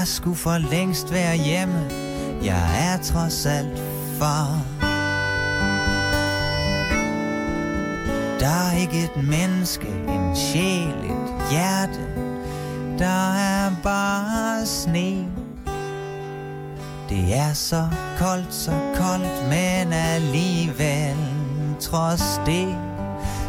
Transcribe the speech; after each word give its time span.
Jeg 0.00 0.08
skulle 0.08 0.36
for 0.36 0.58
længst 0.58 1.12
være 1.12 1.36
hjemme. 1.36 1.90
Jeg 2.42 2.92
er 2.92 3.02
trods 3.02 3.46
alt 3.46 3.82
far. 4.18 4.60
Der 8.40 8.46
er 8.46 8.80
ikke 8.80 9.04
et 9.04 9.24
menneske, 9.24 9.86
en 9.88 10.36
sjæl, 10.36 10.88
et 10.88 11.50
hjerte. 11.50 12.00
Der 12.98 13.34
er 13.34 13.70
bare 13.82 14.66
sne. 14.66 15.26
Det 17.08 17.36
er 17.36 17.52
så 17.52 17.88
koldt, 18.18 18.54
så 18.54 18.72
koldt, 18.94 19.48
men 19.48 19.92
alligevel 19.92 21.16
Trods 21.80 22.40
det 22.46 22.76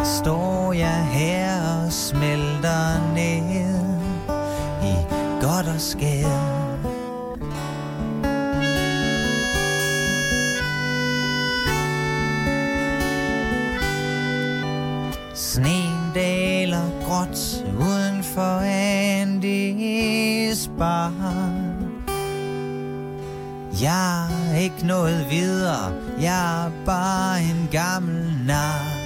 står 0.04 0.74
jeg 0.74 1.06
her 1.06 1.84
og 1.86 1.94
smelter 1.94 3.14
ned 3.14 3.81
godt 5.42 5.68
og 5.68 5.82
skære. 5.82 6.62
Sneen 15.36 16.12
daler 16.16 17.06
gråt 17.06 17.66
uden 17.80 18.24
for 18.24 18.60
Andys 19.22 20.70
bar. 20.78 21.14
Jeg 23.82 24.28
er 24.52 24.58
ikke 24.58 24.88
noget 24.88 25.26
videre, 25.30 25.94
jeg 26.22 26.66
er 26.66 26.72
bare 26.86 27.42
en 27.42 27.68
gammel 27.72 28.46
nar. 28.46 29.02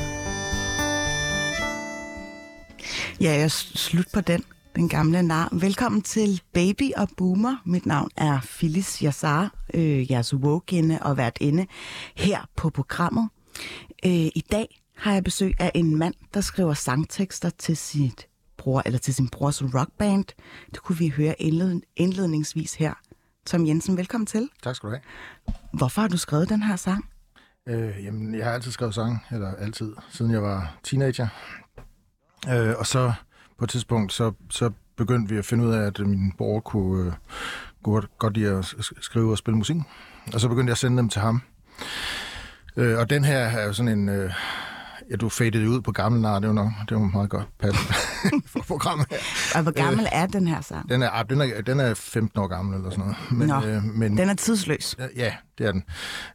Ja, 3.21 3.31
jeg 3.31 3.41
er 3.41 3.47
slut 3.75 4.07
på 4.13 4.21
den, 4.21 4.43
den 4.75 4.89
gamle 4.89 5.23
nar. 5.23 5.49
Velkommen 5.51 6.01
til 6.01 6.41
Baby 6.53 6.91
og 6.97 7.09
Boomer. 7.17 7.61
Mit 7.65 7.85
navn 7.85 8.09
er 8.17 8.39
Phyllis 8.41 8.99
Yassar, 8.99 9.53
øh, 9.73 10.11
jeres 10.11 10.33
woke 10.33 10.99
og 11.01 11.17
vært 11.17 11.37
inde 11.41 11.65
her 12.15 12.49
på 12.55 12.69
programmet. 12.69 13.29
Øh, 14.05 14.11
I 14.11 14.43
dag 14.51 14.81
har 14.97 15.13
jeg 15.13 15.23
besøg 15.23 15.53
af 15.59 15.71
en 15.75 15.97
mand, 15.97 16.13
der 16.33 16.41
skriver 16.41 16.73
sangtekster 16.73 17.49
til 17.49 17.77
sit 17.77 18.27
bror, 18.57 18.81
eller 18.85 18.99
til 18.99 19.15
sin 19.15 19.29
brors 19.29 19.63
rockband. 19.63 20.25
Det 20.71 20.81
kunne 20.81 20.97
vi 20.97 21.09
høre 21.09 21.41
indled, 21.41 21.81
indledningsvis 21.95 22.73
her. 22.73 22.93
Tom 23.45 23.67
Jensen, 23.67 23.97
velkommen 23.97 24.25
til. 24.25 24.49
Tak 24.63 24.75
skal 24.75 24.89
du 24.89 24.95
have. 24.95 25.01
Hvorfor 25.73 26.01
har 26.01 26.07
du 26.07 26.17
skrevet 26.17 26.49
den 26.49 26.63
her 26.63 26.75
sang? 26.75 27.05
Øh, 27.67 28.03
jamen, 28.03 28.35
jeg 28.35 28.45
har 28.45 28.51
altid 28.51 28.71
skrevet 28.71 28.95
sang, 28.95 29.25
eller 29.31 29.55
altid, 29.55 29.93
siden 30.09 30.31
jeg 30.31 30.41
var 30.41 30.77
teenager. 30.83 31.27
Øh, 32.49 32.73
og 32.77 32.87
så 32.87 33.13
på 33.57 33.63
et 33.63 33.69
tidspunkt, 33.69 34.13
så, 34.13 34.31
så 34.49 34.71
begyndte 34.97 35.33
vi 35.33 35.39
at 35.39 35.45
finde 35.45 35.63
ud 35.65 35.71
af, 35.71 35.81
at 35.87 35.99
min 35.99 36.31
bror 36.37 36.59
kunne, 36.59 37.05
øh, 37.07 37.13
kunne 37.83 38.01
godt 38.19 38.37
lide 38.37 38.51
at 38.51 38.75
skrive 39.01 39.31
og 39.31 39.37
spille 39.37 39.57
musik. 39.57 39.75
Og 40.33 40.39
så 40.39 40.47
begyndte 40.47 40.69
jeg 40.69 40.73
at 40.73 40.77
sende 40.77 40.97
dem 40.97 41.09
til 41.09 41.21
ham. 41.21 41.41
Øh, 42.77 42.97
og 42.99 43.09
den 43.09 43.23
her 43.23 43.37
er 43.37 43.65
jo 43.65 43.73
sådan 43.73 43.99
en... 43.99 44.09
Øh, 44.09 44.33
ja, 45.09 45.15
du 45.15 45.29
fadede 45.29 45.69
ud 45.69 45.81
på 45.81 45.91
gammel 45.91 46.21
nar, 46.21 46.39
det 46.39 46.47
var 46.47 46.53
nok 46.53 46.71
det 46.89 46.97
var 46.97 47.03
meget 47.03 47.29
godt 47.29 47.47
passende 47.59 47.93
for 48.51 48.59
programmet 48.59 49.07
her. 49.09 49.17
Og 49.55 49.63
hvor 49.63 49.71
gammel 49.71 50.05
øh, 50.05 50.19
er 50.19 50.25
den 50.25 50.47
her 50.47 50.61
sang? 50.61 50.89
Den 50.89 51.01
er, 51.03 51.09
ah, 51.09 51.29
den, 51.29 51.41
er, 51.41 51.61
den 51.61 51.79
er 51.79 51.93
15 51.93 52.39
år 52.39 52.47
gammel 52.47 52.75
eller 52.75 52.89
sådan 52.89 53.03
noget. 53.03 53.17
Men, 53.31 53.47
Nå, 53.47 53.61
øh, 53.65 53.83
men, 53.83 54.17
den 54.17 54.29
er 54.29 54.33
tidsløs. 54.33 54.95
Ja, 55.15 55.33
det 55.57 55.67
er 55.67 55.71
den. 55.71 55.83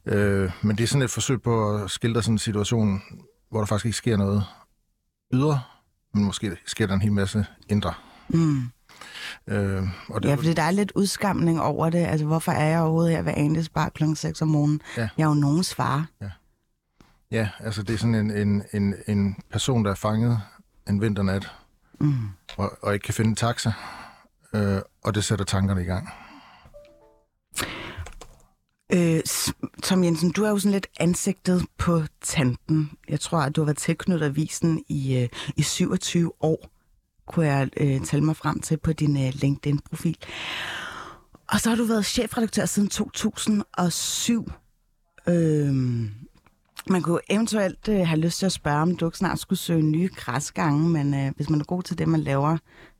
Øh, 0.06 0.50
men 0.62 0.76
det 0.76 0.84
er 0.84 0.88
sådan 0.88 1.02
et 1.02 1.10
forsøg 1.10 1.42
på 1.42 1.74
at 1.74 1.90
skildre 1.90 2.22
sådan 2.22 2.34
en 2.34 2.38
situation, 2.38 3.02
hvor 3.50 3.58
der 3.58 3.66
faktisk 3.66 3.86
ikke 3.86 3.98
sker 3.98 4.16
noget 4.16 4.44
ydre, 5.34 5.60
men 6.14 6.24
måske 6.24 6.56
sker 6.66 6.86
der 6.86 6.94
en 6.94 7.02
hel 7.02 7.12
masse 7.12 7.46
indre. 7.68 7.94
Mm. 8.28 8.62
Øh, 9.46 9.82
og 10.08 10.22
det, 10.22 10.28
ja, 10.28 10.34
fordi 10.34 10.52
der 10.52 10.62
er 10.62 10.70
lidt 10.70 10.92
udskamning 10.94 11.60
over 11.60 11.90
det. 11.90 11.98
Altså, 11.98 12.26
hvorfor 12.26 12.52
er 12.52 12.64
jeg 12.64 12.80
overhovedet 12.80 13.16
her 13.16 13.22
ved 13.22 13.32
Andes 13.36 13.68
bar 13.68 13.88
kl. 13.88 14.04
6 14.14 14.42
om 14.42 14.48
morgenen? 14.48 14.80
Ja. 14.96 15.08
Jeg 15.18 15.24
er 15.24 15.28
jo 15.28 15.34
nogens 15.34 15.74
far. 15.74 16.06
Ja. 16.20 16.30
ja, 17.30 17.48
altså 17.58 17.82
det 17.82 17.94
er 17.94 17.98
sådan 17.98 18.14
en, 18.14 18.30
en, 18.30 18.62
en, 18.72 18.94
en 19.06 19.36
person, 19.50 19.84
der 19.84 19.90
er 19.90 19.94
fanget 19.94 20.40
en 20.88 21.00
vinternat, 21.00 21.50
mm. 22.00 22.28
og, 22.56 22.78
og 22.82 22.94
ikke 22.94 23.04
kan 23.04 23.14
finde 23.14 23.28
en 23.28 23.36
taxa, 23.36 23.72
øh, 24.54 24.80
og 25.04 25.14
det 25.14 25.24
sætter 25.24 25.44
tankerne 25.44 25.82
i 25.82 25.84
gang. 25.84 26.08
Øh, 28.92 29.20
Tom 29.82 30.04
Jensen, 30.04 30.30
du 30.30 30.44
er 30.44 30.48
jo 30.48 30.58
sådan 30.58 30.72
lidt 30.72 30.86
ansigtet 31.00 31.66
på 31.78 32.02
tanten. 32.22 32.90
Jeg 33.08 33.20
tror, 33.20 33.38
at 33.38 33.56
du 33.56 33.60
har 33.60 33.66
været 33.66 33.78
tilknyttet 33.78 34.26
avisen 34.26 34.84
i, 34.88 35.16
øh, 35.16 35.28
i 35.56 35.62
27 35.62 36.32
år, 36.40 36.70
kunne 37.26 37.46
jeg 37.46 37.68
øh, 37.76 38.00
tælle 38.00 38.24
mig 38.24 38.36
frem 38.36 38.60
til 38.60 38.76
på 38.76 38.92
din 38.92 39.26
øh, 39.26 39.32
LinkedIn-profil. 39.34 40.16
Og 41.48 41.60
så 41.60 41.68
har 41.68 41.76
du 41.76 41.84
været 41.84 42.06
chefredaktør 42.06 42.64
siden 42.64 42.88
2007. 42.88 44.52
Øh, 45.28 45.74
man 46.86 47.02
kunne 47.02 47.20
eventuelt 47.30 47.88
øh, 47.88 48.06
have 48.06 48.20
lyst 48.20 48.38
til 48.38 48.46
at 48.46 48.52
spørge, 48.52 48.82
om 48.82 48.96
du 48.96 49.06
ikke 49.06 49.18
snart 49.18 49.38
skulle 49.38 49.58
søge 49.58 49.82
nye 49.82 50.10
græsgange, 50.16 50.88
men 50.88 51.14
øh, 51.14 51.32
hvis 51.36 51.50
man 51.50 51.60
er 51.60 51.64
god 51.64 51.82
til 51.82 51.98
det, 51.98 52.08
man 52.08 52.20
laver, 52.20 52.56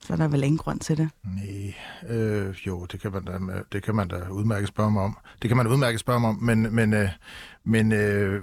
så 0.06 0.12
er 0.12 0.16
der 0.16 0.28
vel 0.28 0.44
ingen 0.44 0.58
grund 0.58 0.80
til 0.80 0.96
det? 0.96 1.08
Nej, 1.24 1.74
øh, 2.08 2.54
jo, 2.66 2.86
det 2.92 3.00
kan, 3.00 3.12
man 3.12 3.24
da, 3.24 3.38
det 3.72 3.82
kan 3.82 3.94
man 3.94 4.08
da 4.08 4.28
udmærket 4.30 4.68
spørge 4.68 4.90
mig 4.90 5.02
om. 5.02 5.18
Det 5.42 5.50
kan 5.50 5.56
man 5.56 5.66
udmærket 5.66 6.00
spørge 6.00 6.20
mig 6.20 6.28
om, 6.28 6.38
men, 6.42 6.74
men, 6.74 6.92
øh, 6.92 7.08
men 7.64 7.92
øh, 7.92 8.42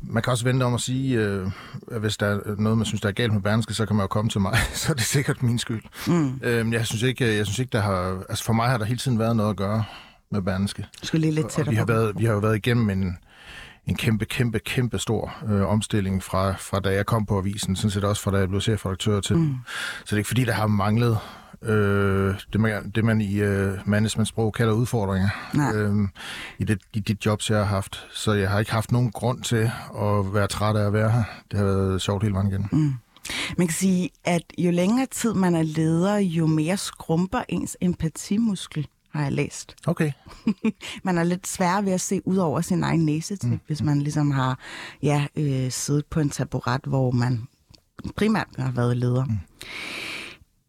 man 0.00 0.22
kan 0.22 0.30
også 0.30 0.44
vente 0.44 0.64
om 0.64 0.74
at 0.74 0.80
sige, 0.80 1.18
øh, 1.18 1.50
at 1.92 2.00
hvis 2.00 2.16
der 2.16 2.26
er 2.26 2.54
noget, 2.58 2.78
man 2.78 2.84
synes, 2.84 3.00
der 3.00 3.08
er 3.08 3.12
galt 3.12 3.32
med 3.32 3.42
Berlingske, 3.42 3.74
så 3.74 3.86
kan 3.86 3.96
man 3.96 4.04
jo 4.04 4.08
komme 4.08 4.28
til 4.28 4.40
mig. 4.40 4.56
så 4.74 4.92
er 4.92 4.94
det 4.94 5.04
sikkert 5.04 5.42
min 5.42 5.58
skyld. 5.58 5.82
Mm. 6.06 6.40
Øh, 6.42 6.72
jeg 6.72 6.86
synes 6.86 7.02
ikke, 7.02 7.36
jeg 7.36 7.46
synes 7.46 7.58
ikke 7.58 7.70
der 7.72 7.80
har... 7.80 8.24
Altså 8.28 8.44
for 8.44 8.52
mig 8.52 8.68
har 8.68 8.78
der 8.78 8.84
hele 8.84 8.98
tiden 8.98 9.18
været 9.18 9.36
noget 9.36 9.50
at 9.50 9.56
gøre 9.56 9.84
med 10.30 10.42
Berlingske. 10.42 10.86
Skal 11.02 11.20
lige 11.20 11.32
lidt 11.32 11.48
tættere 11.48 11.72
vi 11.72 11.76
har, 11.76 11.86
været, 11.86 12.12
vi 12.18 12.24
har 12.24 12.32
jo 12.32 12.38
været 12.38 12.56
igennem 12.56 12.90
en 12.90 13.16
en 13.86 13.94
kæmpe, 13.94 14.24
kæmpe, 14.24 14.58
kæmpe 14.58 14.98
stor 14.98 15.34
øh, 15.48 15.68
omstilling 15.68 16.22
fra, 16.22 16.52
fra 16.52 16.80
da 16.80 16.94
jeg 16.94 17.06
kom 17.06 17.26
på 17.26 17.38
avisen, 17.38 17.76
sådan 17.76 17.90
set 17.90 18.04
også 18.04 18.22
fra 18.22 18.30
da 18.30 18.38
jeg 18.38 18.48
blev 18.48 18.60
chefredaktør 18.60 19.20
til. 19.20 19.36
Mm. 19.36 19.56
Så 19.98 20.04
det 20.04 20.12
er 20.12 20.16
ikke 20.16 20.28
fordi, 20.28 20.44
der 20.44 20.52
har 20.52 20.66
manglet 20.66 21.18
øh, 21.62 22.34
det, 22.52 22.60
man, 22.60 22.90
det, 22.90 23.04
man 23.04 23.20
i 23.20 23.40
øh, 23.40 23.78
managementsprog 23.86 24.52
kalder 24.52 24.72
udfordringer 24.72 25.28
øh, 25.74 26.08
i, 26.58 26.64
det, 26.64 26.78
i 26.92 27.00
de 27.00 27.16
jobs, 27.26 27.50
jeg 27.50 27.58
har 27.58 27.64
haft. 27.64 28.06
Så 28.12 28.32
jeg 28.32 28.50
har 28.50 28.58
ikke 28.58 28.72
haft 28.72 28.92
nogen 28.92 29.10
grund 29.10 29.42
til 29.42 29.70
at 30.00 30.34
være 30.34 30.46
træt 30.46 30.76
af 30.76 30.86
at 30.86 30.92
være 30.92 31.10
her. 31.10 31.24
Det 31.50 31.58
har 31.58 31.66
været 31.66 32.02
sjovt 32.02 32.22
hele 32.22 32.34
vejen 32.34 32.48
igen. 32.48 32.68
Mm. 32.72 32.94
Man 33.58 33.66
kan 33.66 33.74
sige, 33.74 34.10
at 34.24 34.42
jo 34.58 34.70
længere 34.70 35.06
tid 35.06 35.34
man 35.34 35.54
er 35.54 35.62
leder, 35.62 36.16
jo 36.16 36.46
mere 36.46 36.76
skrumper 36.76 37.42
ens 37.48 37.76
empatimuskel 37.80 38.86
har 39.12 39.22
jeg 39.22 39.32
læst. 39.32 39.74
Okay. 39.86 40.12
man 41.04 41.18
er 41.18 41.24
lidt 41.24 41.46
svær 41.46 41.80
ved 41.80 41.92
at 41.92 42.00
se 42.00 42.20
ud 42.24 42.36
over 42.36 42.60
sin 42.60 42.82
egen 42.82 43.04
næse 43.04 43.36
til, 43.36 43.50
mm. 43.50 43.60
hvis 43.66 43.82
man 43.82 44.02
ligesom 44.02 44.30
har 44.30 44.58
ja, 45.02 45.26
øh, 45.36 45.70
siddet 45.70 46.06
på 46.06 46.20
en 46.20 46.30
taburet, 46.30 46.80
hvor 46.86 47.10
man 47.10 47.46
primært 48.16 48.48
har 48.58 48.70
været 48.70 48.96
leder. 48.96 49.24
Mm. 49.24 49.38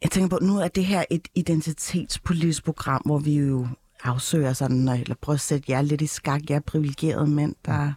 Jeg 0.02 0.12
tænker 0.12 0.30
på, 0.30 0.40
nu 0.42 0.58
er 0.58 0.68
det 0.68 0.86
her 0.86 1.04
et 1.12 1.28
identitetspolitisk 1.36 2.66
program, 2.66 3.02
hvor 3.06 3.20
vi 3.20 3.38
jo 3.38 3.68
afsøger 4.04 4.54
sådan, 4.54 4.88
eller 4.88 5.16
prøver 5.22 5.36
at 5.36 5.42
sætte 5.42 5.72
jer 5.72 5.82
lidt 5.82 6.02
i 6.02 6.08
skak. 6.08 6.42
Jeg 6.50 6.56
er 6.56 6.60
privilegerede 6.60 7.28
mænd, 7.28 7.56
der 7.66 7.94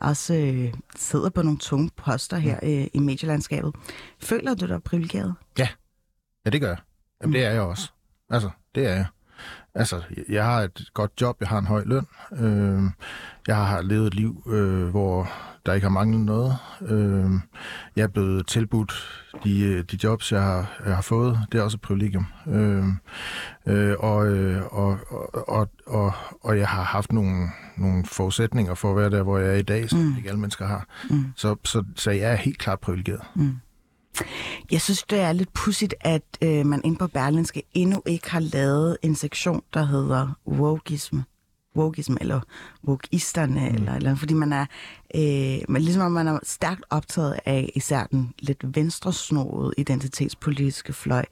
også 0.00 0.34
øh, 0.34 0.74
sidder 0.96 1.30
på 1.30 1.42
nogle 1.42 1.58
tunge 1.58 1.90
poster 1.96 2.36
her 2.36 2.58
øh, 2.62 2.86
i 2.94 2.98
medielandskabet. 2.98 3.74
Føler 4.20 4.54
du 4.54 4.66
dig 4.66 4.82
privilegeret? 4.82 5.34
Ja, 5.58 5.68
ja 6.44 6.50
det 6.50 6.60
gør 6.60 6.68
jeg. 6.68 6.78
Jamen, 7.22 7.34
det 7.34 7.44
er 7.44 7.50
jeg 7.50 7.62
også. 7.62 7.92
Altså, 8.30 8.50
det 8.74 8.86
er 8.86 8.94
jeg. 8.94 9.06
Altså, 9.74 10.02
jeg 10.28 10.44
har 10.44 10.60
et 10.60 10.90
godt 10.94 11.10
job, 11.20 11.36
jeg 11.40 11.48
har 11.48 11.58
en 11.58 11.66
høj 11.66 11.84
løn. 11.86 12.06
Øh, 12.32 12.82
jeg 13.46 13.56
har 13.56 13.82
levet 13.82 14.06
et 14.06 14.14
liv, 14.14 14.42
øh, 14.46 14.88
hvor 14.88 15.28
der 15.66 15.72
ikke 15.72 15.84
har 15.84 15.90
manglet 15.90 16.20
noget. 16.20 16.56
Øh, 16.82 17.30
jeg 17.96 18.02
er 18.02 18.08
blevet 18.08 18.46
tilbudt 18.46 18.92
de, 19.44 19.82
de 19.82 19.98
jobs, 20.04 20.32
jeg 20.32 20.42
har, 20.42 20.80
jeg 20.86 20.94
har 20.94 21.02
fået. 21.02 21.38
Det 21.52 21.58
er 21.58 21.62
også 21.62 21.76
et 21.76 21.80
privilegium. 21.80 22.26
Øh, 22.46 22.84
øh, 23.66 23.96
og, 23.98 24.26
øh, 24.26 24.62
og, 24.70 24.98
og, 25.48 25.70
og, 25.86 26.12
og 26.40 26.58
jeg 26.58 26.68
har 26.68 26.82
haft 26.82 27.12
nogle, 27.12 27.48
nogle 27.76 28.04
forudsætninger 28.04 28.74
for 28.74 28.90
at 28.90 28.96
være 28.96 29.10
der, 29.10 29.22
hvor 29.22 29.38
jeg 29.38 29.50
er 29.50 29.58
i 29.58 29.62
dag, 29.62 29.90
som 29.90 29.98
mm. 29.98 30.16
ikke 30.16 30.28
alle 30.28 30.40
mennesker 30.40 30.66
har. 30.66 30.86
Mm. 31.10 31.24
Så, 31.36 31.56
så, 31.64 31.84
så 31.96 32.10
jeg 32.10 32.32
er 32.32 32.36
helt 32.36 32.58
klart 32.58 32.80
privilegeret. 32.80 33.22
Mm. 33.34 33.56
Jeg 34.70 34.80
synes, 34.80 35.02
det 35.02 35.20
er 35.20 35.32
lidt 35.32 35.52
pudsigt, 35.52 35.94
at 36.00 36.22
øh, 36.42 36.66
man 36.66 36.80
inde 36.84 36.98
på 36.98 37.06
Berlinske 37.06 37.62
endnu 37.74 38.02
ikke 38.06 38.30
har 38.30 38.40
lavet 38.40 38.96
en 39.02 39.14
sektion, 39.14 39.62
der 39.74 39.84
hedder 39.84 40.28
wokeism. 40.46 41.18
Wokeism, 41.76 42.16
eller 42.20 42.40
wokeisterne, 42.84 43.68
mm. 43.68 43.74
eller, 43.74 43.94
eller 43.94 44.14
fordi 44.14 44.34
man 44.34 44.52
er, 44.52 44.66
øh, 45.14 45.58
man, 45.68 45.82
ligesom 45.82 46.02
om 46.02 46.12
man 46.12 46.28
er 46.28 46.38
stærkt 46.42 46.84
optaget 46.90 47.40
af 47.46 47.72
især 47.74 48.04
den 48.04 48.34
lidt 48.38 48.76
venstresnåede 48.76 49.74
identitetspolitiske 49.78 50.92
fløj. 50.92 51.24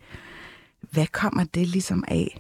Hvad 0.91 1.07
kommer 1.07 1.45
det 1.45 1.69
ligesom 1.69 2.05
af? 2.09 2.39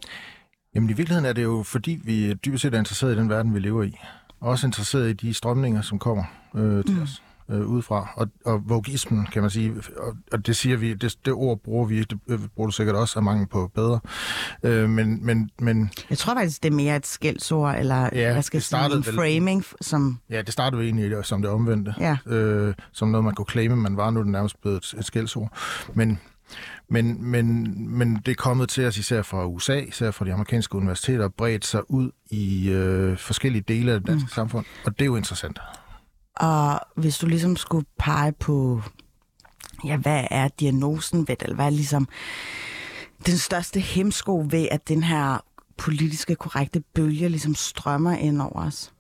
Jamen 0.75 0.91
i 0.91 0.93
virkeligheden 0.93 1.25
er 1.25 1.33
det 1.33 1.43
jo, 1.43 1.63
fordi 1.63 2.01
vi 2.05 2.35
dybest 2.35 2.63
set 2.63 2.75
er 2.75 2.79
interesseret 2.79 3.15
i 3.15 3.19
den 3.19 3.29
verden, 3.29 3.55
vi 3.55 3.59
lever 3.59 3.83
i. 3.83 3.97
Og 4.41 4.49
også 4.51 4.67
interesseret 4.67 5.11
i 5.11 5.13
de 5.13 5.35
strømninger, 5.35 5.83
som 5.83 5.99
kommer 5.99 6.25
øh, 6.55 6.85
til 6.85 6.97
mm. 6.97 7.03
os. 7.03 7.23
Øh, 7.51 7.67
udefra. 7.67 8.09
Og, 8.15 8.29
og 8.45 8.63
vogismen, 8.69 9.27
kan 9.33 9.43
man 9.43 9.51
sige, 9.51 9.75
og, 9.97 10.17
og 10.33 10.47
det 10.47 10.57
siger 10.57 10.77
vi, 10.77 10.95
det, 10.95 11.17
det 11.25 11.33
ord 11.33 11.61
bruger 11.61 11.87
vi, 11.87 12.03
det 12.03 12.21
bruger 12.57 12.67
du 12.67 12.73
sikkert 12.73 12.97
også 12.97 13.19
af 13.19 13.23
mange 13.23 13.47
på 13.47 13.71
bedre. 13.75 14.01
Øh, 14.63 14.89
men, 14.89 15.27
men, 15.27 15.51
men... 15.59 15.91
Jeg 16.11 16.19
tror 16.19 16.35
faktisk, 16.35 16.63
det 16.63 16.71
er 16.71 16.75
mere 16.77 16.97
et 16.97 17.07
skældsord, 17.07 17.75
eller 17.79 18.09
Ja, 18.13 18.33
hvad 18.33 18.43
skal 18.43 18.61
det 18.61 18.67
sige, 18.67 18.85
en 18.85 18.93
vel- 18.93 19.15
framing, 19.15 19.65
som... 19.81 20.19
Ja, 20.31 20.43
det 20.43 20.53
startede 20.53 20.83
jo 20.83 20.87
egentlig 20.87 21.25
som 21.25 21.43
det 21.43 21.51
omvendte. 21.51 21.95
Ja. 22.01 22.17
Øh, 22.27 22.75
som 22.93 23.09
noget, 23.09 23.25
man 23.25 23.35
kunne 23.35 23.47
claime, 23.51 23.77
man 23.77 23.97
var 23.97 24.11
nu 24.11 24.21
det 24.21 24.29
nærmest 24.29 24.61
blevet 24.61 24.77
et, 24.77 24.99
et 24.99 25.05
skældsord. 25.05 25.59
Men, 25.95 26.21
men, 26.89 27.31
men, 27.31 27.75
men 27.99 28.23
det 28.27 28.33
er 28.33 28.37
kommet 28.37 28.69
til 28.69 28.87
os 28.87 28.99
især 28.99 29.23
fra 29.23 29.47
USA, 29.47 29.79
især 29.79 30.11
fra 30.11 30.25
de 30.25 30.33
amerikanske 30.33 30.75
universiteter, 30.75 31.29
bredt 31.29 31.67
sig 31.67 31.91
ud 31.91 32.11
i 32.31 32.71
øh, 32.71 33.19
forskellige 33.19 33.65
dele 33.69 33.93
af 33.93 34.01
det 34.01 34.09
danske 34.09 34.25
mm. 34.25 34.35
samfund. 34.35 34.67
Og 34.85 34.99
det 34.99 35.03
er 35.03 35.07
jo 35.07 35.17
interessant. 35.17 35.59
Og 36.39 36.81
hvis 36.97 37.19
du 37.19 37.27
ligesom 37.27 37.57
skulle 37.57 37.87
pege 37.99 38.33
på, 38.33 38.83
ja, 39.85 39.97
hvad 39.97 40.25
er 40.31 40.49
diagnosen 40.49 41.19
ved 41.19 41.37
det, 41.37 41.43
eller 41.43 41.55
hvad 41.55 41.67
er 41.67 41.71
ligesom 41.71 42.09
den 43.27 43.39
største 43.39 43.81
hemsko 43.81 44.47
ved, 44.51 44.69
at 44.71 44.89
den 44.89 45.03
her 45.03 45.45
politiske 45.79 46.35
korrekte 46.35 46.81
bølge 46.81 47.29
ligesom 47.29 47.55
strømmer 47.55 48.17
ind 48.17 48.43
over 48.43 48.67
os? 48.67 48.93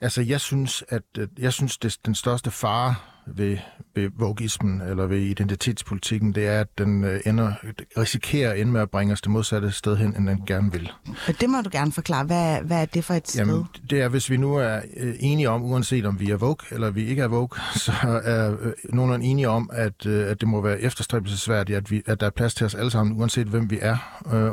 Altså, 0.00 0.22
jeg 0.22 0.40
synes, 0.40 0.84
at 0.88 1.02
øh, 1.18 1.28
jeg 1.38 1.52
synes, 1.52 1.78
det 1.78 1.98
den 2.06 2.14
største 2.14 2.50
fare 2.50 2.94
ved, 3.36 3.56
ved 3.94 4.10
vogismen 4.16 4.80
eller 4.80 5.06
ved 5.06 5.18
identitetspolitikken, 5.18 6.34
det 6.34 6.46
er, 6.46 6.60
at 6.60 6.78
den 6.78 7.04
øh, 7.04 7.20
ender, 7.26 7.52
risikerer 7.98 8.52
at 8.52 8.60
ende 8.60 8.72
med 8.72 8.80
at 8.80 8.90
bringe 8.90 9.12
os 9.12 9.20
det 9.20 9.30
modsatte 9.30 9.70
sted 9.70 9.96
hen, 9.96 10.16
end 10.16 10.26
den 10.28 10.42
gerne 10.46 10.72
vil. 10.72 10.92
Og 11.28 11.40
det 11.40 11.50
må 11.50 11.60
du 11.60 11.70
gerne 11.72 11.92
forklare. 11.92 12.24
Hvad, 12.24 12.60
hvad 12.62 12.82
er 12.82 12.86
det 12.86 13.04
for 13.04 13.14
et 13.14 13.28
sted? 13.28 13.46
Jamen, 13.46 13.64
det 13.90 14.02
er, 14.02 14.08
hvis 14.08 14.30
vi 14.30 14.36
nu 14.36 14.54
er 14.54 14.80
øh, 14.96 15.14
enige 15.20 15.50
om, 15.50 15.62
uanset 15.62 16.06
om 16.06 16.20
vi 16.20 16.30
er 16.30 16.36
woke 16.36 16.64
eller 16.70 16.90
vi 16.90 17.06
ikke 17.06 17.22
er 17.22 17.28
woke, 17.28 17.60
så 17.86 17.92
er 18.24 18.56
øh, 18.60 18.72
nogenlunde 18.84 19.26
enige 19.26 19.48
om, 19.48 19.70
at, 19.72 20.06
at 20.06 20.40
det 20.40 20.48
må 20.48 20.60
være 20.60 20.80
efterstræbelsesværdigt, 20.80 21.76
at, 21.76 21.90
vi, 21.90 22.02
at 22.06 22.20
der 22.20 22.26
er 22.26 22.30
plads 22.30 22.54
til 22.54 22.66
os 22.66 22.74
alle 22.74 22.90
sammen, 22.90 23.16
uanset 23.20 23.46
hvem 23.46 23.70
vi 23.70 23.78
er, 23.82 23.96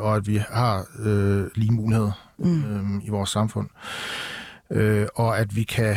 og 0.02 0.16
at 0.16 0.26
vi 0.26 0.42
har 0.50 0.86
øh, 0.98 1.44
lige 1.54 1.72
muligheder 1.72 2.12
øh, 2.38 3.06
i 3.06 3.08
vores 3.08 3.30
samfund. 3.30 3.68
Øh, 4.70 5.06
og 5.14 5.38
at 5.38 5.56
vi 5.56 5.62
kan 5.62 5.96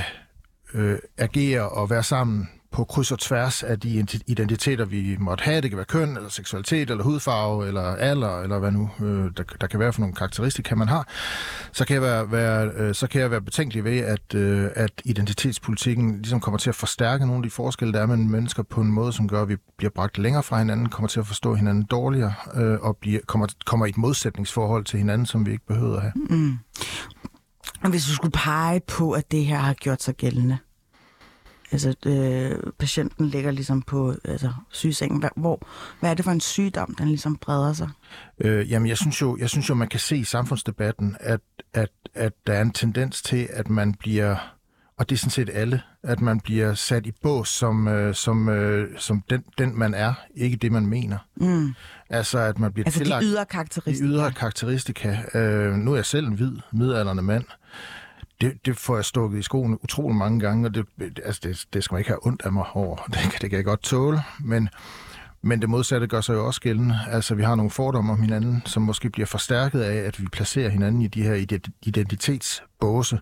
øh, 0.74 0.98
agere 1.18 1.70
og 1.70 1.90
være 1.90 2.04
sammen 2.04 2.50
på 2.71 2.83
kryds 2.83 3.12
og 3.12 3.19
tværs 3.19 3.63
af 3.63 3.80
de 3.80 4.06
identiteter, 4.27 4.86
vi 4.86 5.18
måtte 5.19 5.44
have. 5.44 5.62
Det 5.62 5.71
kan 5.71 5.77
være 5.77 5.86
køn, 5.86 6.18
eller 6.18 6.30
seksualitet, 6.30 6.89
eller 6.89 7.04
hudfarve, 7.04 7.68
eller 7.68 7.81
alder, 7.81 8.42
eller 8.42 8.60
hvad 8.60 8.71
nu 8.71 8.89
øh, 9.00 9.31
der, 9.38 9.44
der 9.62 9.68
kan 9.68 9.80
være 9.80 9.94
for 9.94 10.00
nogle 10.00 10.16
karakteristika, 10.16 10.75
man 10.75 10.88
har. 10.88 11.07
Så 11.71 11.86
kan 11.86 11.94
jeg 11.94 12.01
være, 12.01 12.31
være, 12.31 12.71
øh, 12.75 12.95
så 12.95 13.07
kan 13.07 13.21
jeg 13.21 13.31
være 13.31 13.42
betænkelig 13.42 13.83
ved, 13.83 13.98
at, 13.98 14.36
øh, 14.36 14.69
at 14.75 14.92
identitetspolitikken 15.06 16.16
ligesom 16.16 16.39
kommer 16.39 16.57
til 16.57 16.69
at 16.69 16.75
forstærke 16.75 17.25
nogle 17.25 17.39
af 17.39 17.44
de 17.44 17.50
forskelle, 17.50 17.94
der 17.94 18.01
er 18.01 18.06
mellem 18.06 18.27
mennesker 18.27 18.63
på 18.63 18.81
en 18.81 18.92
måde, 18.92 19.13
som 19.13 19.27
gør, 19.27 19.42
at 19.42 19.50
vi 19.50 19.56
bliver 19.77 19.92
bragt 19.92 20.18
længere 20.18 20.44
fra 20.44 20.57
hinanden, 20.57 20.89
kommer 20.89 21.07
til 21.07 21.19
at 21.19 21.27
forstå 21.27 21.56
hinanden 21.56 21.83
dårligere, 21.83 22.33
øh, 22.56 22.80
og 22.81 22.98
bliver, 22.98 23.19
kommer, 23.27 23.48
kommer 23.65 23.86
i 23.86 23.89
et 23.89 23.98
modsætningsforhold 23.98 24.86
til 24.86 25.00
hinanden, 25.00 25.25
som 25.25 25.45
vi 25.45 25.51
ikke 25.51 25.65
behøver 25.68 25.95
at 25.95 26.01
have. 26.01 26.13
Mm. 26.15 26.57
Og 27.83 27.89
hvis 27.89 28.06
du 28.06 28.13
skulle 28.15 28.31
pege 28.31 28.81
på, 28.88 29.12
at 29.12 29.31
det 29.31 29.45
her 29.45 29.57
har 29.57 29.74
gjort 29.74 30.04
sig 30.04 30.15
gældende, 30.15 30.57
altså 31.71 31.95
øh, 32.06 32.71
patienten 32.80 33.25
ligger 33.25 33.51
ligesom 33.51 33.81
på 33.81 34.16
altså, 34.25 34.51
sygesengen, 34.69 35.19
hvad, 35.19 35.30
hvor, 35.36 35.68
hvad 36.00 36.10
er 36.10 36.13
det 36.13 36.25
for 36.25 36.31
en 36.31 36.39
sygdom, 36.42 36.95
den 36.95 37.07
ligesom 37.07 37.38
breder 37.38 37.74
sig? 37.74 37.89
Øh, 38.39 38.71
jamen, 38.71 38.88
jeg 38.88 38.98
synes, 38.98 39.21
jo, 39.21 39.38
jeg 39.38 39.50
synes 39.50 39.69
jo, 39.69 39.74
man 39.74 39.88
kan 39.88 40.00
se 40.00 40.18
i 40.18 40.24
samfundsdebatten, 40.24 41.16
at, 41.19 41.42
at, 41.74 41.89
at 42.16 42.33
der 42.48 42.54
er 42.54 42.62
en 42.62 42.71
tendens 42.71 43.21
til, 43.21 43.48
at 43.54 43.69
man 43.69 43.94
bliver, 43.94 44.56
og 44.98 45.10
det 45.10 45.16
er 45.16 45.19
sådan 45.19 45.31
set 45.31 45.50
alle, 45.54 45.81
at 46.04 46.21
man 46.21 46.39
bliver 46.39 46.74
sat 46.74 47.06
i 47.06 47.12
bås 47.12 47.50
som, 47.50 47.88
øh, 47.88 48.15
som, 48.15 48.50
øh, 48.50 48.88
som 48.98 49.24
den, 49.30 49.44
den, 49.57 49.80
man 49.80 49.94
er, 49.94 50.13
ikke 50.36 50.57
det, 50.57 50.72
man 50.72 50.86
mener. 50.86 51.18
Mm. 51.36 51.74
Altså, 52.10 52.39
at 52.39 52.60
man 52.60 52.74
bliver 52.74 52.86
Altså 52.86 53.00
de 53.00 53.04
tillagt 53.04 53.24
ydre 53.25 53.39
de 53.39 53.45
karakteristika. 53.45 54.07
ydre 54.07 54.31
karakteristika. 54.31 55.18
Øh, 55.33 55.74
nu 55.74 55.92
er 55.92 55.95
jeg 55.95 56.06
selv 56.06 56.27
en 56.27 56.33
hvid, 56.33 56.51
midaldrende 56.72 57.24
mand. 57.24 57.45
Det, 58.41 58.65
det 58.65 58.77
får 58.77 58.95
jeg 58.95 59.06
stukket 59.06 59.39
i 59.39 59.41
skoene 59.41 59.83
utrolig 59.83 60.18
mange 60.18 60.39
gange, 60.39 60.68
og 60.68 60.75
det, 60.75 60.86
altså 61.25 61.41
det, 61.44 61.65
det 61.74 61.83
skal 61.83 61.95
man 61.95 62.00
ikke 62.00 62.09
have 62.09 62.27
ondt 62.27 62.41
af 62.45 62.51
mig 62.51 62.65
over. 62.74 62.97
Det, 63.13 63.41
det 63.41 63.50
kan 63.50 63.57
jeg 63.57 63.65
godt 63.65 63.83
tåle, 63.83 64.21
men, 64.39 64.69
men 65.41 65.62
det 65.62 65.69
modsatte 65.69 66.07
gør 66.07 66.21
sig 66.21 66.33
jo 66.33 66.45
også 66.45 66.62
gældende. 66.62 67.00
Altså, 67.07 67.36
vi 67.36 67.44
har 67.44 67.56
nogle 67.56 67.71
fordomme 67.71 68.12
om 68.12 68.21
hinanden, 68.21 68.62
som 68.65 68.81
måske 68.81 69.09
bliver 69.09 69.25
forstærket 69.25 69.81
af, 69.81 69.95
at 69.95 70.21
vi 70.21 70.27
placerer 70.31 70.69
hinanden 70.69 71.01
i 71.01 71.07
de 71.07 71.24
her 71.24 71.33
identitetsbåse, 71.81 73.19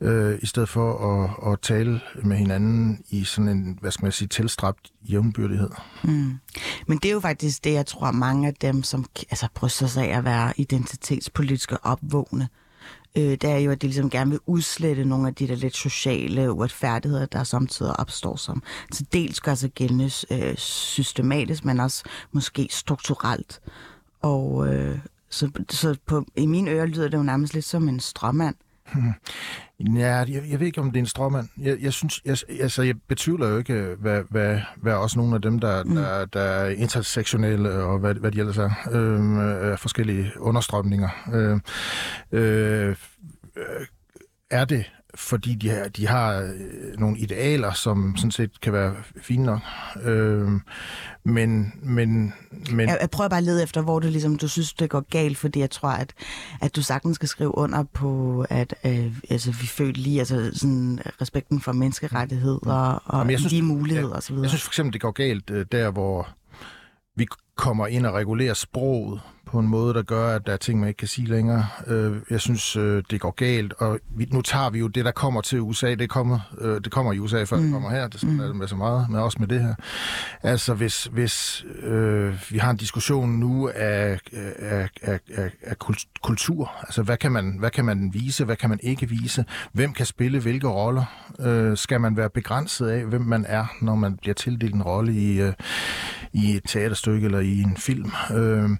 øh, 0.00 0.38
i 0.42 0.46
stedet 0.46 0.68
for 0.68 1.14
at, 1.14 1.52
at 1.52 1.60
tale 1.60 2.00
med 2.22 2.36
hinanden 2.36 3.04
i 3.10 3.24
sådan 3.24 3.48
en, 3.48 3.78
hvad 3.80 3.90
skal 3.90 4.04
man 4.04 4.12
sige, 4.12 4.28
tilstræbt 4.28 4.90
jævnbyrdighed. 5.02 5.70
Mm. 6.04 6.38
Men 6.86 6.98
det 6.98 7.08
er 7.08 7.12
jo 7.12 7.20
faktisk 7.20 7.64
det, 7.64 7.72
jeg 7.72 7.86
tror, 7.86 8.10
mange 8.10 8.48
af 8.48 8.54
dem, 8.54 8.82
som 8.82 9.04
altså, 9.30 9.48
bryster 9.54 9.86
sig 9.86 10.10
af 10.10 10.18
at 10.18 10.24
være 10.24 10.52
identitetspolitiske 10.56 11.84
opvågne, 11.84 12.48
øh, 13.16 13.22
det 13.22 13.44
er 13.44 13.56
jo, 13.56 13.70
at 13.70 13.82
de 13.82 13.86
ligesom 13.86 14.10
gerne 14.10 14.30
vil 14.30 14.40
udslette 14.46 15.04
nogle 15.04 15.28
af 15.28 15.34
de 15.34 15.48
der 15.48 15.54
lidt 15.54 15.76
sociale 15.76 16.52
uretfærdigheder, 16.52 17.26
der 17.26 17.44
samtidig 17.44 18.00
opstår 18.00 18.36
som 18.36 18.62
til 18.92 19.06
dels 19.12 19.40
gør 19.40 19.54
sig 19.54 19.70
gældende 19.70 20.10
øh, 20.30 20.56
systematisk, 20.56 21.64
men 21.64 21.80
også 21.80 22.04
måske 22.32 22.68
strukturelt. 22.70 23.60
Og 24.22 24.74
øh, 24.74 24.98
så, 25.30 25.50
så 25.70 25.96
på, 26.06 26.24
i 26.36 26.46
mine 26.46 26.70
ører 26.70 26.86
lyder 26.86 27.08
det 27.08 27.18
jo 27.18 27.22
nærmest 27.22 27.54
lidt 27.54 27.64
som 27.64 27.88
en 27.88 28.00
strømmand. 28.00 28.54
Ja, 29.94 30.16
jeg, 30.16 30.42
jeg 30.50 30.60
ved 30.60 30.66
ikke, 30.66 30.80
om 30.80 30.90
det 30.90 30.96
er 30.96 31.02
en 31.02 31.06
stråmand. 31.06 31.48
Jeg, 31.58 31.76
jeg 31.80 31.92
synes, 31.92 32.20
jeg, 32.24 32.36
altså, 32.60 32.82
jeg 32.82 32.94
betvivler 33.08 33.48
jo 33.48 33.58
ikke, 33.58 33.96
hvad, 33.98 34.22
hvad, 34.30 34.60
hvad 34.76 34.94
også 34.94 35.18
nogle 35.18 35.34
af 35.34 35.42
dem, 35.42 35.58
der, 35.58 35.84
mm. 35.84 35.94
der, 35.94 36.24
der 36.24 36.40
er 36.40 36.68
intersektionelle, 36.68 37.72
og 37.72 37.98
hvad, 37.98 38.14
hvad 38.14 38.30
de 38.30 38.38
ellers 38.38 38.58
er, 38.58 38.70
øh, 38.92 39.78
forskellige 39.78 40.32
understrømninger. 40.38 41.08
Øh, 41.32 41.60
øh, 42.32 42.96
øh, 43.56 43.86
er 44.50 44.64
det, 44.64 44.92
fordi 45.14 45.54
de 45.54 45.68
har, 45.70 45.88
de 45.88 46.06
har 46.06 46.36
øh, 46.40 46.98
nogle 46.98 47.18
idealer, 47.18 47.72
som 47.72 48.14
sådan 48.16 48.30
set 48.30 48.60
kan 48.60 48.72
være 48.72 48.94
fine 49.22 49.44
nok. 49.44 49.60
Øh, 50.02 50.48
men, 51.24 51.72
men, 51.82 52.34
men 52.72 52.88
Jeg, 52.88 52.98
jeg 53.00 53.10
prøver 53.10 53.28
bare 53.28 53.38
at 53.38 53.44
lede 53.44 53.62
efter, 53.62 53.82
hvor 53.82 54.00
det 54.00 54.12
ligesom, 54.12 54.36
du 54.38 54.48
synes, 54.48 54.72
det 54.72 54.90
går 54.90 55.00
galt, 55.10 55.38
fordi 55.38 55.58
jeg 55.60 55.70
tror, 55.70 55.88
at, 55.88 56.12
at 56.60 56.76
du 56.76 56.82
sagtens 56.82 57.14
skal 57.14 57.28
skrive 57.28 57.58
under 57.58 57.82
på, 57.82 58.44
at 58.50 58.74
øh, 58.86 59.12
altså, 59.30 59.50
vi 59.50 59.66
føler 59.66 59.92
lige 59.92 60.18
altså, 60.18 60.50
sådan, 60.54 61.00
respekten 61.20 61.60
for 61.60 61.72
menneskerettigheder 61.72 63.02
og 63.04 63.18
Jamen, 63.18 63.30
jeg 63.30 63.38
synes- 63.38 63.52
de 63.52 63.62
muligheder 63.62 64.16
osv. 64.16 64.34
Jeg 64.36 64.48
synes 64.48 64.62
for 64.62 64.70
eksempel, 64.70 64.92
det 64.92 65.00
går 65.00 65.10
galt 65.10 65.50
øh, 65.50 65.66
der, 65.72 65.90
hvor 65.90 66.28
vi 67.16 67.26
kommer 67.56 67.86
ind 67.86 68.06
og 68.06 68.14
regulerer 68.14 68.54
sproget 68.54 69.20
på 69.52 69.58
en 69.58 69.66
måde, 69.68 69.94
der 69.94 70.02
gør, 70.02 70.36
at 70.36 70.46
der 70.46 70.52
er 70.52 70.56
ting, 70.56 70.80
man 70.80 70.88
ikke 70.88 70.98
kan 70.98 71.08
sige 71.08 71.28
længere. 71.28 71.66
Øh, 71.86 72.16
Jeg 72.30 72.40
synes, 72.40 72.76
øh, 72.76 73.02
det 73.10 73.20
går 73.20 73.30
galt, 73.30 73.72
og 73.78 73.98
vi, 74.16 74.28
nu 74.32 74.42
tager 74.42 74.70
vi 74.70 74.78
jo 74.78 74.86
det, 74.88 75.04
der 75.04 75.10
kommer 75.10 75.40
til 75.40 75.60
USA. 75.60 75.94
Det 75.94 76.10
kommer, 76.10 76.38
øh, 76.60 76.80
det 76.84 76.92
kommer 76.92 77.12
i 77.12 77.18
USA, 77.18 77.44
før 77.44 77.56
mm. 77.56 77.62
det 77.62 77.72
kommer 77.72 77.90
her. 77.90 78.08
Det 78.08 78.20
sådan 78.20 78.40
er 78.40 78.46
det 78.46 78.56
med 78.56 78.68
så 78.68 78.76
meget, 78.76 79.06
men 79.10 79.20
også 79.20 79.36
med 79.40 79.48
det 79.48 79.60
her. 79.62 79.74
Altså, 80.42 80.74
hvis, 80.74 81.04
hvis 81.04 81.64
øh, 81.82 82.34
vi 82.50 82.58
har 82.58 82.70
en 82.70 82.76
diskussion 82.76 83.30
nu 83.30 83.68
af, 83.74 84.18
af, 84.32 84.88
af, 85.02 85.20
af, 85.34 85.50
af 85.62 85.78
kult- 85.78 86.08
kultur, 86.22 86.72
altså 86.82 87.02
hvad 87.02 87.16
kan, 87.16 87.32
man, 87.32 87.56
hvad 87.58 87.70
kan 87.70 87.84
man 87.84 88.10
vise, 88.14 88.44
hvad 88.44 88.56
kan 88.56 88.70
man 88.70 88.80
ikke 88.82 89.08
vise, 89.08 89.44
hvem 89.72 89.92
kan 89.92 90.06
spille 90.06 90.40
hvilke 90.40 90.68
roller, 90.68 91.04
øh, 91.40 91.76
skal 91.76 92.00
man 92.00 92.16
være 92.16 92.30
begrænset 92.30 92.88
af, 92.88 93.04
hvem 93.04 93.22
man 93.22 93.44
er, 93.48 93.64
når 93.80 93.94
man 93.94 94.16
bliver 94.16 94.34
tildelt 94.34 94.74
en 94.74 94.82
rolle 94.82 95.12
i, 95.14 95.40
øh, 95.40 95.52
i 96.32 96.56
et 96.56 96.62
teaterstykke 96.68 97.24
eller 97.24 97.40
i 97.40 97.60
en 97.60 97.76
film. 97.76 98.10
Øh, 98.34 98.70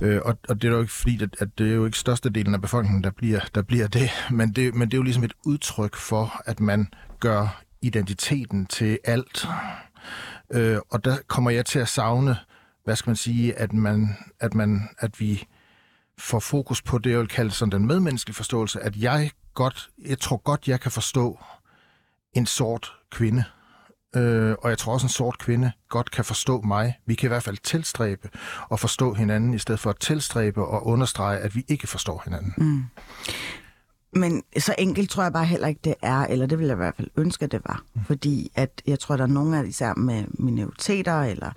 øh, 0.00 0.13
Øh, 0.14 0.20
og, 0.24 0.38
og 0.48 0.62
det 0.62 0.68
er 0.68 0.72
jo 0.72 0.80
ikke 0.80 0.92
fordi, 0.92 1.22
at, 1.22 1.36
at 1.40 1.58
det 1.58 1.70
er 1.70 1.74
jo 1.74 1.86
ikke 1.86 1.98
størstedelen 1.98 2.54
af 2.54 2.60
befolkningen, 2.60 3.04
der 3.04 3.10
bliver, 3.10 3.40
der 3.54 3.62
bliver 3.62 3.86
det, 3.86 4.10
men 4.30 4.52
det, 4.52 4.74
men 4.74 4.88
det 4.88 4.94
er 4.94 4.98
jo 4.98 5.02
ligesom 5.02 5.24
et 5.24 5.32
udtryk 5.46 5.96
for, 5.96 6.42
at 6.44 6.60
man 6.60 6.88
gør 7.20 7.62
identiteten 7.82 8.66
til 8.66 8.98
alt. 9.04 9.46
Øh, 10.52 10.78
og 10.90 11.04
der 11.04 11.16
kommer 11.26 11.50
jeg 11.50 11.66
til 11.66 11.78
at 11.78 11.88
savne, 11.88 12.36
hvad 12.84 12.96
skal 12.96 13.10
man 13.10 13.16
sige, 13.16 13.58
at, 13.58 13.72
man, 13.72 14.16
at, 14.40 14.54
man, 14.54 14.88
at 14.98 15.20
vi 15.20 15.46
får 16.18 16.38
fokus 16.38 16.82
på 16.82 16.98
det, 16.98 17.10
jeg 17.10 17.18
vil 17.18 17.28
kalde 17.28 17.50
sådan 17.50 17.72
den 17.72 17.86
medmenneskelige 17.86 18.34
forståelse, 18.34 18.80
at 18.80 18.96
jeg 18.96 19.30
godt, 19.54 19.88
jeg 20.06 20.18
tror 20.18 20.36
godt, 20.36 20.68
jeg 20.68 20.80
kan 20.80 20.90
forstå 20.90 21.38
en 22.32 22.46
sort 22.46 22.92
kvinde. 23.10 23.44
Øh, 24.16 24.54
og 24.62 24.70
jeg 24.70 24.78
tror 24.78 24.92
også, 24.92 25.04
en 25.04 25.08
sort 25.08 25.38
kvinde 25.38 25.72
godt 25.88 26.10
kan 26.10 26.24
forstå 26.24 26.60
mig. 26.60 26.98
Vi 27.06 27.14
kan 27.14 27.26
i 27.26 27.28
hvert 27.28 27.42
fald 27.42 27.58
tilstræbe 27.62 28.28
og 28.68 28.80
forstå 28.80 29.14
hinanden, 29.14 29.54
i 29.54 29.58
stedet 29.58 29.80
for 29.80 29.90
at 29.90 29.96
tilstræbe 30.00 30.64
og 30.64 30.86
understrege, 30.86 31.38
at 31.38 31.54
vi 31.56 31.64
ikke 31.68 31.86
forstår 31.86 32.22
hinanden. 32.24 32.54
Mm. 32.56 32.84
Men 34.16 34.42
så 34.58 34.74
enkelt 34.78 35.10
tror 35.10 35.22
jeg 35.22 35.32
bare 35.32 35.44
heller 35.44 35.68
ikke, 35.68 35.80
det 35.84 35.94
er, 36.02 36.26
eller 36.26 36.46
det 36.46 36.58
vil 36.58 36.66
jeg 36.66 36.74
i 36.74 36.76
hvert 36.76 36.96
fald 36.96 37.08
ønske, 37.16 37.46
det 37.46 37.60
var. 37.66 37.82
Mm. 37.94 38.04
Fordi 38.04 38.52
at 38.54 38.82
jeg 38.86 38.98
tror, 38.98 39.16
der 39.16 39.24
er 39.24 39.28
nogle 39.28 39.58
af 39.58 39.64
især 39.66 39.94
med 39.94 40.24
minoriteter, 40.38 41.22
eller 41.22 41.50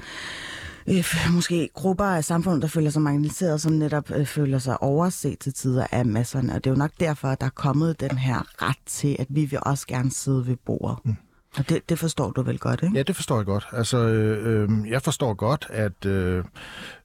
øh, 0.88 1.06
måske 1.34 1.70
grupper 1.74 2.06
af 2.06 2.24
samfundet, 2.24 2.62
der 2.62 2.68
føler 2.68 2.90
sig 2.90 3.02
marginaliseret, 3.02 3.62
som 3.62 3.74
netop 3.74 4.12
øh, 4.12 4.26
føler 4.26 4.60
sig 4.60 4.84
overset 4.84 5.40
til 5.40 5.54
tider 5.54 5.88
af 5.92 6.06
masserne. 6.06 6.54
Og 6.56 6.64
det 6.64 6.70
er 6.70 6.74
jo 6.74 6.78
nok 6.78 6.92
derfor, 7.00 7.28
at 7.28 7.42
der 7.42 7.46
er 7.46 7.52
kommet 7.56 8.00
den 8.00 8.18
her 8.18 8.62
ret 8.62 8.78
til, 8.86 9.16
at 9.20 9.28
vi 9.30 9.46
vil 9.46 9.60
også 9.62 9.88
gerne 9.88 10.12
sidde 10.12 10.48
ved 10.48 10.56
bordet. 10.66 10.98
Mm. 11.06 11.16
Det, 11.58 11.90
det 11.90 12.00
forstår 12.00 12.32
du 12.32 12.42
vel 12.42 12.60
godt, 12.60 12.84
ikke? 12.84 12.96
Ja, 12.96 13.04
det 13.04 13.16
forstår 13.16 13.38
jeg 13.38 13.46
godt. 13.46 13.68
Altså, 13.72 13.98
øh, 13.98 14.64
øh, 14.64 14.90
jeg 14.90 15.02
forstår 15.02 15.34
godt, 15.34 15.68
at 15.70 16.06
øh, 16.06 16.44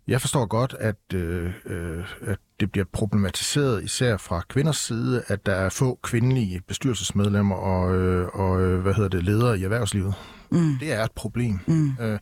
jeg 0.08 0.20
forstår 0.20 0.46
godt, 0.46 0.74
at, 0.78 1.14
øh, 1.14 1.52
øh, 1.66 2.04
at 2.20 2.38
det 2.60 2.72
bliver 2.72 2.84
problematiseret 2.92 3.84
især 3.84 4.16
fra 4.16 4.42
kvinders 4.48 4.76
side, 4.76 5.22
at 5.26 5.46
der 5.46 5.52
er 5.52 5.68
få 5.68 5.98
kvindelige 6.02 6.60
bestyrelsesmedlemmer 6.68 7.56
og, 7.56 7.94
øh, 7.94 8.28
og 8.32 8.60
øh, 8.62 8.80
hvad 8.80 8.94
hedder 8.94 9.08
det, 9.08 9.22
ledere 9.24 9.58
i 9.58 9.64
erhvervslivet. 9.64 10.14
Mm. 10.52 10.76
Det 10.80 10.92
er 10.92 11.04
et 11.04 11.12
problem. 11.12 11.58
Mm. 11.66 11.88
Øh, 12.00 12.06
det 12.06 12.18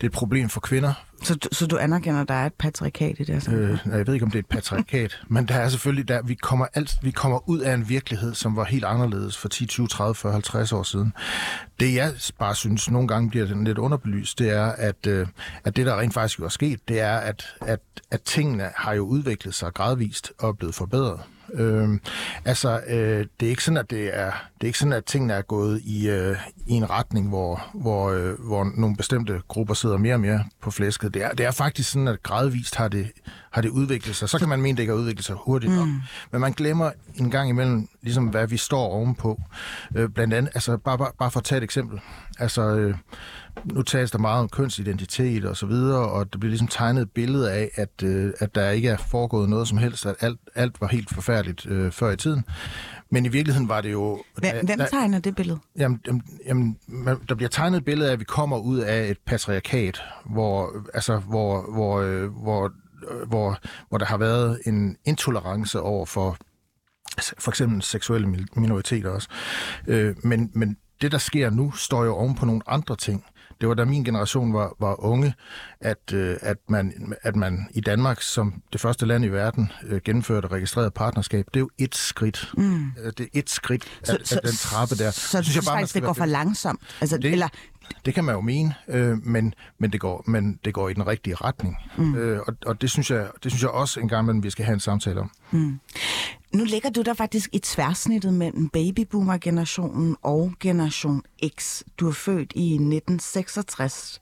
er 0.00 0.04
et 0.04 0.12
problem 0.12 0.48
for 0.48 0.60
kvinder. 0.60 0.92
Så, 1.22 1.34
du- 1.34 1.48
så 1.52 1.66
du 1.66 1.76
anerkender, 1.78 2.20
at 2.20 2.28
der 2.28 2.34
er 2.34 2.46
et 2.46 2.52
patriarkat 2.54 3.16
i 3.18 3.24
det 3.24 3.34
her 3.34 3.40
samfund? 3.40 3.64
Øh, 3.64 3.78
jeg 3.98 4.06
ved 4.06 4.14
ikke, 4.14 4.24
om 4.24 4.30
det 4.30 4.38
er 4.38 4.42
et 4.42 4.46
patriarkat, 4.46 5.20
men 5.28 5.48
der 5.48 5.54
er 5.54 5.68
selvfølgelig, 5.68 6.08
der, 6.08 6.22
vi, 6.22 6.34
kommer 6.34 6.66
alt, 6.74 6.96
vi 7.02 7.10
kommer 7.10 7.48
ud 7.48 7.58
af 7.60 7.74
en 7.74 7.88
virkelighed, 7.88 8.34
som 8.34 8.56
var 8.56 8.64
helt 8.64 8.84
anderledes 8.84 9.36
for 9.38 9.48
10, 9.48 9.66
20, 9.66 9.86
30, 9.88 10.14
40, 10.14 10.32
50 10.32 10.72
år 10.72 10.82
siden. 10.82 11.12
Det 11.80 11.94
jeg 11.94 12.12
bare 12.38 12.54
synes, 12.54 12.90
nogle 12.90 13.08
gange 13.08 13.30
bliver 13.30 13.46
den 13.46 13.64
lidt 13.64 13.78
underbelyst, 13.78 14.38
det 14.38 14.50
er, 14.50 14.64
at, 14.66 15.06
øh, 15.06 15.26
at 15.64 15.76
det, 15.76 15.86
der 15.86 16.00
rent 16.00 16.14
faktisk 16.14 16.38
jo 16.38 16.44
er 16.44 16.48
sket, 16.48 16.88
det 16.88 17.00
er, 17.00 17.16
at, 17.16 17.46
at, 17.60 17.80
at 18.10 18.22
tingene 18.22 18.70
har 18.76 18.92
jo 18.92 19.02
udviklet 19.02 19.54
sig 19.54 19.74
gradvist 19.74 20.32
og 20.38 20.48
er 20.48 20.52
blevet 20.52 20.74
forbedret. 20.74 21.20
Øh, 21.54 21.98
altså, 22.44 22.80
øh, 22.88 23.26
det 23.40 23.46
er 23.46 23.50
ikke 23.50 23.64
sådan, 23.64 23.78
at 23.78 23.90
det 23.90 24.16
er, 24.16 24.30
det 24.30 24.62
er 24.62 24.66
ikke 24.66 24.78
sådan, 24.78 24.92
at 24.92 25.04
tingene 25.04 25.32
er 25.34 25.42
gået 25.42 25.80
i, 25.84 26.08
øh, 26.08 26.36
i 26.66 26.72
en 26.72 26.90
retning, 26.90 27.28
hvor, 27.28 27.70
hvor, 27.74 28.10
øh, 28.10 28.40
hvor 28.40 28.72
nogle 28.76 28.96
bestemte 28.96 29.40
grupper 29.48 29.74
sidder 29.74 29.96
mere 29.96 30.14
og 30.14 30.20
mere 30.20 30.44
på 30.60 30.70
flæsket. 30.70 31.14
Det 31.14 31.24
er, 31.24 31.30
det 31.30 31.46
er 31.46 31.50
faktisk 31.50 31.90
sådan, 31.90 32.08
at 32.08 32.22
gradvist 32.22 32.74
har 32.74 32.88
det, 32.88 33.10
har 33.50 33.62
det 33.62 33.68
udviklet 33.68 34.16
sig. 34.16 34.28
Så 34.28 34.38
kan 34.38 34.48
man 34.48 34.60
mene, 34.60 34.76
det 34.76 34.82
ikke 34.82 34.92
har 34.92 35.00
udviklet 35.00 35.24
sig 35.24 35.36
hurtigt 35.38 35.72
nok. 35.72 35.86
Mm. 35.86 36.00
Men 36.32 36.40
man 36.40 36.52
glemmer 36.52 36.90
en 37.14 37.30
gang 37.30 37.48
imellem, 37.48 37.88
ligesom 38.02 38.24
hvad 38.26 38.46
vi 38.46 38.56
står 38.56 38.86
ovenpå. 38.86 39.40
Øh, 39.96 40.08
blandt 40.08 40.34
andet, 40.34 40.50
altså 40.54 40.76
bare, 40.76 40.98
bare, 40.98 41.10
bare 41.18 41.30
for 41.30 41.40
at 41.40 41.44
tage 41.44 41.56
et 41.56 41.64
eksempel. 41.64 42.00
Altså, 42.38 42.62
øh, 42.62 42.94
nu 43.64 43.82
tales 43.82 44.10
der 44.10 44.18
meget 44.18 44.40
om 44.40 44.48
kønsidentitet 44.48 45.44
og 45.44 45.56
så 45.56 45.66
videre, 45.66 46.08
og 46.10 46.32
det 46.32 46.40
bliver 46.40 46.50
ligesom 46.50 46.68
tegnet 46.68 47.02
et 47.02 47.10
billede 47.10 47.52
af, 47.52 47.70
at, 47.74 48.02
øh, 48.02 48.32
at 48.38 48.54
der 48.54 48.70
ikke 48.70 48.88
er 48.88 48.96
foregået 48.96 49.48
noget 49.48 49.68
som 49.68 49.78
helst, 49.78 50.06
at 50.06 50.14
alt, 50.20 50.40
alt 50.54 50.80
var 50.80 50.86
helt 50.88 51.14
forfærdeligt 51.14 51.66
øh, 51.66 51.92
før 51.92 52.10
i 52.10 52.16
tiden. 52.16 52.44
Men 53.10 53.26
i 53.26 53.28
virkeligheden 53.28 53.68
var 53.68 53.80
det 53.80 53.92
jo... 53.92 54.22
Hvem, 54.36 54.66
hvem 54.66 54.78
der- 54.78 54.86
tegner 54.86 55.18
det 55.18 55.36
billede? 55.36 55.58
Jamen, 55.78 56.00
jamen, 56.46 56.78
der 57.28 57.34
bliver 57.34 57.48
tegnet 57.48 57.78
et 57.78 57.84
billede 57.84 58.08
af, 58.08 58.12
at 58.12 58.20
vi 58.20 58.24
kommer 58.24 58.58
ud 58.58 58.78
af 58.78 59.10
et 59.10 59.18
patriarkat, 59.26 60.02
hvor, 60.26 60.72
altså, 60.94 61.18
hvor, 61.18 61.72
hvor, 61.72 62.00
øh, 62.00 62.28
hvor, 62.42 62.72
øh, 63.10 63.28
hvor, 63.28 63.58
hvor 63.88 63.98
der 63.98 64.06
har 64.06 64.16
været 64.18 64.60
en 64.66 64.96
intolerance 65.04 65.80
over 65.80 66.06
for 66.06 66.36
altså, 67.16 67.34
for 67.38 67.50
eksempel 67.50 67.82
seksuelle 67.82 68.28
mi- 68.28 68.60
minoriteter 68.60 69.10
også. 69.10 69.28
Øh, 69.86 70.14
men, 70.24 70.50
men 70.54 70.76
det, 71.00 71.12
der 71.12 71.18
sker 71.18 71.50
nu, 71.50 71.72
står 71.72 72.04
jo 72.04 72.14
oven 72.14 72.34
på 72.34 72.46
nogle 72.46 72.60
andre 72.66 72.96
ting. 72.96 73.24
Det 73.60 73.68
var 73.68 73.74
da 73.74 73.84
min 73.84 74.04
generation 74.04 74.52
var, 74.54 74.76
var 74.80 75.04
unge, 75.04 75.34
at, 75.80 76.12
øh, 76.12 76.36
at, 76.42 76.56
man, 76.68 77.14
at 77.22 77.36
man 77.36 77.68
i 77.74 77.80
Danmark 77.80 78.22
som 78.22 78.62
det 78.72 78.80
første 78.80 79.06
land 79.06 79.24
i 79.24 79.28
verden 79.28 79.72
øh, 79.86 80.00
gennemførte 80.04 80.48
registreret 80.48 80.94
partnerskab. 80.94 81.46
Det 81.46 81.56
er 81.56 81.60
jo 81.60 81.70
et 81.78 81.94
skridt. 81.94 82.50
Mm. 82.56 82.92
Det 83.04 83.20
er 83.20 83.26
et 83.34 83.50
skridt 83.50 83.84
af, 84.08 84.12
af 84.14 84.40
den 84.44 84.52
trappe 84.56 84.94
der. 84.94 85.10
Så, 85.10 85.20
så 85.20 85.38
du 85.38 85.44
synes 85.44 85.66
man 85.66 85.72
faktisk, 85.74 85.90
skal 85.90 86.02
det 86.02 86.06
går 86.06 86.12
for 86.12 86.24
langsomt? 86.26 86.80
Altså, 87.00 87.16
Det- 87.18 87.32
Eller, 87.32 87.48
det 88.04 88.14
kan 88.14 88.24
man 88.24 88.34
jo 88.34 88.40
mene, 88.40 88.74
øh, 88.88 89.26
men, 89.26 89.54
men, 89.78 89.92
det 89.92 90.00
går, 90.00 90.24
men 90.26 90.58
det 90.64 90.74
går 90.74 90.88
i 90.88 90.94
den 90.94 91.06
rigtige 91.06 91.34
retning. 91.34 91.76
Mm. 91.96 92.14
Øh, 92.14 92.40
og 92.46 92.54
og 92.66 92.80
det, 92.80 92.90
synes 92.90 93.10
jeg, 93.10 93.28
det 93.42 93.52
synes 93.52 93.62
jeg 93.62 93.70
også 93.70 94.00
en 94.00 94.08
gang 94.08 94.24
imellem, 94.24 94.42
vi 94.42 94.50
skal 94.50 94.64
have 94.64 94.74
en 94.74 94.80
samtale 94.80 95.20
om. 95.20 95.30
Nu 96.54 96.64
ligger 96.64 96.90
du 96.90 97.02
der 97.02 97.14
faktisk 97.14 97.50
i 97.52 97.58
tværsnittet 97.58 98.34
mellem 98.34 98.68
babyboomer-generationen 98.68 100.16
og 100.22 100.52
generation 100.60 101.22
X. 101.58 101.82
Du 102.00 102.08
er 102.08 102.12
født 102.12 102.52
i 102.56 102.72
1966. 102.72 104.20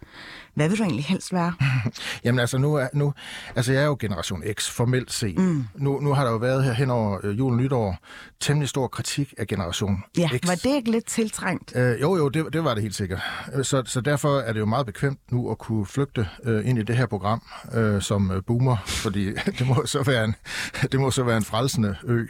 Hvad 0.55 0.69
vil 0.69 0.79
du 0.79 0.83
egentlig 0.83 1.05
helst 1.05 1.33
være? 1.33 1.53
Jamen 2.25 2.39
altså, 2.39 2.59
nu 2.59 2.75
er, 2.75 2.89
nu, 2.95 3.15
altså 3.57 3.73
jeg 3.73 3.83
er 3.83 3.87
jo 3.87 3.97
generation 4.01 4.43
X, 4.59 4.71
formelt 4.71 5.13
set. 5.13 5.39
Mm. 5.39 5.65
Nu, 5.75 6.01
nu 6.01 6.15
har 6.15 6.25
der 6.25 6.31
jo 6.31 6.37
været 6.37 6.65
her 6.65 6.73
hen 6.73 6.91
over 6.91 7.19
øh, 7.23 7.39
jul 7.39 7.53
og 7.53 7.57
nytår 7.59 7.97
temmelig 8.41 8.69
stor 8.69 8.89
kritik 8.89 9.35
af 9.39 9.47
generation 9.47 10.03
Ja, 10.19 10.29
X. 10.29 10.47
var 10.49 10.55
det 10.55 10.67
ikke 10.77 10.91
lidt 10.91 11.07
tiltrængt? 11.07 11.73
Øh, 11.77 12.01
jo, 12.01 12.17
jo, 12.17 12.29
det, 12.29 12.53
det 12.53 12.65
var 12.65 12.75
det 12.75 12.83
helt 12.83 12.95
sikkert. 12.95 13.21
Øh, 13.55 13.65
Så, 13.65 13.83
så 13.87 14.01
derfor 14.01 14.39
er 14.39 14.53
det 14.53 14.61
jo 14.61 14.67
meget 14.67 14.87
bekvemt 14.87 15.21
nu 15.33 15.51
at 15.51 15.59
kunne 15.59 15.87
flygte 15.87 16.29
øh, 16.45 16.69
ind 16.69 16.79
i 16.79 16.83
det 16.83 16.97
her 16.97 17.07
program 17.07 17.43
øh, 17.75 18.03
som 18.03 18.31
øh, 18.31 18.43
boomer, 18.47 18.77
fordi 18.87 19.33
det 19.59 19.67
må 19.67 19.87
så 19.87 20.03
være 20.03 20.25
en, 20.25 20.35
det 20.93 21.01
må 21.01 21.11
så 21.11 21.23
være 21.23 21.37
en 21.37 21.45
frelsende 21.45 21.97
ø 22.17 22.27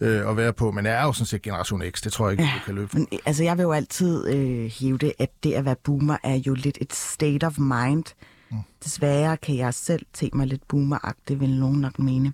øh, 0.00 0.30
at 0.30 0.36
være 0.36 0.52
på. 0.52 0.70
Men 0.70 0.86
jeg 0.86 0.94
er 0.94 1.04
jo 1.04 1.12
sådan 1.12 1.26
set 1.26 1.42
generation 1.42 1.82
X, 1.90 2.02
det 2.02 2.12
tror 2.12 2.28
jeg 2.28 2.32
ikke, 2.32 2.42
ja. 2.42 2.50
du 2.54 2.64
kan 2.64 2.74
løbe. 2.74 2.90
Men, 2.92 3.08
altså, 3.26 3.44
jeg 3.44 3.56
vil 3.56 3.62
jo 3.62 3.72
altid 3.72 4.28
øh, 4.28 4.64
hive 4.64 4.98
det, 4.98 5.12
at 5.18 5.30
det 5.42 5.52
at 5.52 5.64
være 5.64 5.76
boomer 5.84 6.16
er 6.22 6.34
jo 6.34 6.54
lidt 6.54 6.78
et 6.80 6.92
state 6.92 7.46
of 7.46 7.58
mind. 7.58 8.04
Mm. 8.50 8.56
Desværre 8.84 9.36
kan 9.36 9.56
jeg 9.56 9.74
selv 9.74 10.06
te 10.12 10.30
mig 10.32 10.46
lidt 10.46 10.68
boomeragtig, 10.68 11.40
vil 11.40 11.50
nogen 11.60 11.80
nok 11.80 11.98
mene. 11.98 12.32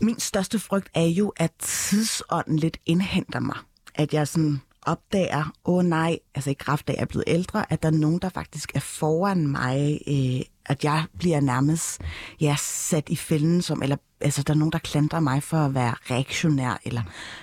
Min 0.00 0.20
største 0.20 0.58
frygt 0.58 0.88
er 0.94 1.06
jo, 1.06 1.32
at 1.36 1.50
tidsånden 1.58 2.58
lidt 2.58 2.76
indhenter 2.86 3.40
mig. 3.40 3.56
At 3.94 4.14
jeg 4.14 4.28
sådan 4.28 4.60
opdager, 4.82 5.52
åh 5.64 5.74
oh, 5.74 5.84
nej, 5.84 6.18
altså 6.34 6.50
i 6.50 6.56
kraft 6.58 6.88
af, 6.88 6.92
at 6.92 6.96
jeg 6.96 7.02
er 7.02 7.06
blevet 7.06 7.24
ældre, 7.26 7.72
at 7.72 7.82
der 7.82 7.88
er 7.88 7.92
nogen, 7.92 8.18
der 8.18 8.28
faktisk 8.28 8.72
er 8.74 8.80
foran 8.80 9.46
mig, 9.46 10.00
øh, 10.08 10.40
at 10.68 10.84
jeg 10.84 11.04
bliver 11.18 11.40
nærmest 11.40 12.00
ja, 12.40 12.56
sat 12.58 13.08
i 13.08 13.16
fælden 13.16 13.62
som, 13.62 13.82
eller 13.82 13.96
altså 14.20 14.42
der 14.42 14.54
er 14.54 14.58
nogen, 14.58 14.72
der 14.72 14.78
klandrer 14.78 15.20
mig 15.20 15.42
for 15.42 15.56
at 15.56 15.74
være 15.74 15.94
reaktionær 16.10 16.80
eller 16.84 17.02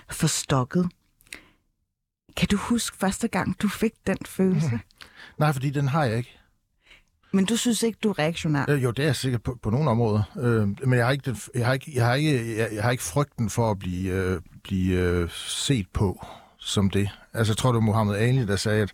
forstokket. 0.10 0.89
Kan 2.38 2.48
du 2.48 2.58
huske 2.58 2.98
første 2.98 3.27
gang, 3.27 3.62
du 3.62 3.68
fik 3.68 3.92
den 4.08 4.18
følelse? 4.25 4.80
Nej, 5.39 5.53
fordi 5.53 5.70
den 5.70 5.88
har 5.88 6.03
jeg 6.03 6.18
ikke. 6.18 6.39
Men 7.36 7.46
du 7.46 7.58
synes 7.58 7.84
ikke, 7.84 8.00
du 8.03 8.10
er 8.10 8.20
reaktionær? 8.20 8.65
Øh, 8.70 8.84
jo, 8.84 8.92
det 8.92 9.03
er 9.03 9.08
jeg 9.08 9.15
sikkert 9.15 9.44
på, 9.44 9.58
på 9.62 9.70
nogle 9.70 9.89
områder. 9.89 10.24
Øh, 10.39 10.88
men 10.88 10.94
jeg 10.94 11.06
har, 11.06 11.12
ikke 11.12 11.32
den, 11.32 11.38
jeg, 11.56 11.65
har 11.65 11.74
ikke, 11.74 11.92
jeg, 11.96 12.06
har 12.06 12.13
ikke, 12.13 12.58
jeg, 12.58 12.70
jeg 12.74 12.84
har 12.84 12.92
ikke 12.92 13.03
frygten 13.03 13.50
for 13.50 13.72
at 13.72 13.80
blive, 13.80 14.13
øh, 14.13 14.42
blive 14.63 15.00
øh, 15.00 15.30
set 15.32 15.88
på 15.94 16.25
som 16.65 16.89
det. 16.89 17.10
Altså, 17.34 17.51
jeg 17.53 17.58
tror, 17.58 17.70
det 17.70 17.75
var 17.75 17.82
Muhammad 17.82 18.15
Ali, 18.15 18.46
der 18.46 18.55
sagde, 18.55 18.82
at, 18.82 18.91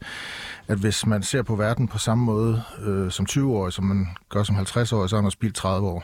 at 0.67 0.77
hvis 0.77 1.05
man 1.05 1.23
ser 1.23 1.41
på 1.43 1.55
verden 1.55 1.87
på 1.87 1.97
samme 1.97 2.23
måde 2.23 2.63
øh, 2.81 3.11
som 3.11 3.25
20-årig, 3.29 3.73
som 3.73 3.85
man 3.85 4.07
gør 4.29 4.43
som 4.43 4.55
50-årig, 4.55 5.09
så 5.09 5.15
har 5.15 5.21
man 5.21 5.31
spildt 5.31 5.55
30 5.55 5.87
år. 5.87 6.03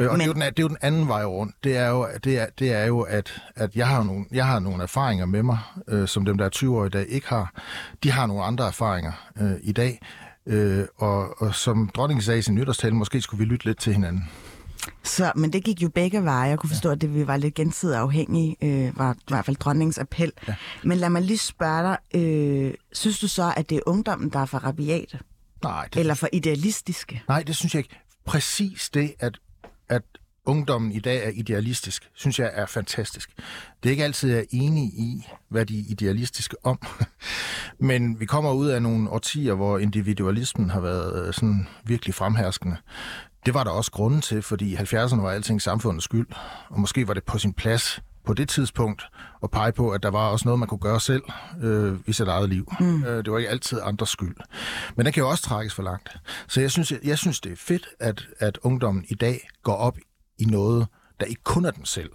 Øh, 0.00 0.10
og 0.10 0.12
Men- 0.12 0.20
det, 0.20 0.22
er 0.22 0.26
jo 0.26 0.32
den, 0.32 0.40
det 0.42 0.58
er 0.58 0.62
jo 0.62 0.68
den 0.68 0.76
anden 0.80 1.08
vej 1.08 1.24
rundt. 1.24 1.54
Det 1.64 1.76
er 1.76 1.88
jo, 1.88 2.06
det 2.24 2.38
er, 2.40 2.46
det 2.58 2.72
er 2.72 2.84
jo 2.84 3.00
at, 3.00 3.42
at 3.56 3.76
jeg, 3.76 3.88
har 3.88 4.02
nogle, 4.02 4.24
jeg 4.32 4.46
har 4.46 4.58
nogle 4.58 4.82
erfaringer 4.82 5.26
med 5.26 5.42
mig, 5.42 5.58
øh, 5.88 6.08
som 6.08 6.24
dem, 6.24 6.38
der 6.38 6.44
er 6.44 6.50
20-årige, 6.56 6.90
der 6.90 7.00
ikke 7.08 7.28
har. 7.28 7.52
De 8.02 8.10
har 8.10 8.26
nogle 8.26 8.44
andre 8.44 8.66
erfaringer 8.66 9.12
øh, 9.40 9.52
i 9.62 9.72
dag. 9.72 10.00
Øh, 10.46 10.84
og, 10.98 11.42
og 11.42 11.54
som 11.54 11.88
dronningen 11.94 12.22
sagde 12.22 12.38
i 12.38 12.42
sin 12.42 12.54
nytårstale, 12.54 12.94
måske 12.94 13.20
skulle 13.20 13.38
vi 13.38 13.44
lytte 13.52 13.66
lidt 13.66 13.78
til 13.78 13.92
hinanden. 13.94 14.28
Så, 15.02 15.32
men 15.36 15.52
det 15.52 15.64
gik 15.64 15.82
jo 15.82 15.88
begge 15.88 16.24
veje. 16.24 16.48
Jeg 16.48 16.58
kunne 16.58 16.70
forstå, 16.70 16.90
at 16.90 17.00
det 17.00 17.14
vi 17.14 17.26
var 17.26 17.36
lidt 17.36 17.54
gensidigt 17.54 17.96
afhængige, 17.96 18.56
øh, 18.62 18.98
var 18.98 19.12
i 19.12 19.16
hvert 19.28 19.44
fald 19.44 19.56
dronningens 19.56 19.98
appel. 19.98 20.32
Ja. 20.48 20.54
Men 20.84 20.98
lad 20.98 21.10
mig 21.10 21.22
lige 21.22 21.38
spørge 21.38 21.82
dig, 21.82 22.20
øh, 22.20 22.74
synes 22.92 23.18
du 23.18 23.28
så, 23.28 23.54
at 23.56 23.70
det 23.70 23.76
er 23.76 23.82
ungdommen, 23.86 24.28
der 24.30 24.38
er 24.38 24.46
for 24.46 24.58
rabiate? 24.58 25.18
Nej, 25.62 25.88
det, 25.94 26.00
Eller 26.00 26.14
for 26.14 26.28
idealistiske? 26.32 27.22
nej, 27.28 27.42
det 27.42 27.56
synes 27.56 27.74
jeg 27.74 27.78
ikke. 27.80 28.00
Præcis 28.24 28.90
det, 28.90 29.14
at, 29.20 29.38
at 29.88 30.02
ungdommen 30.46 30.92
i 30.92 30.98
dag 31.00 31.26
er 31.26 31.30
idealistisk, 31.34 32.10
synes 32.14 32.38
jeg 32.38 32.50
er 32.54 32.66
fantastisk. 32.66 33.30
Det 33.82 33.88
er 33.88 33.90
ikke 33.90 34.04
altid, 34.04 34.30
jeg 34.30 34.38
er 34.38 34.44
enig 34.50 34.84
i, 34.84 35.26
hvad 35.48 35.66
de 35.66 35.78
er 35.78 35.82
idealistiske 35.88 36.56
om. 36.64 36.78
Men 37.78 38.20
vi 38.20 38.26
kommer 38.26 38.52
ud 38.52 38.66
af 38.68 38.82
nogle 38.82 39.10
årtier, 39.10 39.54
hvor 39.54 39.78
individualismen 39.78 40.70
har 40.70 40.80
været 40.80 41.26
øh, 41.26 41.34
sådan 41.34 41.68
virkelig 41.84 42.14
fremherskende. 42.14 42.76
Det 43.46 43.54
var 43.54 43.64
der 43.64 43.70
også 43.70 43.90
grunden 43.90 44.20
til, 44.20 44.42
fordi 44.42 44.72
i 44.72 44.76
70'erne 44.76 45.20
var 45.20 45.30
alting 45.30 45.62
samfundets 45.62 46.04
skyld. 46.04 46.26
Og 46.68 46.80
måske 46.80 47.08
var 47.08 47.14
det 47.14 47.24
på 47.24 47.38
sin 47.38 47.52
plads 47.52 48.00
på 48.24 48.34
det 48.34 48.48
tidspunkt 48.48 49.02
at 49.42 49.50
pege 49.50 49.72
på, 49.72 49.90
at 49.90 50.02
der 50.02 50.10
var 50.10 50.28
også 50.28 50.48
noget, 50.48 50.58
man 50.58 50.68
kunne 50.68 50.78
gøre 50.78 51.00
selv 51.00 51.22
øh, 51.62 51.98
i 52.06 52.12
sit 52.12 52.28
eget 52.28 52.48
liv. 52.48 52.72
Mm. 52.80 53.04
Øh, 53.04 53.24
det 53.24 53.32
var 53.32 53.38
ikke 53.38 53.50
altid 53.50 53.80
andres 53.82 54.08
skyld. 54.08 54.36
Men 54.96 55.06
det 55.06 55.14
kan 55.14 55.22
jo 55.22 55.28
også 55.28 55.42
trækkes 55.42 55.74
for 55.74 55.82
langt. 55.82 56.16
Så 56.48 56.60
jeg 56.60 56.70
synes, 56.70 56.92
jeg, 56.92 56.98
jeg 57.04 57.18
synes 57.18 57.40
det 57.40 57.52
er 57.52 57.56
fedt, 57.56 57.88
at, 58.00 58.26
at 58.38 58.58
ungdommen 58.62 59.04
i 59.08 59.14
dag 59.14 59.48
går 59.62 59.74
op 59.74 59.98
i 60.38 60.44
noget, 60.44 60.86
der 61.20 61.26
ikke 61.26 61.42
kun 61.44 61.64
er 61.64 61.70
den 61.70 61.84
selv. 61.84 62.10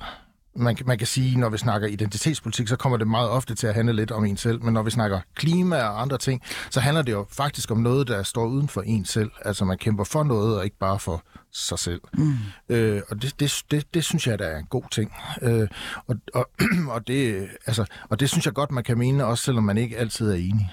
Man, 0.56 0.76
kan- 0.76 0.88
man 0.88 0.98
kan 0.98 1.08
sige, 1.08 1.40
når 1.40 1.50
vi 1.50 1.58
snakker 1.58 1.88
identitetspolitik, 1.88 2.68
så 2.68 2.76
kommer 2.76 2.98
det 2.98 3.08
meget 3.08 3.30
ofte 3.30 3.56
til 3.56 3.68
at 3.68 3.74
handle 3.74 3.94
lidt 3.94 4.12
om 4.12 4.26
en 4.26 4.38
selv, 4.38 4.64
men 4.64 4.74
når 4.74 4.84
vi 4.84 4.92
snakker 4.92 5.20
klima 5.36 5.84
og 5.84 6.02
andre 6.02 6.18
ting, 6.18 6.42
så 6.70 6.80
handler 6.80 7.02
det 7.02 7.12
jo 7.12 7.26
faktisk 7.32 7.72
om 7.72 7.78
noget, 7.78 8.08
der 8.08 8.24
står 8.24 8.46
uden 8.46 8.68
for 8.68 8.82
en 8.82 9.06
selv. 9.06 9.32
Altså 9.46 9.66
man 9.66 9.78
kæmper 9.78 10.04
for 10.04 10.24
noget, 10.24 10.58
og 10.58 10.64
ikke 10.66 10.78
bare 10.80 11.00
for 11.00 11.24
sig 11.54 11.80
selv. 11.80 12.02
Mm. 12.18 12.34
Øh, 12.70 13.02
og 13.10 13.22
det, 13.22 13.40
det, 13.40 13.64
det, 13.72 13.94
det 13.94 14.04
synes 14.04 14.28
jeg, 14.28 14.40
der 14.40 14.46
er 14.46 14.58
en 14.58 14.66
god 14.66 14.84
ting. 14.92 15.14
Øh, 15.42 15.68
og, 16.08 16.16
og, 16.34 16.50
og, 16.96 17.08
det, 17.08 17.48
altså, 17.66 17.86
og 18.10 18.20
det 18.20 18.30
synes 18.30 18.46
jeg 18.46 18.54
godt, 18.54 18.72
man 18.72 18.84
kan 18.84 18.98
mene, 18.98 19.26
også 19.26 19.44
selvom 19.44 19.64
man 19.64 19.78
ikke 19.78 19.98
altid 19.98 20.30
er 20.32 20.36
enig. 20.36 20.72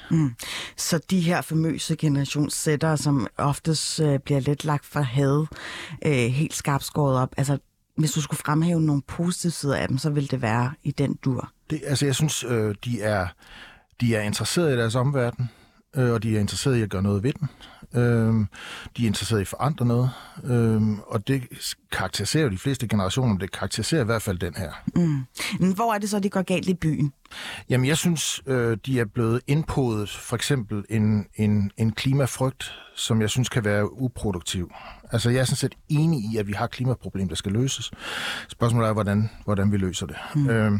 Så 0.77 1.01
de 1.11 1.21
her 1.21 1.41
famøse 1.41 1.97
generationssættere, 1.97 2.97
som 2.97 3.27
oftest 3.39 4.01
øh, 4.01 4.19
bliver 4.19 4.41
lidt 4.41 4.65
lagt 4.65 4.87
for 4.87 5.01
had, 5.01 5.47
øh, 6.07 6.13
helt 6.13 6.55
skarpt 6.55 6.85
skåret 6.85 7.17
op, 7.17 7.29
altså 7.37 7.59
hvis 7.97 8.13
du 8.13 8.21
skulle 8.21 8.41
fremhæve 8.41 8.81
nogle 8.81 9.03
positive 9.03 9.53
sider 9.53 9.77
af 9.77 9.89
dem, 9.89 9.99
så 9.99 10.11
ville 10.11 10.29
det 10.29 10.43
være 10.43 10.73
i 10.83 10.91
den 10.91 11.15
dur. 11.25 11.53
Det, 11.71 11.81
altså, 11.87 12.07
jeg 12.07 12.15
synes, 12.15 12.45
øh, 12.45 12.75
de 12.85 13.03
er 13.03 13.27
de 14.01 14.15
er 14.15 14.21
interesseret 14.21 14.75
i 14.75 14.77
deres 14.77 14.95
omverden, 14.95 15.51
øh, 15.97 16.13
og 16.13 16.23
de 16.23 16.37
er 16.37 16.41
interesseret 16.41 16.77
i 16.77 16.83
at 16.83 16.91
gøre 16.91 17.03
noget 17.03 17.23
ved 17.23 17.33
den. 17.33 17.49
Øh, 17.95 18.47
de 18.97 19.03
er 19.03 19.07
interesseret 19.07 19.41
i 19.41 19.43
at 19.43 19.49
forandre 19.49 19.87
noget, 19.87 20.11
øh, 20.45 20.83
og 21.07 21.29
det 21.29 21.43
karakteriserer 21.93 22.45
jo 22.45 22.51
de 22.51 22.59
fleste 22.59 22.89
generationer, 22.89 23.29
men 23.29 23.41
det 23.41 23.53
karakteriserer 23.53 24.03
i 24.03 24.05
hvert 24.05 24.23
fald 24.23 24.39
den 24.39 24.55
her. 24.57 24.73
Mm. 24.95 25.25
Men 25.61 25.75
hvor 25.75 25.95
er 25.95 25.99
det 25.99 26.11
så, 26.11 26.21
det 26.21 26.33
går 26.33 26.43
galt 26.43 26.69
i 26.69 26.75
byen? 26.75 27.13
Jamen, 27.69 27.87
jeg 27.87 27.97
synes, 27.97 28.43
øh, 28.47 28.79
de 28.87 29.01
er 29.01 29.05
blevet 29.05 29.41
indpodet 29.47 30.11
for 30.11 30.37
eksempel 30.37 30.85
en, 30.91 31.27
en, 31.35 31.71
en 31.77 31.93
klimafrygt, 31.93 32.73
som 32.97 33.21
jeg 33.21 33.31
synes 33.31 33.49
kan 33.49 33.65
være 33.65 34.01
uproduktiv. 34.01 34.73
Altså, 35.13 35.31
jeg 35.31 35.41
er 35.41 35.45
sådan 35.45 35.57
set 35.57 35.75
enig 35.89 36.21
i, 36.33 36.37
at 36.37 36.47
vi 36.47 36.53
har 36.53 36.65
et 36.65 36.71
klimaproblem, 36.71 37.29
der 37.29 37.35
skal 37.35 37.53
løses. 37.53 37.91
Spørgsmålet 38.49 38.89
er, 38.89 38.93
hvordan, 38.93 39.31
hvordan 39.45 39.73
vi 39.73 39.77
løser 39.77 40.07
det. 40.07 40.17
Mm. 40.35 40.51
Øh, 40.51 40.73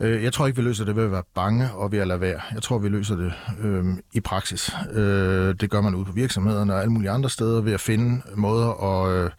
øh, 0.00 0.24
jeg 0.24 0.32
tror 0.32 0.46
ikke, 0.46 0.56
vi 0.56 0.62
løser 0.62 0.84
det 0.84 0.96
ved 0.96 1.04
at 1.04 1.12
være 1.12 1.22
bange 1.34 1.72
og 1.72 1.92
ved 1.92 1.98
at 1.98 2.08
lade 2.08 2.20
være. 2.20 2.40
Jeg 2.54 2.62
tror, 2.62 2.78
vi 2.78 2.88
løser 2.88 3.16
det 3.16 3.32
øh, 3.60 3.84
i 4.12 4.20
praksis. 4.20 4.70
Øh, 4.92 5.54
det 5.60 5.70
gør 5.70 5.80
man 5.80 5.94
ude 5.94 6.04
på 6.04 6.12
virksomhederne 6.12 6.74
og 6.74 6.80
alle 6.80 6.92
mulige 6.92 7.10
andre 7.10 7.30
steder 7.30 7.60
ved 7.60 7.72
at 7.72 7.80
finde 7.80 8.22
måder 8.36 8.70
at... 8.70 9.24
Øh, 9.24 9.30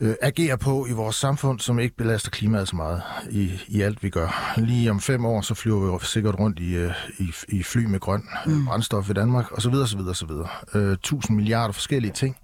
øh, 0.00 0.14
agerer 0.22 0.56
på 0.56 0.86
i 0.86 0.92
vores 0.92 1.16
samfund, 1.16 1.60
som 1.60 1.78
ikke 1.78 1.96
belaster 1.96 2.30
klimaet 2.30 2.68
så 2.68 2.76
meget 2.76 3.02
i, 3.30 3.50
i 3.68 3.80
alt, 3.80 4.02
vi 4.02 4.10
gør. 4.10 4.54
Lige 4.56 4.90
om 4.90 5.00
fem 5.00 5.24
år, 5.24 5.40
så 5.40 5.54
flyver 5.54 5.80
vi 5.80 5.86
jo 5.86 5.98
sikkert 5.98 6.38
rundt 6.38 6.58
i, 6.58 6.74
øh, 6.74 6.92
i, 7.18 7.32
i 7.48 7.62
fly 7.62 7.84
med 7.84 8.00
grøn 8.00 8.28
øh, 8.46 8.52
mm. 8.52 8.64
brændstof 8.64 9.10
i 9.10 9.12
Danmark, 9.12 9.52
og 9.52 9.62
så 9.62 9.70
videre, 9.70 9.88
så 9.88 9.96
videre, 9.96 10.14
så 10.14 10.26
videre. 10.26 10.48
Øh, 10.74 10.96
tusind 11.02 11.36
milliarder 11.36 11.72
forskellige 11.72 12.12
ting. 12.12 12.36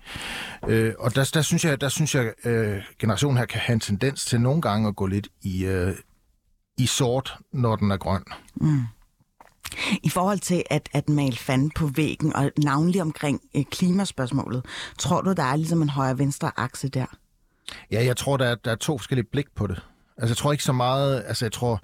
Øh, 0.68 0.94
og 0.98 1.14
der, 1.14 1.30
der 1.34 1.42
synes 1.42 1.64
jeg, 1.64 1.80
der 1.80 1.88
synes 1.88 2.14
jeg 2.14 2.32
øh, 2.44 2.82
generationen 2.98 3.38
her 3.38 3.46
kan 3.46 3.60
have 3.60 3.74
en 3.74 3.80
tendens 3.80 4.24
til 4.24 4.40
nogle 4.40 4.62
gange 4.62 4.88
at 4.88 4.96
gå 4.96 5.06
lidt 5.06 5.28
i, 5.42 5.64
øh, 5.64 5.94
i 6.78 6.86
sort, 6.86 7.38
når 7.52 7.76
den 7.76 7.90
er 7.90 7.96
grøn. 7.96 8.22
Mm. 8.54 8.82
I 10.02 10.08
forhold 10.08 10.38
til 10.38 10.62
at, 10.70 10.88
at 10.92 11.08
male 11.08 11.36
fanden 11.36 11.70
på 11.70 11.86
væggen, 11.86 12.36
og 12.36 12.50
navnlig 12.58 13.02
omkring 13.02 13.40
øh, 13.56 13.64
klimaspørgsmålet, 13.64 14.64
tror 14.98 15.20
du, 15.20 15.32
der 15.32 15.42
er 15.42 15.56
ligesom 15.56 15.82
en 15.82 15.88
højre-venstre 15.88 16.50
akse 16.56 16.88
der? 16.88 17.06
Ja, 17.90 18.04
jeg 18.04 18.16
tror, 18.16 18.36
der 18.36 18.46
er, 18.46 18.54
der 18.54 18.70
er 18.70 18.76
to 18.76 18.98
forskellige 18.98 19.26
blik 19.32 19.46
på 19.54 19.66
det. 19.66 19.82
Altså, 20.16 20.30
jeg 20.32 20.36
tror 20.36 20.52
ikke 20.52 20.64
så 20.64 20.72
meget... 20.72 21.24
Altså, 21.26 21.44
jeg 21.44 21.52
tror, 21.52 21.80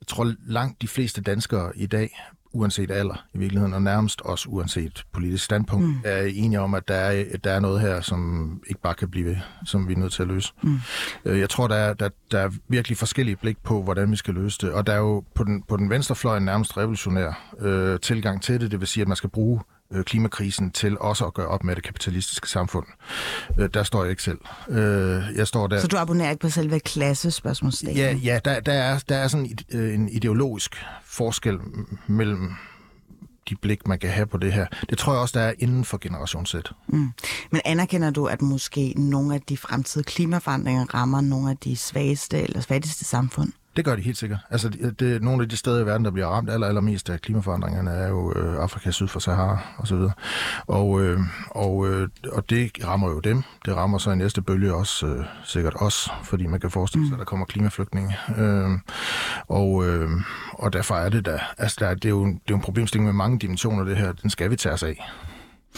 jeg 0.00 0.06
tror 0.06 0.34
langt 0.46 0.82
de 0.82 0.88
fleste 0.88 1.20
danskere 1.20 1.72
i 1.76 1.86
dag, 1.86 2.18
uanset 2.52 2.90
alder 2.90 3.24
i 3.34 3.38
virkeligheden, 3.38 3.74
og 3.74 3.82
nærmest 3.82 4.20
også 4.20 4.48
uanset 4.48 5.04
politisk 5.12 5.44
standpunkt, 5.44 5.86
mm. 5.86 6.00
er 6.04 6.22
enige 6.22 6.60
om, 6.60 6.74
at 6.74 6.88
der 6.88 6.94
er, 6.94 7.24
der 7.44 7.52
er 7.52 7.60
noget 7.60 7.80
her, 7.80 8.00
som 8.00 8.50
ikke 8.66 8.80
bare 8.80 8.94
kan 8.94 9.10
blive 9.10 9.26
ved, 9.26 9.36
som 9.64 9.88
vi 9.88 9.92
er 9.92 9.98
nødt 9.98 10.12
til 10.12 10.22
at 10.22 10.28
løse. 10.28 10.52
Mm. 10.62 10.78
Øh, 11.24 11.40
jeg 11.40 11.50
tror, 11.50 11.68
der 11.68 11.76
er, 11.76 11.94
der, 11.94 12.08
der 12.30 12.40
er 12.40 12.50
virkelig 12.68 12.98
forskellige 12.98 13.36
blik 13.36 13.58
på, 13.62 13.82
hvordan 13.82 14.10
vi 14.10 14.16
skal 14.16 14.34
løse 14.34 14.58
det. 14.60 14.72
Og 14.72 14.86
der 14.86 14.92
er 14.92 14.98
jo 14.98 15.24
på 15.34 15.44
den, 15.44 15.62
på 15.62 15.76
den 15.76 15.90
venstre 15.90 16.14
fløj 16.14 16.36
en 16.36 16.42
nærmest 16.42 16.76
revolutionær 16.76 17.52
øh, 17.60 18.00
tilgang 18.00 18.42
til 18.42 18.60
det. 18.60 18.70
Det 18.70 18.80
vil 18.80 18.88
sige, 18.88 19.02
at 19.02 19.08
man 19.08 19.16
skal 19.16 19.30
bruge 19.30 19.60
øh, 19.60 19.75
klimakrisen 20.02 20.70
til 20.70 20.98
også 20.98 21.24
at 21.26 21.34
gøre 21.34 21.48
op 21.48 21.64
med 21.64 21.76
det 21.76 21.84
kapitalistiske 21.84 22.48
samfund. 22.48 22.86
Øh, 23.58 23.68
der 23.74 23.82
står 23.82 24.02
jeg 24.02 24.10
ikke 24.10 24.22
selv. 24.22 24.38
Øh, 24.68 25.22
jeg 25.36 25.46
står 25.46 25.66
der. 25.66 25.80
Så 25.80 25.86
du 25.86 25.96
abonnerer 25.96 26.30
ikke 26.30 26.40
på 26.40 26.50
selve 26.50 26.80
klassespørgsmålsdagen? 26.80 27.96
Ja, 27.96 28.12
ja 28.12 28.38
der, 28.44 28.60
der, 28.60 28.72
er, 28.72 28.98
der 29.08 29.16
er 29.16 29.28
sådan 29.28 29.58
øh, 29.72 29.94
en 29.94 30.08
ideologisk 30.08 30.84
forskel 31.04 31.58
mellem 32.06 32.52
de 33.48 33.56
blik, 33.56 33.86
man 33.86 33.98
kan 33.98 34.10
have 34.10 34.26
på 34.26 34.36
det 34.36 34.52
her. 34.52 34.66
Det 34.90 34.98
tror 34.98 35.12
jeg 35.12 35.22
også, 35.22 35.38
der 35.38 35.44
er 35.44 35.52
inden 35.58 35.84
for 35.84 35.98
generation 35.98 36.46
Z. 36.46 36.54
Mm. 36.86 37.10
Men 37.50 37.60
anerkender 37.64 38.10
du, 38.10 38.26
at 38.26 38.42
måske 38.42 38.94
nogle 38.96 39.34
af 39.34 39.40
de 39.40 39.56
fremtidige 39.56 40.04
klimaforandringer 40.04 40.94
rammer 40.94 41.20
nogle 41.20 41.50
af 41.50 41.56
de 41.56 41.76
svageste 41.76 42.42
eller 42.42 42.60
fattigste 42.60 43.04
samfund? 43.04 43.52
Det 43.76 43.84
gør 43.84 43.96
de 43.96 44.02
helt 44.02 44.16
sikkert. 44.16 44.38
Altså, 44.50 44.68
det, 44.68 45.00
det, 45.00 45.22
nogle 45.22 45.42
af 45.42 45.48
de 45.48 45.56
steder 45.56 45.82
i 45.82 45.86
verden, 45.86 46.04
der 46.04 46.10
bliver 46.10 46.26
ramt 46.26 46.50
aller, 46.50 46.66
allermest 46.66 47.10
af 47.10 47.20
klimaforandringerne, 47.20 47.90
er 47.90 48.08
jo 48.08 48.32
øh, 48.36 48.62
Afrika 48.62 48.90
syd 48.90 49.08
for 49.08 49.20
Sahara 49.20 49.58
osv. 49.78 49.94
Og, 49.94 50.10
og, 50.66 51.02
øh, 51.02 51.20
og, 51.50 51.88
øh, 51.88 52.08
og 52.32 52.50
det 52.50 52.70
rammer 52.84 53.10
jo 53.10 53.20
dem. 53.20 53.42
Det 53.64 53.76
rammer 53.76 53.98
så 53.98 54.10
i 54.10 54.16
næste 54.16 54.42
bølge 54.42 54.74
også 54.74 55.06
øh, 55.06 55.24
sikkert 55.44 55.74
os, 55.76 56.10
fordi 56.22 56.46
man 56.46 56.60
kan 56.60 56.70
forestille 56.70 57.06
sig, 57.06 57.14
at 57.14 57.18
der 57.18 57.24
kommer 57.24 57.46
klimaflygtninge. 57.46 58.16
Øh, 58.38 58.70
og, 59.48 59.86
øh, 59.86 60.10
og 60.52 60.72
derfor 60.72 60.94
er 60.94 61.08
det 61.08 61.26
da, 61.26 61.40
altså 61.58 61.76
der, 61.80 61.94
det, 61.94 62.04
er 62.04 62.08
jo, 62.08 62.26
det 62.26 62.32
er 62.34 62.38
jo 62.50 62.56
en 62.56 62.62
problemstilling 62.62 63.04
med 63.04 63.14
mange 63.14 63.38
dimensioner, 63.38 63.84
det 63.84 63.96
her. 63.96 64.12
Den 64.12 64.30
skal 64.30 64.50
vi 64.50 64.56
tage 64.56 64.72
os 64.72 64.82
af. 64.82 65.10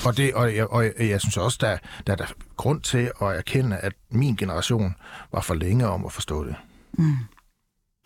Og, 0.06 0.16
det, 0.16 0.34
og, 0.34 0.56
jeg, 0.56 0.66
og 0.66 0.84
jeg 0.98 1.20
synes 1.20 1.37
også, 1.37 1.58
der, 1.61 1.76
der 2.06 2.12
er 2.12 2.16
der 2.16 2.26
grund 2.56 2.80
til 2.80 3.11
at 3.22 3.28
erkende, 3.28 3.76
at 3.76 3.92
min 4.11 4.37
generation 4.37 4.94
var 5.32 5.40
for 5.40 5.54
længe 5.54 5.88
om 5.88 6.04
at 6.04 6.12
forstå 6.12 6.44
det. 6.44 6.54
Mm. 6.92 7.16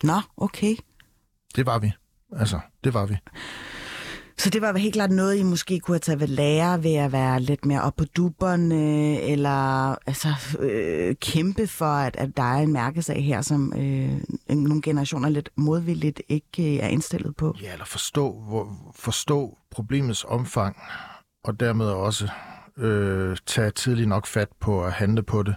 Nå, 0.03 0.21
okay. 0.37 0.75
Det 1.55 1.65
var 1.65 1.79
vi. 1.79 1.91
Altså, 2.31 2.59
det 2.83 2.93
var 2.93 3.05
vi. 3.05 3.17
Så 4.37 4.49
det 4.49 4.61
var 4.61 4.77
helt 4.77 4.93
klart 4.93 5.11
noget, 5.11 5.35
I 5.35 5.43
måske 5.43 5.79
kunne 5.79 5.95
have 5.95 5.99
taget 5.99 6.19
ved 6.19 6.27
lære 6.27 6.83
ved 6.83 6.95
at 6.95 7.11
være 7.11 7.39
lidt 7.39 7.65
mere 7.65 7.81
op 7.81 7.95
på 7.95 8.05
duberne, 8.05 9.21
eller 9.21 9.95
altså, 10.07 10.57
øh, 10.59 11.15
kæmpe 11.15 11.67
for, 11.67 11.85
at, 11.85 12.15
at 12.15 12.37
der 12.37 12.43
er 12.43 12.61
en 12.61 12.73
mærkesag 12.73 13.25
her, 13.25 13.41
som 13.41 13.73
øh, 13.75 14.55
nogle 14.55 14.81
generationer 14.81 15.29
lidt 15.29 15.49
modvilligt 15.55 16.21
ikke 16.29 16.73
øh, 16.73 16.83
er 16.83 16.87
indstillet 16.87 17.35
på. 17.35 17.55
Ja, 17.61 17.71
eller 17.71 17.85
forstå, 17.85 18.39
hvor, 18.39 18.91
forstå 18.95 19.57
problemets 19.71 20.25
omfang, 20.27 20.77
og 21.43 21.59
dermed 21.59 21.85
også 21.85 22.29
øh, 22.77 23.37
tage 23.45 23.71
tidligt 23.71 24.09
nok 24.09 24.27
fat 24.27 24.49
på 24.59 24.85
at 24.85 24.91
handle 24.91 25.23
på 25.23 25.43
det 25.43 25.55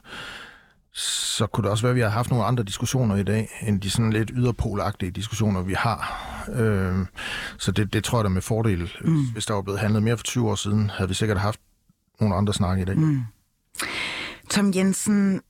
så 0.96 1.46
kunne 1.46 1.62
det 1.62 1.70
også 1.70 1.82
være, 1.82 1.90
at 1.90 1.96
vi 1.96 2.00
har 2.00 2.08
haft 2.08 2.30
nogle 2.30 2.44
andre 2.44 2.64
diskussioner 2.64 3.16
i 3.16 3.22
dag, 3.22 3.48
end 3.62 3.80
de 3.80 3.90
sådan 3.90 4.12
lidt 4.12 4.30
yderpolagtige 4.34 5.10
diskussioner, 5.10 5.62
vi 5.62 5.74
har. 5.74 6.24
Øh, 6.52 7.06
så 7.58 7.72
det, 7.72 7.92
det 7.92 8.04
tror 8.04 8.18
jeg 8.18 8.24
da 8.24 8.28
med 8.28 8.42
fordel. 8.42 8.92
Mm. 9.00 9.26
Hvis 9.32 9.46
der 9.46 9.54
var 9.54 9.62
blevet 9.62 9.80
handlet 9.80 10.02
mere 10.02 10.16
for 10.16 10.24
20 10.24 10.50
år 10.50 10.54
siden, 10.54 10.90
havde 10.90 11.08
vi 11.08 11.14
sikkert 11.14 11.38
haft 11.38 11.60
nogle 12.20 12.34
andre 12.34 12.54
snakke 12.54 12.82
i 12.82 12.84
dag. 12.84 12.96
Mm. 12.98 13.22
Tom 14.50 14.72
Jensen, 14.74 15.40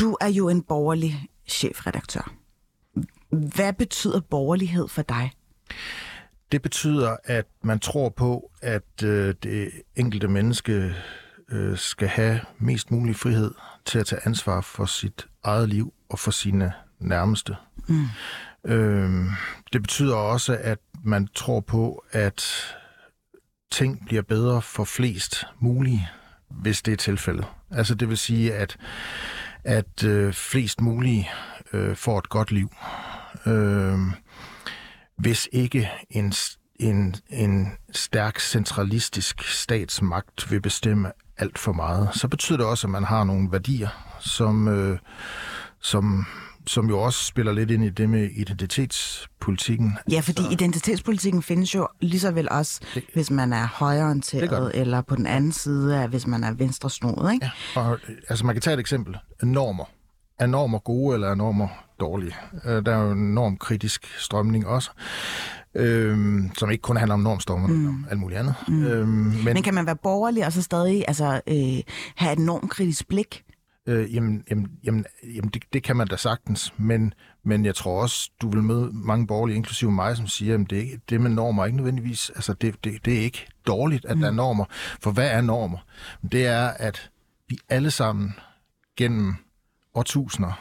du 0.00 0.16
er 0.20 0.28
jo 0.28 0.48
en 0.48 0.62
borgerlig 0.62 1.28
chefredaktør. 1.46 2.32
Hvad 3.30 3.72
betyder 3.72 4.20
borgerlighed 4.20 4.88
for 4.88 5.02
dig? 5.02 5.32
Det 6.52 6.62
betyder, 6.62 7.16
at 7.24 7.46
man 7.62 7.78
tror 7.78 8.08
på, 8.08 8.50
at 8.62 9.02
øh, 9.04 9.34
det 9.42 9.70
enkelte 9.96 10.28
menneske 10.28 10.94
øh, 11.52 11.78
skal 11.78 12.08
have 12.08 12.40
mest 12.58 12.90
mulig 12.90 13.16
frihed 13.16 13.54
til 13.84 13.98
at 13.98 14.06
tage 14.06 14.26
ansvar 14.26 14.60
for 14.60 14.84
sit 14.84 15.26
eget 15.44 15.68
liv 15.68 15.92
og 16.08 16.18
for 16.18 16.30
sine 16.30 16.72
nærmeste. 16.98 17.56
Mm. 17.86 18.06
Øh, 18.64 19.10
det 19.72 19.82
betyder 19.82 20.16
også, 20.16 20.58
at 20.60 20.78
man 21.04 21.28
tror 21.34 21.60
på, 21.60 22.04
at 22.12 22.44
ting 23.72 24.06
bliver 24.06 24.22
bedre 24.22 24.62
for 24.62 24.84
flest 24.84 25.46
mulige, 25.60 26.08
hvis 26.48 26.82
det 26.82 26.92
er 26.92 26.96
tilfældet. 26.96 27.46
Altså 27.70 27.94
det 27.94 28.08
vil 28.08 28.18
sige, 28.18 28.54
at, 28.54 28.76
at 29.64 30.04
øh, 30.04 30.32
flest 30.32 30.80
mulige 30.80 31.30
øh, 31.72 31.96
får 31.96 32.18
et 32.18 32.28
godt 32.28 32.52
liv. 32.52 32.72
Øh, 33.46 33.98
hvis 35.18 35.48
ikke 35.52 35.90
en, 36.10 36.32
en, 36.76 37.14
en 37.28 37.72
stærk 37.92 38.40
centralistisk 38.40 39.42
statsmagt 39.42 40.50
vil 40.50 40.60
bestemme 40.60 41.12
alt 41.42 41.58
for 41.58 41.72
meget, 41.72 42.08
så 42.14 42.28
betyder 42.28 42.58
det 42.58 42.66
også, 42.66 42.86
at 42.86 42.90
man 42.90 43.04
har 43.04 43.24
nogle 43.24 43.52
værdier, 43.52 43.88
som, 44.20 44.68
øh, 44.68 44.98
som, 45.80 46.26
som 46.66 46.88
jo 46.88 47.00
også 47.00 47.24
spiller 47.24 47.52
lidt 47.52 47.70
ind 47.70 47.84
i 47.84 47.90
det 47.90 48.08
med 48.08 48.30
identitetspolitikken. 48.30 49.98
Ja, 50.10 50.20
fordi 50.20 50.42
så... 50.42 50.50
identitetspolitikken 50.50 51.42
findes 51.42 51.74
jo 51.74 51.88
lige 52.00 52.20
så 52.20 52.30
vel 52.30 52.48
også, 52.50 52.80
det, 52.94 53.04
hvis 53.14 53.30
man 53.30 53.52
er 53.52 53.66
højreorienteret, 53.66 54.70
eller 54.74 55.00
på 55.00 55.16
den 55.16 55.26
anden 55.26 55.52
side, 55.52 55.98
af, 55.98 56.08
hvis 56.08 56.26
man 56.26 56.44
er 56.44 56.52
venstre 56.52 56.90
snoet, 56.90 57.32
ikke? 57.32 57.50
Ja, 57.76 57.80
og, 57.80 57.98
altså 58.28 58.46
man 58.46 58.54
kan 58.54 58.62
tage 58.62 58.74
et 58.74 58.80
eksempel. 58.80 59.16
Normer. 59.42 59.84
Er 60.38 60.46
normer 60.46 60.78
gode, 60.78 61.14
eller 61.14 61.28
er 61.28 61.34
normer 61.34 61.68
dårlige? 62.00 62.36
Øh, 62.64 62.86
der 62.86 62.96
er 62.96 63.02
jo 63.02 63.10
en 63.10 63.34
normkritisk 63.34 64.06
strømning 64.18 64.66
også 64.66 64.90
øhm, 65.74 66.50
som 66.54 66.70
ikke 66.70 66.82
kun 66.82 66.96
handler 66.96 67.14
om 67.14 67.20
normstormer, 67.20 67.68
mm. 67.68 67.74
men 67.74 67.88
om 67.88 68.06
alt 68.10 68.20
muligt 68.20 68.40
andet. 68.40 68.54
Mm. 68.68 68.84
Øhm, 68.84 69.08
men, 69.08 69.44
men 69.44 69.62
kan 69.62 69.74
man 69.74 69.86
være 69.86 69.96
borgerlig 69.96 70.46
og 70.46 70.52
så 70.52 70.62
stadig 70.62 71.04
altså, 71.08 71.40
øh, 71.46 71.94
have 72.16 72.32
et 72.32 72.38
normkritisk 72.38 73.08
blik? 73.08 73.44
Øh, 73.86 74.14
jamen, 74.14 74.44
jamen, 74.50 74.68
jamen, 74.84 75.04
jamen 75.34 75.50
det, 75.50 75.62
det 75.72 75.82
kan 75.82 75.96
man 75.96 76.06
da 76.06 76.16
sagtens, 76.16 76.74
men, 76.76 77.14
men 77.44 77.64
jeg 77.64 77.74
tror 77.74 78.02
også, 78.02 78.30
du 78.42 78.50
vil 78.50 78.62
møde 78.62 78.90
mange 78.92 79.26
borgerlige, 79.26 79.56
inklusive 79.56 79.92
mig, 79.92 80.16
som 80.16 80.26
siger, 80.26 80.54
at 80.54 80.70
det, 80.70 81.00
det 81.10 81.20
med 81.20 81.30
normer 81.30 81.62
er 81.62 81.66
ikke 81.66 81.76
nødvendigvis, 81.76 82.30
altså 82.30 82.52
det, 82.52 82.84
det, 82.84 83.04
det 83.04 83.18
er 83.18 83.20
ikke 83.20 83.48
dårligt, 83.66 84.04
at 84.04 84.16
mm. 84.16 84.20
der 84.20 84.28
er 84.28 84.32
normer. 84.32 84.64
For 85.00 85.10
hvad 85.10 85.30
er 85.30 85.40
normer? 85.40 85.78
Det 86.32 86.46
er, 86.46 86.66
at 86.66 87.10
vi 87.48 87.58
alle 87.68 87.90
sammen 87.90 88.34
gennem 88.96 89.34
årtusinder 89.94 90.60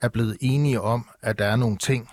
er 0.00 0.08
blevet 0.08 0.36
enige 0.40 0.80
om, 0.80 1.08
at 1.22 1.38
der 1.38 1.44
er 1.44 1.56
nogle 1.56 1.76
ting, 1.76 2.08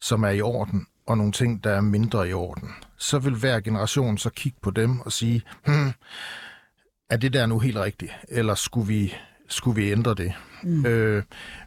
som 0.00 0.22
er 0.22 0.30
i 0.30 0.40
orden, 0.40 0.86
og 1.06 1.18
nogle 1.18 1.32
ting, 1.32 1.64
der 1.64 1.70
er 1.70 1.80
mindre 1.80 2.28
i 2.28 2.32
orden, 2.32 2.68
så 2.96 3.18
vil 3.18 3.34
hver 3.34 3.60
generation 3.60 4.18
så 4.18 4.30
kigge 4.30 4.58
på 4.62 4.70
dem 4.70 5.00
og 5.00 5.12
sige, 5.12 5.42
hmm, 5.66 5.92
er 7.10 7.16
det 7.16 7.32
der 7.32 7.46
nu 7.46 7.58
helt 7.58 7.76
rigtigt, 7.76 8.12
eller 8.28 8.54
skulle 8.54 8.86
vi, 8.86 9.14
skulle 9.48 9.82
vi 9.82 9.92
ændre 9.92 10.14
det? 10.14 10.32
Mm. 10.62 10.86
Øh, 10.86 11.22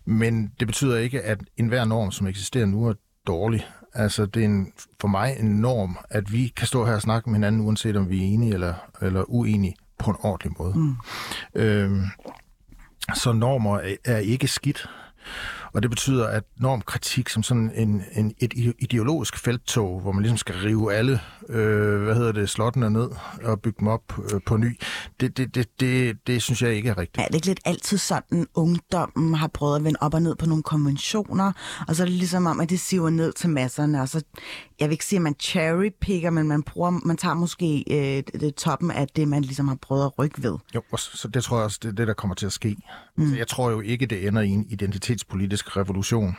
men 0.05 0.51
det 0.59 0.67
betyder 0.67 0.97
ikke, 0.97 1.21
at 1.21 1.39
enhver 1.57 1.85
norm, 1.85 2.11
som 2.11 2.27
eksisterer 2.27 2.65
nu, 2.65 2.87
er 2.87 2.93
dårlig. 3.27 3.67
Altså, 3.93 4.25
det 4.25 4.41
er 4.41 4.45
en, 4.45 4.73
for 5.01 5.07
mig 5.07 5.35
en 5.39 5.61
norm, 5.61 5.97
at 6.09 6.33
vi 6.33 6.53
kan 6.57 6.67
stå 6.67 6.85
her 6.85 6.93
og 6.93 7.01
snakke 7.01 7.29
med 7.29 7.35
hinanden, 7.37 7.61
uanset 7.61 7.95
om 7.95 8.09
vi 8.09 8.19
er 8.19 8.25
enige 8.25 8.53
eller, 8.53 8.73
eller 9.01 9.23
uenige, 9.27 9.75
på 9.97 10.11
en 10.11 10.17
ordentlig 10.19 10.53
måde. 10.59 10.73
Mm. 10.77 10.95
Øhm, 11.55 12.05
så 13.15 13.31
normer 13.31 13.77
er, 13.77 13.95
er 14.05 14.17
ikke 14.17 14.47
skidt. 14.47 14.89
Og 15.73 15.81
det 15.81 15.89
betyder, 15.89 16.27
at 16.27 16.43
normkritik 16.57 17.29
som 17.29 17.43
sådan 17.43 17.71
en, 17.75 18.03
en, 18.15 18.33
et 18.39 18.53
ideologisk 18.79 19.37
felttog, 19.37 20.01
hvor 20.01 20.11
man 20.11 20.21
ligesom 20.21 20.37
skal 20.37 20.55
rive 20.55 20.93
alle 20.93 21.19
øh, 21.49 22.03
hvad 22.03 22.15
hedder 22.15 22.31
det, 22.31 22.49
slottene 22.49 22.89
ned 22.89 23.09
og 23.43 23.61
bygge 23.61 23.79
dem 23.79 23.87
op 23.87 24.19
øh, 24.33 24.41
på 24.45 24.57
ny, 24.57 24.79
det, 25.19 25.37
det, 25.37 25.55
det, 25.55 25.79
det, 25.79 26.17
det 26.27 26.41
synes 26.41 26.61
jeg 26.61 26.73
ikke 26.73 26.89
er 26.89 26.97
rigtigt. 26.97 27.17
Ja, 27.17 27.23
det 27.23 27.31
er 27.31 27.35
ikke 27.35 27.47
lidt 27.47 27.59
altid 27.65 27.97
sådan, 27.97 28.47
ungdommen 28.53 29.33
har 29.33 29.47
prøvet 29.47 29.75
at 29.75 29.83
vende 29.83 29.97
op 30.01 30.13
og 30.13 30.21
ned 30.21 30.35
på 30.35 30.45
nogle 30.45 30.63
konventioner, 30.63 31.51
og 31.87 31.95
så 31.95 32.03
er 32.03 32.05
det 32.05 32.15
ligesom 32.15 32.45
om, 32.45 32.59
at 32.59 32.69
det 32.69 32.79
siver 32.79 33.09
ned 33.09 33.33
til 33.33 33.49
masserne, 33.49 34.01
og 34.01 34.09
så, 34.09 34.23
jeg 34.79 34.89
vil 34.89 34.91
ikke 34.91 35.05
sige, 35.05 35.17
at 35.17 35.23
man 35.23 35.35
cherrypicker, 35.39 36.29
men 36.29 36.47
man, 36.47 36.63
bruger, 36.63 36.91
man 36.91 37.17
tager 37.17 37.35
måske 37.35 37.83
øh, 37.91 38.39
det, 38.39 38.55
toppen 38.55 38.91
af 38.91 39.07
det, 39.07 39.27
man 39.27 39.41
ligesom 39.41 39.67
har 39.67 39.75
prøvet 39.75 40.05
at 40.05 40.19
rykke 40.19 40.43
ved. 40.43 40.57
Jo, 40.75 40.81
så 40.97 41.27
det 41.27 41.43
tror 41.43 41.57
jeg 41.57 41.65
også, 41.65 41.79
det 41.81 41.89
er 41.89 41.93
det, 41.93 42.07
der 42.07 42.13
kommer 42.13 42.35
til 42.35 42.45
at 42.45 42.53
ske. 42.53 42.77
Mm. 43.19 43.37
Jeg 43.37 43.47
tror 43.47 43.71
jo 43.71 43.81
ikke, 43.81 44.05
det 44.05 44.27
ender 44.27 44.41
i 44.41 44.49
en 44.49 44.65
identitetspolitisk 44.69 45.77
revolution 45.77 46.35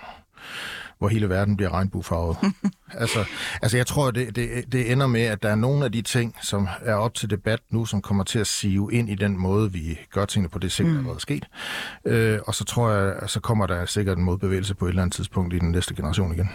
hvor 1.01 1.09
hele 1.09 1.29
verden 1.29 1.57
bliver 1.57 1.71
regnbuefarvet. 1.71 2.37
altså, 3.03 3.25
altså, 3.63 3.77
jeg 3.77 3.87
tror, 3.87 4.11
det, 4.11 4.37
det, 4.37 4.73
det 4.73 4.93
ender 4.93 5.07
med, 5.07 5.21
at 5.21 5.43
der 5.43 5.49
er 5.49 5.55
nogle 5.55 5.85
af 5.85 5.93
de 5.93 6.03
ting, 6.03 6.37
som 6.43 6.69
er 6.83 6.95
op 6.95 7.15
til 7.15 7.31
debat 7.31 7.61
nu, 7.71 7.85
som 7.85 8.03
kommer 8.03 8.25
til 8.25 8.39
at 8.39 8.47
sive 8.47 8.93
ind 8.93 9.11
i 9.11 9.15
den 9.15 9.39
måde, 9.39 9.73
vi 9.73 9.99
gør 10.13 10.25
tingene 10.25 10.49
på. 10.49 10.59
Det 10.59 10.67
er 10.67 10.71
sikkert 10.71 10.93
mm. 10.93 10.99
allerede 10.99 11.21
sket. 11.21 11.47
Øh, 12.07 12.39
og 12.47 12.55
så 12.55 12.65
tror 12.65 12.91
jeg, 12.91 13.15
så 13.27 13.41
kommer 13.41 13.67
der 13.67 13.87
sikkert 13.87 14.19
en 14.19 14.25
modbevægelse 14.25 14.75
på 14.75 14.85
et 14.85 14.89
eller 14.89 15.03
andet 15.03 15.17
tidspunkt 15.17 15.55
i 15.55 15.59
den 15.59 15.71
næste 15.71 15.95
generation 15.95 16.33
igen. 16.33 16.51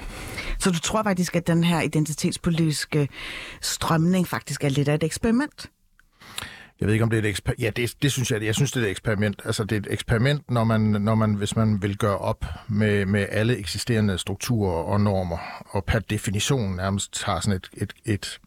Så 0.59 0.71
du 0.71 0.79
tror 0.79 1.03
faktisk, 1.03 1.35
at 1.35 1.47
den 1.47 1.63
her 1.63 1.81
identitetspolitiske 1.81 3.09
strømning 3.61 4.27
faktisk 4.27 4.63
er 4.63 4.69
lidt 4.69 4.87
af 4.87 4.95
et 4.95 5.03
eksperiment? 5.03 5.69
Jeg 6.79 6.87
ved 6.87 6.93
ikke, 6.93 7.03
om 7.03 7.09
det 7.09 7.17
er 7.17 7.21
et 7.21 7.29
eksperiment. 7.29 7.63
Ja, 7.63 7.69
det, 7.69 7.95
det 8.01 8.11
synes 8.11 8.31
jeg, 8.31 8.43
jeg 8.43 8.55
synes, 8.55 8.71
det 8.71 8.81
er 8.81 8.85
et 8.85 8.91
eksperiment. 8.91 9.41
Altså, 9.45 9.63
det 9.63 9.71
er 9.71 9.79
et 9.79 9.87
eksperiment, 9.89 10.51
når 10.51 10.63
man, 10.63 10.81
når 10.81 11.15
man, 11.15 11.33
hvis 11.33 11.55
man 11.55 11.81
vil 11.81 11.97
gøre 11.97 12.17
op 12.17 12.45
med, 12.67 13.05
med 13.05 13.25
alle 13.29 13.57
eksisterende 13.57 14.17
strukturer 14.17 14.83
og 14.83 15.01
normer, 15.01 15.37
og 15.69 15.85
per 15.85 15.99
definition 15.99 16.75
nærmest 16.75 17.23
har 17.23 17.39
sådan 17.39 17.55
et, 17.55 17.69
et, 17.73 17.93
et, 18.05 18.39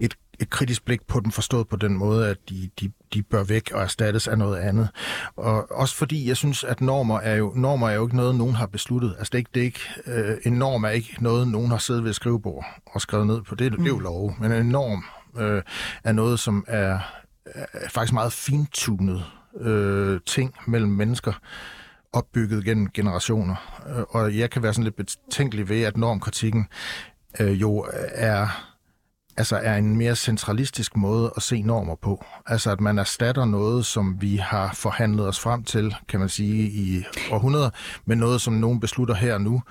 et, 0.00 0.14
et 0.40 0.50
kritisk 0.50 0.84
blik 0.84 1.06
på 1.06 1.20
dem, 1.20 1.30
forstået 1.30 1.68
på 1.68 1.76
den 1.76 1.96
måde, 1.96 2.28
at 2.28 2.36
de, 2.48 2.70
de, 2.80 2.92
de 3.14 3.22
bør 3.22 3.42
væk 3.44 3.70
og 3.74 3.82
erstattes 3.82 4.28
af 4.28 4.38
noget 4.38 4.56
andet. 4.56 4.88
Og 5.36 5.72
også 5.72 5.96
fordi 5.96 6.28
jeg 6.28 6.36
synes, 6.36 6.64
at 6.64 6.80
normer 6.80 7.20
er 7.20 7.36
jo, 7.36 7.52
normer 7.56 7.88
er 7.88 7.94
jo 7.94 8.06
ikke 8.06 8.16
noget, 8.16 8.34
nogen 8.34 8.54
har 8.54 8.66
besluttet. 8.66 9.14
Altså 9.18 9.30
det 9.30 9.34
er 9.34 9.38
ikke, 9.38 9.50
det 9.54 9.60
er 9.60 9.64
ikke, 9.64 9.80
øh, 10.06 10.36
en 10.44 10.52
norm 10.52 10.84
er 10.84 10.88
ikke 10.88 11.16
noget, 11.20 11.48
nogen 11.48 11.70
har 11.70 11.78
siddet 11.78 12.02
ved 12.02 12.10
et 12.10 12.16
skrivebord 12.16 12.64
og 12.86 13.00
skrevet 13.00 13.26
ned 13.26 13.42
på. 13.42 13.54
Det, 13.54 13.72
det 13.72 13.80
er 13.80 13.84
jo 13.86 13.96
mm. 13.96 14.02
lov. 14.02 14.34
Men 14.40 14.52
en 14.52 14.66
norm 14.66 15.04
øh, 15.36 15.62
er 16.04 16.12
noget, 16.12 16.40
som 16.40 16.64
er, 16.68 16.98
er 17.44 17.88
faktisk 17.88 18.12
meget 18.12 18.32
fintunet 18.32 19.24
øh, 19.60 20.20
ting 20.26 20.54
mellem 20.66 20.90
mennesker, 20.90 21.32
opbygget 22.12 22.64
gennem 22.64 22.90
generationer. 22.90 23.82
Øh, 23.96 24.04
og 24.08 24.38
jeg 24.38 24.50
kan 24.50 24.62
være 24.62 24.72
sådan 24.72 24.84
lidt 24.84 24.96
betænkelig 24.96 25.68
ved, 25.68 25.82
at 25.82 25.96
normkritikken 25.96 26.66
øh, 27.40 27.60
jo 27.60 27.86
er 28.14 28.68
altså 29.38 29.56
er 29.56 29.76
en 29.76 29.96
mere 29.96 30.16
centralistisk 30.16 30.96
måde 30.96 31.32
at 31.36 31.42
se 31.42 31.62
normer 31.62 31.94
på. 31.94 32.24
Altså 32.46 32.70
at 32.70 32.80
man 32.80 32.98
erstatter 32.98 33.44
noget, 33.44 33.86
som 33.86 34.16
vi 34.20 34.36
har 34.36 34.72
forhandlet 34.74 35.28
os 35.28 35.40
frem 35.40 35.64
til, 35.64 35.94
kan 36.08 36.20
man 36.20 36.28
sige, 36.28 36.68
i 36.68 37.04
århundreder, 37.30 37.70
med 38.04 38.16
noget, 38.16 38.40
som 38.40 38.52
nogen 38.52 38.80
beslutter 38.80 39.14
her 39.14 39.34
og 39.34 39.40
nu, 39.40 39.62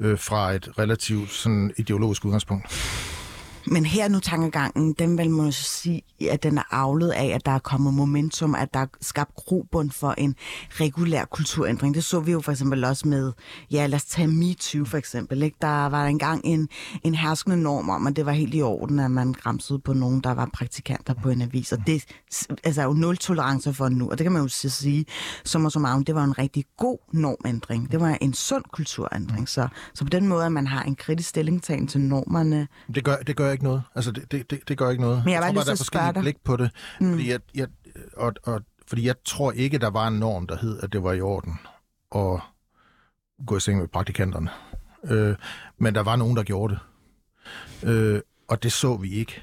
øh, 0.00 0.18
fra 0.18 0.52
et 0.52 0.68
relativt 0.78 1.30
sådan 1.30 1.72
ideologisk 1.76 2.24
udgangspunkt. 2.24 2.66
Men 3.66 3.86
her 3.86 4.08
nu 4.08 4.20
tankegangen, 4.20 4.92
den 4.92 5.18
vil 5.18 5.30
man 5.30 5.52
så 5.52 5.62
sige, 5.64 6.02
at 6.30 6.42
den 6.42 6.58
er 6.58 6.62
aflet 6.74 7.10
af, 7.10 7.26
at 7.26 7.46
der 7.46 7.52
er 7.52 7.58
kommet 7.58 7.94
momentum, 7.94 8.54
at 8.54 8.74
der 8.74 8.80
er 8.80 8.86
skabt 9.00 9.34
grobund 9.34 9.90
for 9.90 10.14
en 10.18 10.34
regulær 10.70 11.24
kulturændring. 11.24 11.94
Det 11.94 12.04
så 12.04 12.20
vi 12.20 12.32
jo 12.32 12.40
for 12.40 12.52
eksempel 12.52 12.84
også 12.84 13.08
med, 13.08 13.32
ja 13.70 13.86
lad 13.86 13.96
os 13.96 14.04
tage 14.04 14.28
MeToo 14.28 14.84
for 14.84 14.98
eksempel. 14.98 15.42
Ikke? 15.42 15.56
Der 15.60 15.86
var 15.86 16.06
engang 16.06 16.40
en, 16.44 16.68
en 17.04 17.14
herskende 17.14 17.56
norm 17.56 17.88
om, 17.90 18.06
at 18.06 18.16
det 18.16 18.26
var 18.26 18.32
helt 18.32 18.54
i 18.54 18.62
orden, 18.62 18.98
at 18.98 19.10
man 19.10 19.32
græmsede 19.32 19.78
på 19.78 19.92
nogen, 19.92 20.20
der 20.20 20.32
var 20.32 20.50
praktikanter 20.52 21.14
på 21.14 21.30
en 21.30 21.42
avis. 21.42 21.72
Og 21.72 21.78
det 21.86 22.04
altså, 22.64 22.80
er 22.80 22.86
jo 22.86 22.92
nul 22.92 23.16
tolerance 23.16 23.74
for 23.74 23.88
nu, 23.88 24.10
og 24.10 24.18
det 24.18 24.24
kan 24.24 24.32
man 24.32 24.42
jo 24.42 24.48
sige, 24.48 25.06
som 25.44 25.64
og 25.64 25.72
som 25.72 25.84
af, 25.84 26.04
det 26.04 26.14
var 26.14 26.24
en 26.24 26.38
rigtig 26.38 26.64
god 26.76 26.98
normændring. 27.12 27.92
Det 27.92 28.00
var 28.00 28.18
en 28.20 28.34
sund 28.34 28.64
kulturændring. 28.72 29.48
Så, 29.48 29.68
så 29.94 30.04
på 30.04 30.08
den 30.10 30.28
måde, 30.28 30.46
at 30.46 30.52
man 30.52 30.66
har 30.66 30.82
en 30.82 30.96
kritisk 30.96 31.28
stillingtagen 31.28 31.86
til 31.86 32.00
normerne. 32.00 32.68
Det 32.94 33.04
gør, 33.04 33.16
det 33.16 33.36
gør 33.36 33.51
ikke 33.52 33.64
noget. 33.64 33.82
Altså, 33.94 34.10
det, 34.10 34.32
det, 34.32 34.50
det, 34.50 34.68
det 34.68 34.78
gør 34.78 34.90
ikke 34.90 35.02
noget. 35.02 35.24
Men 35.24 35.34
jeg, 35.34 35.42
jeg 35.42 35.42
tror 35.42 35.54
bare, 35.54 35.64
der 35.64 35.72
er 35.72 35.76
forskellige 35.76 36.20
blik 36.20 36.44
på 36.44 36.56
det. 36.56 36.70
Mm. 37.00 37.10
Fordi, 37.10 37.30
jeg, 37.30 37.40
jeg, 37.54 37.68
og, 38.16 38.32
og, 38.42 38.62
fordi 38.86 39.06
jeg 39.06 39.14
tror 39.24 39.52
ikke, 39.52 39.78
der 39.78 39.90
var 39.90 40.08
en 40.08 40.14
norm, 40.18 40.46
der 40.46 40.56
hed, 40.56 40.80
at 40.82 40.92
det 40.92 41.02
var 41.02 41.12
i 41.12 41.20
orden 41.20 41.58
at 42.14 42.40
gå 43.46 43.56
i 43.56 43.60
seng 43.60 43.78
med 43.78 43.88
praktikanterne. 43.88 44.50
Øh, 45.04 45.36
men 45.78 45.94
der 45.94 46.02
var 46.02 46.16
nogen, 46.16 46.36
der 46.36 46.42
gjorde 46.42 46.74
det. 46.74 46.80
Øh, 47.88 48.20
og 48.48 48.62
det 48.62 48.72
så 48.72 48.96
vi 48.96 49.12
ikke. 49.12 49.42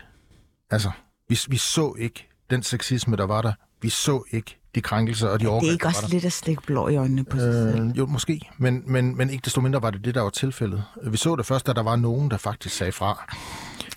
Altså, 0.70 0.92
vi, 1.30 1.40
vi 1.50 1.58
så 1.58 1.96
ikke 2.00 2.30
den 2.50 2.64
sexisme, 2.64 3.18
der 3.18 3.26
var 3.26 3.42
der. 3.42 3.54
Vi 3.82 3.90
så 3.90 4.24
ikke 4.32 4.59
de 4.76 4.82
krænkelser 4.82 5.28
og 5.28 5.40
de 5.40 5.48
overgreb, 5.48 5.64
Det 5.64 5.70
er 5.70 5.74
ikke 5.74 5.88
også 5.88 6.08
lidt 6.10 6.26
at 6.26 6.34
stikke 6.34 6.62
blå 6.62 6.88
i 6.88 6.96
øjnene 6.96 7.24
på 7.24 7.38
sig 7.38 7.48
øh, 7.48 7.54
selv? 7.54 7.92
Jo, 7.92 8.06
måske. 8.06 8.50
Men, 8.58 8.84
men, 8.86 9.18
men 9.18 9.30
ikke 9.30 9.46
desto 9.46 9.62
mindre 9.62 9.82
var 9.82 9.92
det 9.92 10.06
det, 10.06 10.16
der 10.16 10.22
var 10.22 10.30
tilfældet. 10.30 10.84
Vi 11.04 11.18
så 11.18 11.36
det 11.36 11.46
først, 11.46 11.68
da 11.68 11.74
der 11.74 11.84
var 11.84 11.96
nogen, 11.96 12.32
der 12.32 12.38
faktisk 12.38 12.76
sagde 12.76 12.92
fra. 12.92 13.36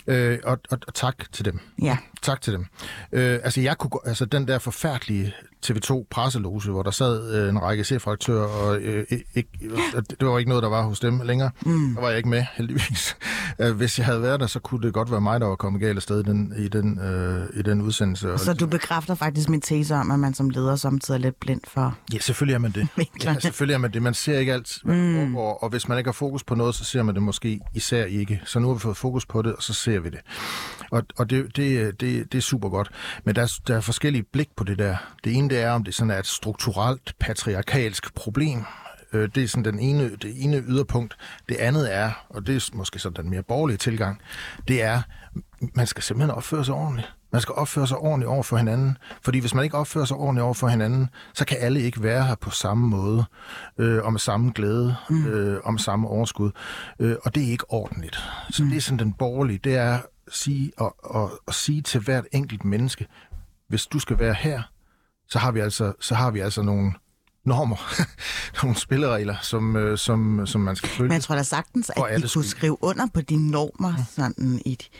Øh, 0.07 0.39
og, 0.45 0.59
og, 0.71 0.79
og 0.87 0.95
tak 0.95 1.33
til 1.33 1.45
dem. 1.45 1.61
Ja. 1.83 1.97
Tak 2.23 2.41
til 2.41 2.53
dem. 2.53 2.67
Øh, 3.13 3.41
altså, 3.45 3.61
jeg 3.61 3.79
kunne, 3.79 4.01
altså, 4.05 4.25
den 4.25 4.49
der 4.49 4.59
forfærdelige 4.59 5.35
TV2 5.67 6.07
presselose, 6.11 6.71
hvor 6.71 6.83
der 6.83 6.91
sad 6.91 7.35
øh, 7.35 7.49
en 7.49 7.63
række 7.63 7.85
chefredaktører, 7.85 8.47
og 8.47 8.81
øh, 8.81 9.07
ikke, 9.35 9.51
det 10.21 10.29
var 10.29 10.39
ikke 10.39 10.49
noget, 10.49 10.63
der 10.63 10.69
var 10.69 10.83
hos 10.83 11.01
dem 11.01 11.21
længere. 11.25 11.51
Mm. 11.67 11.95
Der 11.95 12.01
var 12.01 12.09
jeg 12.09 12.17
ikke 12.17 12.29
med, 12.29 12.45
heldigvis. 12.53 13.17
Øh, 13.59 13.77
hvis 13.77 13.99
jeg 13.99 14.07
havde 14.07 14.23
været 14.23 14.41
der, 14.41 14.47
så 14.47 14.59
kunne 14.61 14.83
det 14.87 14.95
godt 14.95 15.11
være 15.11 15.21
mig, 15.21 15.41
der 15.41 15.47
var 15.47 15.57
kommet 15.57 15.81
galt 15.83 15.97
afsted 15.97 16.21
i 16.21 16.23
den, 16.23 16.55
i 16.59 16.69
den, 16.69 16.99
øh, 16.99 17.47
i 17.55 17.63
den 17.63 17.83
udsendelse. 17.83 18.39
Så 18.39 18.53
du 18.55 18.67
bekræfter 18.67 19.15
faktisk 19.15 19.49
min 19.49 19.61
tese 19.61 19.95
om, 19.95 20.11
at 20.11 20.19
man 20.19 20.35
som 20.35 20.51
leder 20.51 20.77
samtidig 20.77 21.19
er 21.19 21.23
lidt 21.23 21.41
blind 21.41 21.61
for... 21.69 21.97
Ja, 22.13 22.19
selvfølgelig 22.19 22.55
er 22.55 22.59
man 22.59 22.71
det. 22.71 22.89
ja, 23.25 23.35
selvfølgelig 23.39 23.75
er 23.75 23.79
man 23.79 23.93
det. 23.93 24.03
Man 24.03 24.15
ser 24.15 24.39
ikke 24.39 24.53
alt, 24.53 24.79
mm. 24.85 25.37
og, 25.37 25.63
og 25.63 25.69
hvis 25.69 25.89
man 25.89 25.99
ikke 25.99 26.09
har 26.09 26.13
fokus 26.13 26.45
på 26.45 26.55
noget, 26.55 26.75
så 26.75 26.85
ser 26.85 27.03
man 27.03 27.15
det 27.15 27.23
måske 27.23 27.61
især 27.75 28.05
ikke. 28.05 28.41
Så 28.45 28.59
nu 28.59 28.67
har 28.67 28.75
vi 28.75 28.81
fået 28.81 28.97
fokus 28.97 29.27
på 29.27 29.43
det, 29.43 29.55
og 29.55 29.63
så 29.63 29.75
ser 29.75 30.01
vi 30.01 30.09
det. 30.09 30.21
Og, 30.91 31.03
og 31.19 31.31
det, 31.31 31.57
det, 31.57 32.01
det, 32.01 32.33
det 32.33 32.39
er 32.39 32.43
super 32.43 32.69
godt. 32.69 32.91
Men 33.25 33.35
der 33.35 33.43
er, 33.43 33.59
der 33.67 33.77
er 33.77 33.81
forskellige 33.81 34.25
blik 34.33 34.49
på 34.57 34.65
det 34.65 34.79
der. 34.79 34.97
Det 35.25 35.35
ene 35.35 35.51
det 35.53 35.63
er, 35.63 35.71
om 35.71 35.85
det 35.85 35.95
sådan 35.95 36.11
er 36.11 36.19
et 36.19 36.27
strukturelt 36.27 37.15
patriarkalsk 37.21 38.15
problem, 38.15 38.65
Øh, 39.13 39.29
det 39.35 39.43
er 39.43 39.49
sådan 39.49 39.65
den 39.65 39.79
ene, 39.79 40.17
det 40.17 40.45
ene 40.45 40.63
yderpunkt. 40.69 41.17
Det 41.49 41.57
andet 41.57 41.95
er, 41.95 42.11
og 42.29 42.47
det 42.47 42.57
er 42.57 42.77
måske 42.77 42.99
sådan 42.99 43.25
den 43.25 43.31
mere 43.31 43.43
borgerlige 43.43 43.77
tilgang, 43.77 44.21
det 44.69 44.83
er, 44.83 45.03
man 45.75 45.87
skal 45.87 46.03
simpelthen 46.03 46.31
opføre 46.31 46.65
sig 46.65 46.75
ordentligt. 46.75 47.15
Man 47.33 47.41
skal 47.41 47.55
opføre 47.55 47.87
sig 47.87 47.97
ordentligt 47.97 48.29
over 48.29 48.43
for 48.43 48.57
hinanden. 48.57 48.99
Fordi 49.23 49.39
hvis 49.39 49.55
man 49.55 49.65
ikke 49.65 49.77
opfører 49.77 50.05
sig 50.05 50.17
ordentligt 50.17 50.45
over 50.45 50.55
for 50.55 50.69
hinanden, 50.69 51.09
så 51.35 51.45
kan 51.45 51.57
alle 51.61 51.81
ikke 51.81 52.03
være 52.03 52.25
her 52.25 52.35
på 52.35 52.51
samme 52.51 52.87
måde, 52.87 53.25
øh, 53.79 54.05
og 54.05 54.13
med 54.13 54.21
samme 54.21 54.53
glæde, 54.55 54.97
mm. 55.11 55.27
øh, 55.27 55.61
med 55.71 55.79
samme 55.79 56.09
overskud. 56.09 56.51
Øh, 56.99 57.17
og 57.25 57.35
det 57.35 57.43
er 57.43 57.51
ikke 57.51 57.71
ordentligt. 57.71 58.17
Så 58.51 58.65
mm. 58.65 58.69
det 58.71 58.77
er 58.77 58.81
sådan 58.81 58.99
den 58.99 59.13
borgerlige, 59.13 59.59
det 59.65 59.77
er 59.77 59.95
at 59.95 60.03
sige, 60.33 60.73
og, 60.77 60.97
og, 60.99 61.31
og 61.47 61.55
sige 61.55 61.83
til 61.83 62.01
hvert 62.01 62.25
enkelt 62.33 62.65
menneske, 62.65 63.07
hvis 63.69 63.87
du 63.87 63.99
skal 63.99 64.19
være 64.19 64.35
her, 64.35 64.63
så 65.33 65.39
har 65.39 65.53
vi 65.53 65.61
altså, 65.61 65.93
så 66.01 66.15
har 66.15 66.31
vi 66.31 66.41
altså 66.41 66.63
nogle 66.63 66.93
normer, 67.45 67.77
nogle 68.63 68.77
spilleregler, 68.77 69.37
som, 69.43 69.77
øh, 69.77 69.99
som, 69.99 70.47
som 70.47 70.61
man 70.61 70.77
skal 70.77 70.89
følge. 70.89 71.09
Men 71.09 71.15
jeg 71.15 71.23
tror 71.23 71.35
da 71.35 71.43
sagtens, 71.43 71.91
at 71.91 72.23
vi 72.23 72.29
kunne 72.35 72.45
skrive 72.45 72.85
under 72.85 73.07
på 73.15 73.21
de 73.21 73.51
normer, 73.51 73.95
sådan 74.11 74.63
i 74.65 74.73
et 74.73 74.91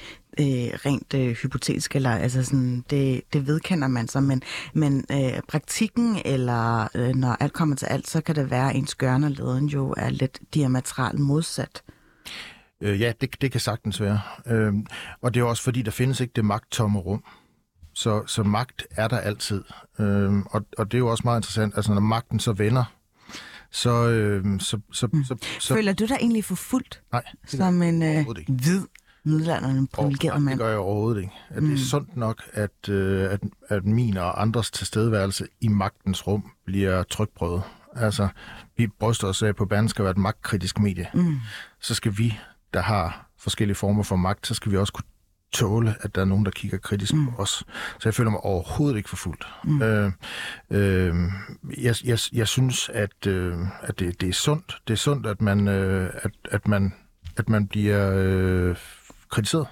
øh, 0.41 0.79
rent 0.87 1.15
øh, 1.15 1.31
hypotetisk, 1.31 1.97
eller 1.97 2.11
altså 2.11 2.45
sådan, 2.45 2.85
det, 2.91 3.23
det 3.33 3.47
vedkender 3.47 3.89
man 3.89 4.09
sig, 4.09 4.23
men, 4.23 4.43
men 4.75 5.05
øh, 5.13 5.41
praktikken, 5.49 6.23
eller 6.25 6.89
øh, 6.95 7.15
når 7.15 7.37
alt 7.41 7.53
kommer 7.53 7.77
til 7.77 7.87
alt, 7.87 8.09
så 8.09 8.21
kan 8.21 8.35
det 8.35 8.51
være, 8.51 8.71
at 8.71 8.77
ens 8.77 8.95
gørne 8.95 9.29
leden 9.29 9.67
jo 9.67 9.95
er 9.97 10.11
lidt 10.11 10.41
diametralt 10.55 11.19
modsat. 11.19 11.83
Øh, 12.81 13.01
ja, 13.01 13.13
det, 13.21 13.43
det 13.43 13.53
kan 13.53 13.61
sagtens 13.61 14.01
være. 14.01 14.21
Øh, 14.47 14.73
og 15.23 15.35
det 15.35 15.41
er 15.41 15.45
også 15.45 15.63
fordi, 15.63 15.83
der 15.83 15.91
findes 15.91 16.21
ikke 16.21 16.33
det 16.37 16.45
magttomme 16.45 16.99
rum. 16.99 17.25
Så, 17.95 18.27
så 18.27 18.43
magt 18.43 18.87
er 18.91 19.09
der 19.09 19.19
altid. 19.19 19.65
Øhm, 19.99 20.43
og, 20.51 20.65
og 20.79 20.93
det 20.93 20.95
er 20.95 20.99
jo 20.99 21.09
også 21.09 21.23
meget 21.25 21.39
interessant, 21.39 21.77
altså 21.77 21.95
når 21.95 22.01
magten 22.01 22.41
så 22.41 22.53
vender, 22.53 22.85
så... 23.71 24.09
Øhm, 24.09 24.61
så, 24.61 24.81
så, 24.93 25.09
mm. 25.13 25.25
så, 25.25 25.37
så 25.61 25.75
Føler 25.75 25.93
du 25.93 26.07
dig 26.07 26.17
egentlig 26.21 26.45
for 26.45 26.55
fuldt? 26.55 27.03
Nej. 27.13 27.25
Som 27.47 27.83
en 27.83 28.03
øh, 28.03 28.27
hvid 28.49 28.83
middelalderen 29.25 29.87
privilegeret 29.87 30.43
mand? 30.43 30.59
Det 30.59 30.65
gør 30.65 30.69
jeg 30.69 30.79
overhovedet 30.79 31.21
ikke. 31.21 31.33
At 31.49 31.63
mm. 31.63 31.69
Det 31.69 31.81
er 31.81 31.85
sundt 31.85 32.17
nok, 32.17 32.43
at, 32.53 32.89
øh, 32.89 33.33
at, 33.33 33.41
at 33.69 33.85
min 33.85 34.17
og 34.17 34.43
andres 34.43 34.71
tilstedeværelse 34.71 35.47
i 35.61 35.69
magtens 35.69 36.27
rum 36.27 36.51
bliver 36.65 37.03
trykprøvet. 37.03 37.63
Altså, 37.97 38.29
vi 38.77 38.87
bryster 38.87 39.29
os 39.29 39.43
af 39.43 39.57
på 39.57 39.67
banen 39.67 39.89
skal 39.89 40.03
være 40.05 40.11
et 40.11 40.19
magtkritisk 40.19 40.79
medie. 40.79 41.07
Mm. 41.15 41.41
Så 41.81 41.95
skal 41.95 42.19
vi, 42.19 42.39
der 42.75 42.81
har 42.81 43.31
forskellige 43.39 43.75
former 43.75 44.03
for 44.03 44.17
magt, 44.17 44.47
så 44.47 44.55
skal 44.55 44.73
vi 44.73 44.77
også 44.77 44.93
kunne 44.93 45.05
tåle, 45.53 45.95
at 46.01 46.15
der 46.15 46.21
er 46.21 46.25
nogen, 46.25 46.45
der 46.45 46.51
kigger 46.51 46.79
kritisk 46.79 47.15
mm. 47.15 47.27
på 47.27 47.43
os. 47.43 47.65
Så 47.99 48.01
jeg 48.05 48.15
føler 48.15 48.31
mig 48.31 48.41
overhovedet 48.41 48.97
ikke 48.97 49.09
forfulgt. 49.09 49.47
Mm. 49.65 49.83
Øh, 49.83 50.13
øh, 50.71 51.15
jeg, 51.79 51.95
jeg, 52.05 52.19
jeg 52.33 52.49
synes, 52.49 52.89
at, 52.89 53.27
øh, 53.27 53.59
at 53.83 53.99
det, 53.99 54.21
det 54.21 54.29
er 54.29 54.33
sundt. 54.33 54.79
Det 54.89 54.93
er 54.93 54.99
sundt, 54.99 55.27
at 55.27 55.41
man, 55.41 55.69
øh, 55.69 56.11
at, 56.15 56.31
at 56.45 56.69
man, 56.69 56.95
at 57.37 57.49
man 57.49 57.67
bliver 57.67 58.13
øh, 58.15 58.77
kritiseret. 59.31 59.67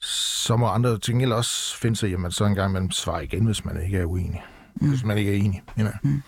Så 0.00 0.56
må 0.56 0.66
andre 0.66 0.98
ting 0.98 1.32
også 1.32 1.76
finde 1.76 1.96
sig 1.96 2.10
i, 2.10 2.12
at 2.12 2.20
man 2.20 2.30
så 2.30 2.44
engang 2.44 2.72
man 2.72 2.90
svarer 2.90 3.20
igen, 3.20 3.44
hvis 3.44 3.64
man 3.64 3.82
ikke 3.82 3.98
er 3.98 4.04
uenig. 4.04 4.42
Mm. 4.80 4.88
Hvis 4.88 5.04
man 5.04 5.18
ikke 5.18 5.32
er 5.32 5.36
enig. 5.36 5.62
Ja. 5.78 5.88
Mm. 6.02 6.22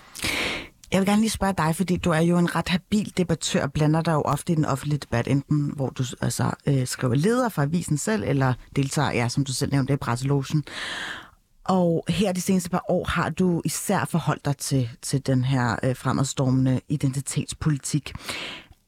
Jeg 0.93 1.01
vil 1.01 1.09
gerne 1.09 1.21
lige 1.21 1.31
spørge 1.31 1.55
dig, 1.59 1.77
fordi 1.77 1.97
du 1.97 2.11
er 2.11 2.21
jo 2.21 2.39
en 2.39 2.55
ret 2.55 2.69
habil 2.69 3.13
debattør, 3.17 3.67
blander 3.67 4.03
dig 4.03 4.13
jo 4.13 4.23
ofte 4.23 4.53
i 4.53 4.57
den 4.57 4.65
offentlige 4.65 4.99
debat, 4.99 5.29
enten 5.29 5.73
hvor 5.77 5.91
du 5.91 6.05
altså, 6.21 6.51
øh, 6.67 6.87
skriver 6.87 7.15
leder 7.15 7.49
for 7.49 7.63
avisen 7.63 7.99
selv, 7.99 8.25
eller 8.27 8.55
deltager, 8.77 9.13
ja, 9.13 9.29
som 9.29 9.45
du 9.45 9.53
selv 9.53 9.73
nævnte, 9.73 9.93
i 9.93 9.97
presselogen. 9.97 10.65
Og 11.65 12.05
her 12.09 12.33
de 12.33 12.41
seneste 12.41 12.71
par 12.71 12.85
år 12.89 13.05
har 13.05 13.31
du 13.31 13.63
især 13.65 14.05
forholdt 14.05 14.45
dig 14.45 14.57
til, 14.57 14.91
til 15.03 15.27
den 15.27 15.45
her 15.45 15.77
øh, 15.83 15.97
fremadstormende 15.97 16.81
identitetspolitik. 16.89 18.13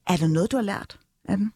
Er 0.06 0.16
der 0.16 0.26
noget, 0.26 0.52
du 0.52 0.56
har 0.56 0.64
lært 0.64 0.98
af 1.24 1.36
den? 1.36 1.52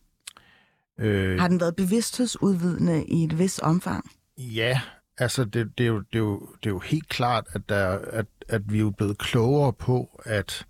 Øh... 1.01 1.41
Har 1.41 1.49
den 1.49 1.61
været 1.61 1.77
bevidsthedsudvidende 1.77 3.05
i 3.05 3.25
et 3.25 3.39
vis 3.39 3.59
omfang? 3.59 4.11
Ja, 4.39 4.81
altså 5.19 5.45
det, 5.45 5.79
det, 5.79 5.85
er 5.85 5.89
jo, 5.89 5.99
det, 5.99 6.15
er 6.15 6.19
jo, 6.19 6.41
det 6.63 6.67
er 6.67 6.75
jo 6.75 6.79
helt 6.79 7.09
klart, 7.09 7.45
at, 7.53 7.69
der, 7.69 7.99
at, 8.13 8.27
at 8.49 8.73
vi 8.73 8.81
er 8.81 8.91
blevet 8.91 9.19
klogere 9.19 9.73
på, 9.73 10.21
at 10.25 10.67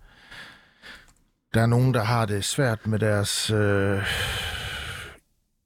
der 1.53 1.61
er 1.61 1.65
nogen, 1.65 1.93
der 1.93 2.03
har 2.03 2.25
det 2.25 2.43
svært 2.43 2.87
med 2.87 2.99
deres... 2.99 3.51
Øh, 3.51 4.03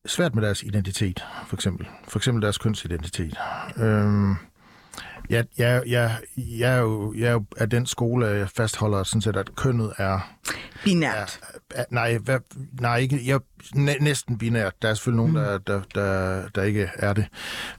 svært 0.05 0.35
med 0.35 0.43
deres 0.43 0.63
identitet, 0.63 1.25
for 1.47 1.55
eksempel. 1.55 1.87
For 2.07 2.19
eksempel 2.19 2.41
deres 2.41 2.57
kønsidentitet. 2.57 3.37
Øh, 3.77 4.35
jeg, 5.31 5.45
jeg, 5.57 5.83
jeg, 5.87 6.17
jeg, 6.37 6.77
er 6.77 6.79
jo, 6.79 7.13
jeg 7.17 7.27
er 7.27 7.31
jo 7.31 7.43
af 7.57 7.69
den 7.69 7.85
skole, 7.85 8.25
jeg 8.25 8.49
fastholder 8.49 9.03
sådan 9.03 9.21
set, 9.21 9.37
at 9.37 9.55
kønnet 9.55 9.93
er... 9.97 10.35
Binært. 10.83 11.39
Er, 11.73 11.79
er, 11.81 11.85
nej, 11.89 12.17
hvad, 12.17 12.39
nej 12.81 12.97
ikke, 12.97 13.21
jeg, 13.25 13.39
næ, 13.75 13.93
næsten 14.01 14.37
binært. 14.37 14.81
Der 14.81 14.89
er 14.89 14.93
selvfølgelig 14.93 15.17
nogen, 15.17 15.31
mm. 15.31 15.63
der, 15.65 15.73
der, 15.73 15.81
der, 15.95 16.43
der 16.55 16.63
ikke 16.63 16.89
er 16.93 17.13
det. 17.13 17.25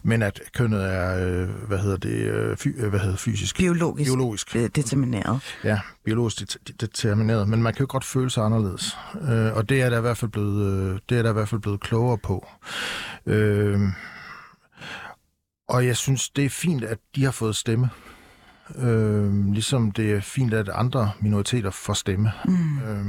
Men 0.03 0.23
at 0.23 0.41
kønnet 0.55 0.85
er, 0.85 1.29
øh, 1.29 1.49
hvad 1.49 1.79
hedder 1.79 1.97
det, 1.97 2.11
øh, 2.11 2.57
fy, 2.57 2.69
øh, 2.77 2.89
hvad 2.91 3.01
hedder 3.01 3.17
fysisk? 3.17 3.57
Biologisk. 3.57 4.09
Biologisk. 4.09 4.53
Determineret. 4.53 5.41
Ja, 5.65 5.81
biologisk 6.05 6.57
determineret. 6.81 7.49
Men 7.49 7.63
man 7.63 7.75
kan 7.75 7.81
jo 7.81 7.87
godt 7.89 8.05
føle 8.05 8.31
sig 8.31 8.45
anderledes. 8.45 8.97
Øh, 9.31 9.57
og 9.57 9.69
det 9.69 9.83
er 9.83 9.91
der 9.91 9.99
i 9.99 10.01
hvert 10.01 10.17
fald 10.17 10.31
blevet, 10.31 11.01
det 11.09 11.19
er 11.19 11.23
der 11.23 11.31
i 11.31 11.33
hvert 11.33 11.49
fald 11.49 11.61
blevet 11.61 11.81
klogere 11.81 12.19
på. 12.19 12.47
Øh, 13.27 13.81
og 15.73 15.87
jeg 15.87 15.97
synes, 15.97 16.31
det 16.31 16.45
er 16.45 16.51
fint, 16.51 16.85
at 16.85 16.99
de 17.17 17.25
har 17.25 17.31
fået 17.31 17.57
stemme. 17.57 17.91
Øh, 18.77 19.53
ligesom 19.53 19.91
det 19.93 20.13
er 20.13 20.21
fint, 20.21 20.55
at 20.55 20.69
andre 20.75 21.11
minoriteter 21.21 21.71
får 21.71 21.93
stemme. 21.93 22.31
Mm. 22.45 22.79
Øh, 22.83 23.07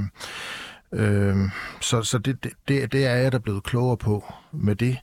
øh, 0.93 1.37
så 1.81 2.03
så 2.03 2.17
det, 2.17 2.43
det, 2.43 2.91
det 2.91 3.05
er 3.05 3.15
jeg 3.15 3.31
der 3.31 3.39
blevet 3.39 3.63
klogere 3.63 3.97
på 3.97 4.33
med 4.51 4.75
det. 4.75 4.97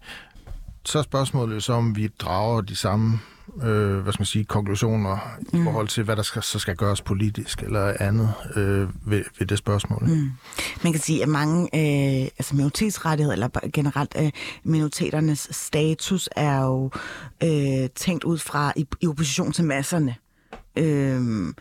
Så 0.85 0.99
er 0.99 1.03
spørgsmålet 1.03 1.63
så, 1.63 1.73
om 1.73 1.97
vi 1.97 2.09
drager 2.09 2.61
de 2.61 2.77
samme 2.77 3.19
øh, 3.63 3.99
hvad 3.99 4.13
skal 4.13 4.21
man 4.21 4.27
sige, 4.27 4.45
konklusioner 4.45 5.19
mm. 5.53 5.61
i 5.61 5.65
forhold 5.65 5.89
til, 5.89 6.05
hvad 6.05 6.17
der 6.17 6.23
skal, 6.23 6.43
så 6.43 6.59
skal 6.59 6.77
gøres 6.77 7.03
politisk 7.03 7.63
eller 7.63 7.95
andet 8.01 8.35
øh, 8.57 8.89
ved, 9.11 9.25
ved 9.39 9.47
det 9.47 9.59
spørgsmål. 9.59 10.03
Mm. 10.03 10.31
Man 10.85 10.93
kan 10.93 11.01
sige, 11.01 11.23
at 11.23 11.29
mange 11.29 11.65
øh, 11.65 12.23
altså 12.39 12.57
minoritetsrettigheder, 12.57 13.33
eller 13.33 13.49
generelt 13.73 14.15
øh, 14.19 14.31
minoriteternes 14.65 15.49
status, 15.51 16.29
er 16.37 16.63
jo 16.63 16.91
øh, 17.45 17.91
tænkt 17.95 18.25
ud 18.25 18.39
fra 18.39 18.73
i, 18.77 18.87
i 19.01 19.07
opposition 19.07 19.53
til 19.53 19.65
masserne. 19.65 20.15
Øh, 20.77 21.55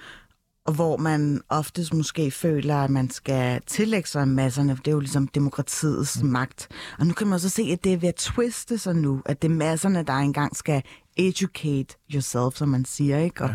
og 0.69 0.75
hvor 0.75 0.97
man 0.97 1.41
oftest 1.49 1.93
måske 1.93 2.31
føler, 2.31 2.75
at 2.75 2.89
man 2.89 3.09
skal 3.09 3.61
tillægge 3.67 4.09
sig 4.09 4.27
masserne, 4.27 4.75
for 4.75 4.83
det 4.83 4.91
er 4.91 4.95
jo 4.95 4.99
ligesom 4.99 5.27
demokratiets 5.27 6.23
mm. 6.23 6.29
magt. 6.29 6.67
Og 6.99 7.07
nu 7.07 7.13
kan 7.13 7.27
man 7.27 7.39
så 7.39 7.49
se, 7.49 7.61
at 7.61 7.83
det 7.83 7.93
er 7.93 7.97
ved 7.97 8.09
at 8.09 8.15
twiste 8.15 8.77
sig 8.77 8.95
nu, 8.95 9.21
at 9.25 9.41
det 9.41 9.51
er 9.51 9.55
masserne, 9.55 10.03
der 10.03 10.13
engang 10.13 10.55
skal 10.55 10.83
educate 11.17 11.95
yourself, 12.13 12.55
som 12.55 12.69
man 12.69 12.85
siger, 12.85 13.19
ikke? 13.19 13.43
Og 13.43 13.49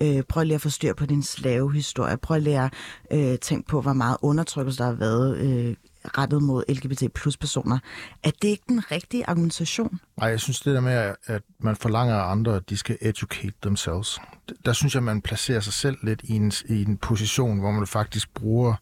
ja. 0.00 0.16
øh, 0.16 0.22
prøv 0.22 0.44
lige 0.44 0.54
at 0.54 0.60
få 0.60 0.68
styr 0.68 0.94
på 0.94 1.06
din 1.06 1.22
slavehistorie. 1.22 2.16
Prøv 2.16 2.40
lige 2.40 2.60
at 2.60 2.72
øh, 3.12 3.38
tænke 3.38 3.68
på, 3.68 3.80
hvor 3.80 3.92
meget 3.92 4.16
undertrykkelse 4.22 4.78
der 4.78 4.84
har 4.84 4.92
været 4.92 5.36
øh, 5.38 5.76
rettet 6.18 6.42
mod 6.42 6.64
LGBT 6.68 7.12
plus 7.14 7.36
personer. 7.36 7.78
Er 8.24 8.30
det 8.42 8.48
ikke 8.48 8.64
den 8.68 8.90
rigtige 8.90 9.28
argumentation? 9.28 10.00
Nej, 10.16 10.28
jeg 10.28 10.40
synes 10.40 10.60
det 10.60 10.74
der 10.74 10.80
med, 10.80 11.14
at 11.26 11.42
man 11.58 11.76
forlanger 11.76 12.14
af 12.14 12.30
andre, 12.30 12.56
at 12.56 12.70
de 12.70 12.76
skal 12.76 12.98
educate 13.00 13.54
themselves. 13.62 14.18
Der 14.64 14.72
synes 14.72 14.94
jeg, 14.94 15.02
man 15.02 15.22
placerer 15.22 15.60
sig 15.60 15.72
selv 15.72 15.96
lidt 16.02 16.20
i 16.24 16.32
en, 16.32 16.52
i 16.68 16.82
en 16.82 16.96
position, 16.96 17.58
hvor 17.58 17.70
man 17.70 17.86
faktisk 17.86 18.34
bruger 18.34 18.74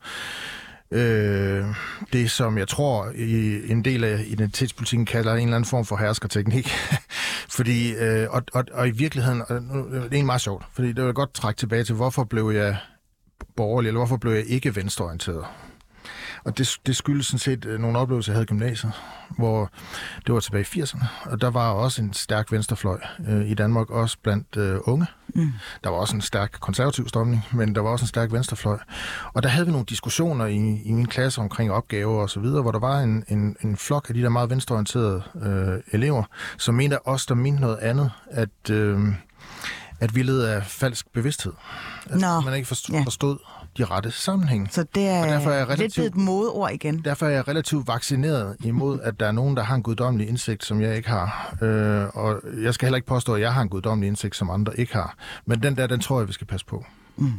øh, 0.90 1.64
det, 2.12 2.30
som 2.30 2.58
jeg 2.58 2.68
tror 2.68 3.10
i 3.14 3.60
en 3.70 3.84
del 3.84 4.04
af 4.04 4.24
identitetspolitikken 4.26 5.06
kalder 5.06 5.34
en 5.34 5.42
eller 5.42 5.56
anden 5.56 5.68
form 5.68 5.84
for 5.84 5.96
herskerteknik. 5.96 6.68
fordi, 7.56 7.94
øh, 7.94 8.26
og, 8.30 8.42
og, 8.52 8.64
og 8.72 8.88
i 8.88 8.90
virkeligheden, 8.90 9.42
og 9.48 10.10
det 10.10 10.18
er 10.18 10.24
meget 10.24 10.40
sjovt, 10.40 10.64
fordi 10.72 10.92
det 10.92 11.04
vil 11.04 11.14
godt 11.14 11.34
trække 11.34 11.58
tilbage 11.58 11.84
til, 11.84 11.94
hvorfor 11.94 12.24
blev 12.24 12.50
jeg 12.50 12.76
borgerlig, 13.56 13.88
eller 13.88 13.98
hvorfor 13.98 14.16
blev 14.16 14.32
jeg 14.32 14.44
ikke 14.46 14.76
venstreorienteret? 14.76 15.44
Og 16.44 16.58
det, 16.58 16.78
det 16.86 16.96
skyldes 16.96 17.26
sådan 17.26 17.38
set 17.38 17.64
øh, 17.64 17.80
nogle 17.80 17.98
oplevelser, 17.98 18.32
jeg 18.32 18.36
havde 18.36 18.44
i 18.44 18.46
gymnasiet, 18.46 18.92
hvor 19.38 19.70
det 20.26 20.34
var 20.34 20.40
tilbage 20.40 20.66
i 20.76 20.82
80'erne, 20.82 21.04
og 21.24 21.40
der 21.40 21.50
var 21.50 21.70
også 21.70 22.02
en 22.02 22.12
stærk 22.12 22.52
venstrefløj 22.52 23.00
øh, 23.28 23.50
i 23.50 23.54
Danmark, 23.54 23.90
også 23.90 24.16
blandt 24.22 24.56
øh, 24.56 24.78
unge. 24.84 25.06
Mm. 25.34 25.52
Der 25.84 25.90
var 25.90 25.96
også 25.96 26.16
en 26.16 26.20
stærk 26.20 26.56
konservativ 26.60 27.08
strømning, 27.08 27.44
men 27.52 27.74
der 27.74 27.80
var 27.80 27.90
også 27.90 28.02
en 28.02 28.08
stærk 28.08 28.32
venstrefløj. 28.32 28.78
Og 29.34 29.42
der 29.42 29.48
havde 29.48 29.66
vi 29.66 29.72
nogle 29.72 29.86
diskussioner 29.86 30.46
i, 30.46 30.82
i 30.84 30.92
min 30.92 31.06
klasse 31.06 31.40
omkring 31.40 31.72
opgaver 31.72 32.22
og 32.22 32.30
så 32.30 32.40
videre, 32.40 32.62
hvor 32.62 32.72
der 32.72 32.78
var 32.78 33.00
en, 33.00 33.24
en, 33.28 33.56
en 33.64 33.76
flok 33.76 34.08
af 34.08 34.14
de 34.14 34.22
der 34.22 34.28
meget 34.28 34.50
venstreorienterede 34.50 35.22
øh, 35.42 35.80
elever, 35.92 36.24
som 36.58 36.74
mente 36.74 37.06
os, 37.06 37.26
der 37.26 37.34
mente 37.34 37.60
noget 37.60 37.78
andet, 37.78 38.10
at... 38.30 38.70
Øh, 38.70 38.98
at 40.00 40.14
vi 40.14 40.22
led 40.22 40.42
af 40.42 40.64
falsk 40.64 41.06
bevidsthed. 41.12 41.52
At 42.06 42.20
Nå, 42.20 42.40
man 42.40 42.54
ikke 42.54 42.68
forstod, 42.68 42.96
ja. 42.96 43.02
forstod 43.02 43.38
de 43.78 43.84
rette 43.84 44.10
sammenhæng. 44.10 44.68
Så 44.72 44.84
det 44.94 45.08
er, 45.08 45.24
derfor 45.24 45.50
er 45.50 45.56
jeg 45.56 45.68
relativt, 45.68 45.96
lidt 45.96 46.14
et 46.14 46.16
modord 46.16 46.72
igen. 46.72 47.02
Derfor 47.04 47.26
er 47.26 47.30
jeg 47.30 47.48
relativt 47.48 47.88
vaccineret 47.88 48.56
imod, 48.64 49.00
at 49.00 49.20
der 49.20 49.26
er 49.26 49.32
nogen, 49.32 49.56
der 49.56 49.62
har 49.62 49.74
en 49.74 49.82
guddommelig 49.82 50.28
indsigt, 50.28 50.64
som 50.64 50.80
jeg 50.80 50.96
ikke 50.96 51.08
har. 51.08 51.56
Øh, 51.62 52.08
og 52.14 52.40
jeg 52.62 52.74
skal 52.74 52.86
heller 52.86 52.96
ikke 52.96 53.08
påstå, 53.08 53.34
at 53.34 53.40
jeg 53.40 53.54
har 53.54 53.62
en 53.62 53.68
guddommelig 53.68 54.08
indsigt, 54.08 54.36
som 54.36 54.50
andre 54.50 54.80
ikke 54.80 54.94
har. 54.94 55.16
Men 55.46 55.62
den 55.62 55.76
der, 55.76 55.86
den 55.86 56.00
tror 56.00 56.20
jeg, 56.20 56.28
vi 56.28 56.32
skal 56.32 56.46
passe 56.46 56.66
på. 56.66 56.84
Mm. 57.16 57.32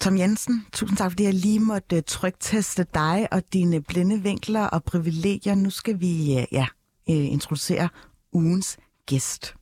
Tom 0.00 0.18
Jensen, 0.18 0.66
tusind 0.72 0.98
tak, 0.98 1.10
fordi 1.10 1.24
jeg 1.24 1.34
lige 1.34 1.60
måtte 1.60 2.00
trykteste 2.00 2.86
dig 2.94 3.28
og 3.30 3.42
dine 3.52 3.82
blinde 3.82 4.22
vinkler 4.22 4.66
og 4.66 4.84
privilegier. 4.84 5.54
Nu 5.54 5.70
skal 5.70 6.00
vi 6.00 6.38
øh, 6.38 6.44
ja, 6.52 6.66
øh, 7.10 7.32
introducere 7.32 7.88
ugens 8.32 8.76
gæst. 9.06 9.54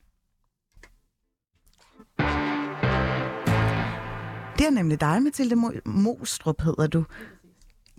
Det 4.58 4.66
er 4.66 4.70
nemlig 4.70 5.00
dig, 5.00 5.22
Mathilde 5.22 5.56
Mostrup 5.84 6.62
hedder 6.62 6.86
du. 6.86 7.04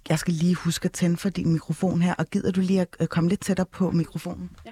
Jeg 0.09 0.19
skal 0.19 0.33
lige 0.33 0.55
huske 0.55 0.85
at 0.85 0.91
tænde 0.91 1.17
for 1.17 1.29
din 1.29 1.51
mikrofon 1.51 2.01
her, 2.01 2.13
og 2.13 2.25
gider 2.25 2.51
du 2.51 2.61
lige 2.61 2.81
at 2.81 2.87
øh, 2.99 3.07
komme 3.07 3.29
lidt 3.29 3.41
tættere 3.41 3.65
på 3.65 3.91
mikrofonen? 3.91 4.49
Ja. 4.65 4.71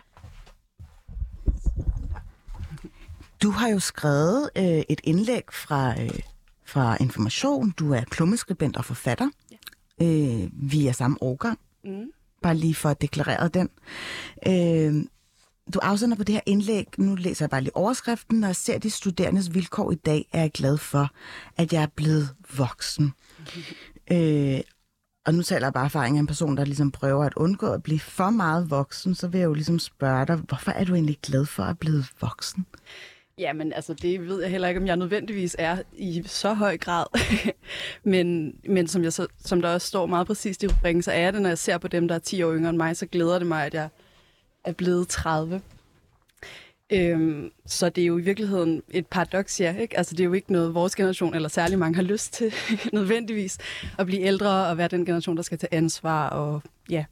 Du 3.44 3.52
har 3.52 3.68
jo 3.70 3.80
skrevet 3.80 4.50
øh, 4.56 4.84
et 4.90 5.02
indlæg 5.04 5.44
fra, 5.52 6.02
øh, 6.02 6.20
fra 6.66 6.98
Information. 7.00 7.72
Du 7.72 7.94
er 7.94 8.02
klummeskribent 8.02 8.78
og 8.78 8.86
forfatter. 8.86 9.30
Ja. 9.52 10.06
Øh, 10.06 10.50
vi 10.54 10.88
er 10.88 10.92
samme 10.92 11.18
årgang. 11.22 11.60
Mm. 11.84 12.12
Bare 12.42 12.56
lige 12.56 12.76
for 12.76 12.90
at 12.90 13.02
deklarere 13.02 13.48
den. 13.48 13.70
Øh, 14.48 15.06
du 15.74 15.80
afsender 15.80 16.18
på 16.18 16.24
det 16.24 16.36
her 16.36 16.42
indlæg, 16.46 16.88
nu 16.98 17.16
læser 17.16 17.46
jeg 17.46 17.50
bare 17.50 17.62
lige 17.62 17.76
overskriften, 17.76 18.40
når 18.40 18.48
jeg 18.48 18.56
ser 18.56 18.78
de 18.78 18.90
studerendes 18.90 19.54
vilkår 19.54 19.92
i 19.92 19.96
dag, 19.96 20.30
er 20.34 20.42
jeg 20.42 20.52
glad 20.52 20.78
for, 20.78 21.10
at 21.58 21.74
jeg 21.74 21.84
er 21.84 21.88
blevet 21.96 22.30
voksen. 22.58 23.14
øh, 24.12 24.60
og 25.26 25.34
nu 25.34 25.42
taler 25.42 25.66
jeg 25.66 25.74
bare 25.74 25.86
erfaring 25.86 26.18
af 26.18 26.20
en 26.20 26.28
person, 26.28 26.58
der 26.58 26.66
ligesom 26.66 26.92
prøver 26.92 27.26
at 27.26 27.34
undgå 27.36 27.74
at 27.74 27.84
blive 27.84 28.00
for 28.00 28.30
meget 28.30 28.70
voksen, 28.70 29.16
så 29.16 29.28
vil 29.28 29.40
jeg 29.40 29.46
jo 29.46 29.54
ligesom 29.54 29.80
spørge 29.80 30.26
dig, 30.26 30.36
hvorfor 30.36 30.72
er 30.72 30.84
du 30.84 30.94
egentlig 30.94 31.18
glad 31.24 31.46
for 31.46 31.64
at 31.64 31.80
blive 31.80 32.04
voksen? 32.22 32.66
Jamen, 33.38 33.74
altså, 33.74 33.94
det 33.94 34.28
ved 34.28 34.42
jeg 34.42 34.52
heller 34.52 34.68
ikke, 34.68 34.82
om 34.82 34.88
jeg 34.88 34.96
nødvendigvis 34.96 35.56
er 35.60 35.78
i 35.94 36.24
så 36.26 36.54
høj 36.54 36.78
grad. 36.78 37.06
men 38.04 38.56
men 38.70 38.88
som, 38.88 39.04
jeg 39.04 39.14
så, 39.14 39.28
som 39.40 39.62
der 39.62 39.70
også 39.70 39.88
står 39.88 40.06
meget 40.06 40.28
præcist 40.28 40.64
i 40.64 40.68
rubrikken, 40.68 41.02
så 41.02 41.12
er 41.12 41.32
det, 41.32 41.42
når 41.42 41.50
jeg 41.50 41.58
ser 41.58 41.78
på 41.78 41.88
dem, 41.88 42.08
der 42.08 42.16
er 42.16 42.20
10 42.20 42.44
år 42.44 42.54
yngre 42.54 42.70
end 42.70 42.78
mig, 42.78 42.98
så 42.98 43.06
glæder 43.06 43.40
det 43.40 43.48
mig, 43.48 43.66
at 43.66 43.74
jeg 43.74 43.90
er 44.64 44.72
blevet 44.72 45.08
30. 45.08 45.62
Øhm, 46.94 47.52
så 47.66 47.90
det 47.90 48.02
er 48.02 48.06
jo 48.06 48.18
i 48.18 48.22
virkeligheden 48.22 48.82
et 48.90 49.08
paradoks, 49.08 49.60
ja. 49.60 49.76
Ikke? 49.76 49.98
Altså, 49.98 50.16
det 50.16 50.20
er 50.20 50.26
jo 50.26 50.34
ikke 50.34 50.52
noget, 50.52 50.74
vores 50.74 50.96
generation 50.96 51.36
eller 51.36 51.50
særlig 51.50 51.80
mange 51.80 51.96
har 51.96 52.04
lyst 52.04 52.34
til 52.34 52.54
nødvendigvis, 52.94 53.58
at 53.98 54.06
blive 54.06 54.22
ældre 54.22 54.68
og 54.68 54.78
være 54.78 54.88
den 54.88 55.06
generation, 55.06 55.38
der 55.38 55.44
skal 55.44 55.58
tage 55.58 55.74
ansvar 55.74 56.30
og 56.30 56.62
ja, 56.90 57.06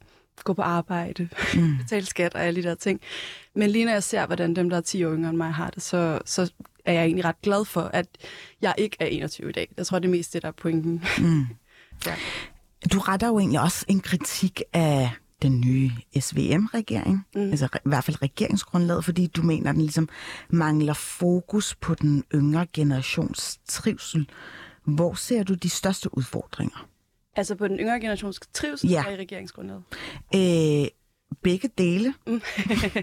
gå 0.44 0.52
på 0.52 0.62
arbejde, 0.62 1.28
mm. 1.54 1.76
betale 1.82 2.06
skat 2.06 2.34
og 2.34 2.44
alle 2.44 2.62
de 2.62 2.68
der 2.68 2.74
ting. 2.74 3.00
Men 3.54 3.70
lige 3.70 3.84
når 3.84 3.92
jeg 3.92 4.02
ser, 4.02 4.26
hvordan 4.26 4.56
dem, 4.56 4.70
der 4.70 4.76
er 4.76 4.80
10 4.80 5.04
år 5.04 5.14
yngre 5.14 5.30
end 5.30 5.36
mig, 5.36 5.52
har 5.52 5.70
det, 5.70 5.82
så, 5.82 6.20
så 6.24 6.52
er 6.84 6.92
jeg 6.92 7.04
egentlig 7.04 7.24
ret 7.24 7.42
glad 7.42 7.64
for, 7.64 7.80
at 7.82 8.06
jeg 8.62 8.74
ikke 8.78 8.96
er 9.00 9.06
21 9.06 9.48
i 9.48 9.52
dag. 9.52 9.68
Jeg 9.76 9.86
tror, 9.86 9.98
det 9.98 10.08
er 10.08 10.12
mest 10.12 10.32
det, 10.32 10.42
der 10.42 10.48
er 10.48 10.52
pointen. 10.52 11.04
Mm. 11.18 11.46
ja. 12.06 12.14
Du 12.92 12.98
retter 12.98 13.28
jo 13.28 13.38
egentlig 13.38 13.60
også 13.60 13.84
en 13.88 14.00
kritik 14.00 14.62
af 14.72 15.10
den 15.42 15.60
nye 15.60 15.90
SVM-regering, 16.20 17.26
mm. 17.34 17.50
altså 17.50 17.68
i 17.74 17.88
hvert 17.88 18.04
fald 18.04 18.22
regeringsgrundlaget, 18.22 19.04
fordi 19.04 19.26
du 19.26 19.42
mener, 19.42 19.70
at 19.70 19.74
den 19.74 19.82
ligesom 19.82 20.08
mangler 20.48 20.94
fokus 20.94 21.74
på 21.74 21.94
den 21.94 22.24
yngre 22.34 22.66
generations 22.72 23.60
trivsel. 23.66 24.28
Hvor 24.84 25.14
ser 25.14 25.42
du 25.42 25.54
de 25.54 25.68
største 25.68 26.16
udfordringer? 26.18 26.88
Altså 27.36 27.54
på 27.54 27.68
den 27.68 27.78
yngre 27.78 28.00
generations 28.00 28.40
trivsel 28.52 28.90
ja. 28.90 29.04
i 29.08 29.16
regeringsgrundlaget? 29.16 29.82
Øh, 30.34 30.88
begge 31.42 31.70
dele. 31.78 32.14
Mm. 32.26 32.40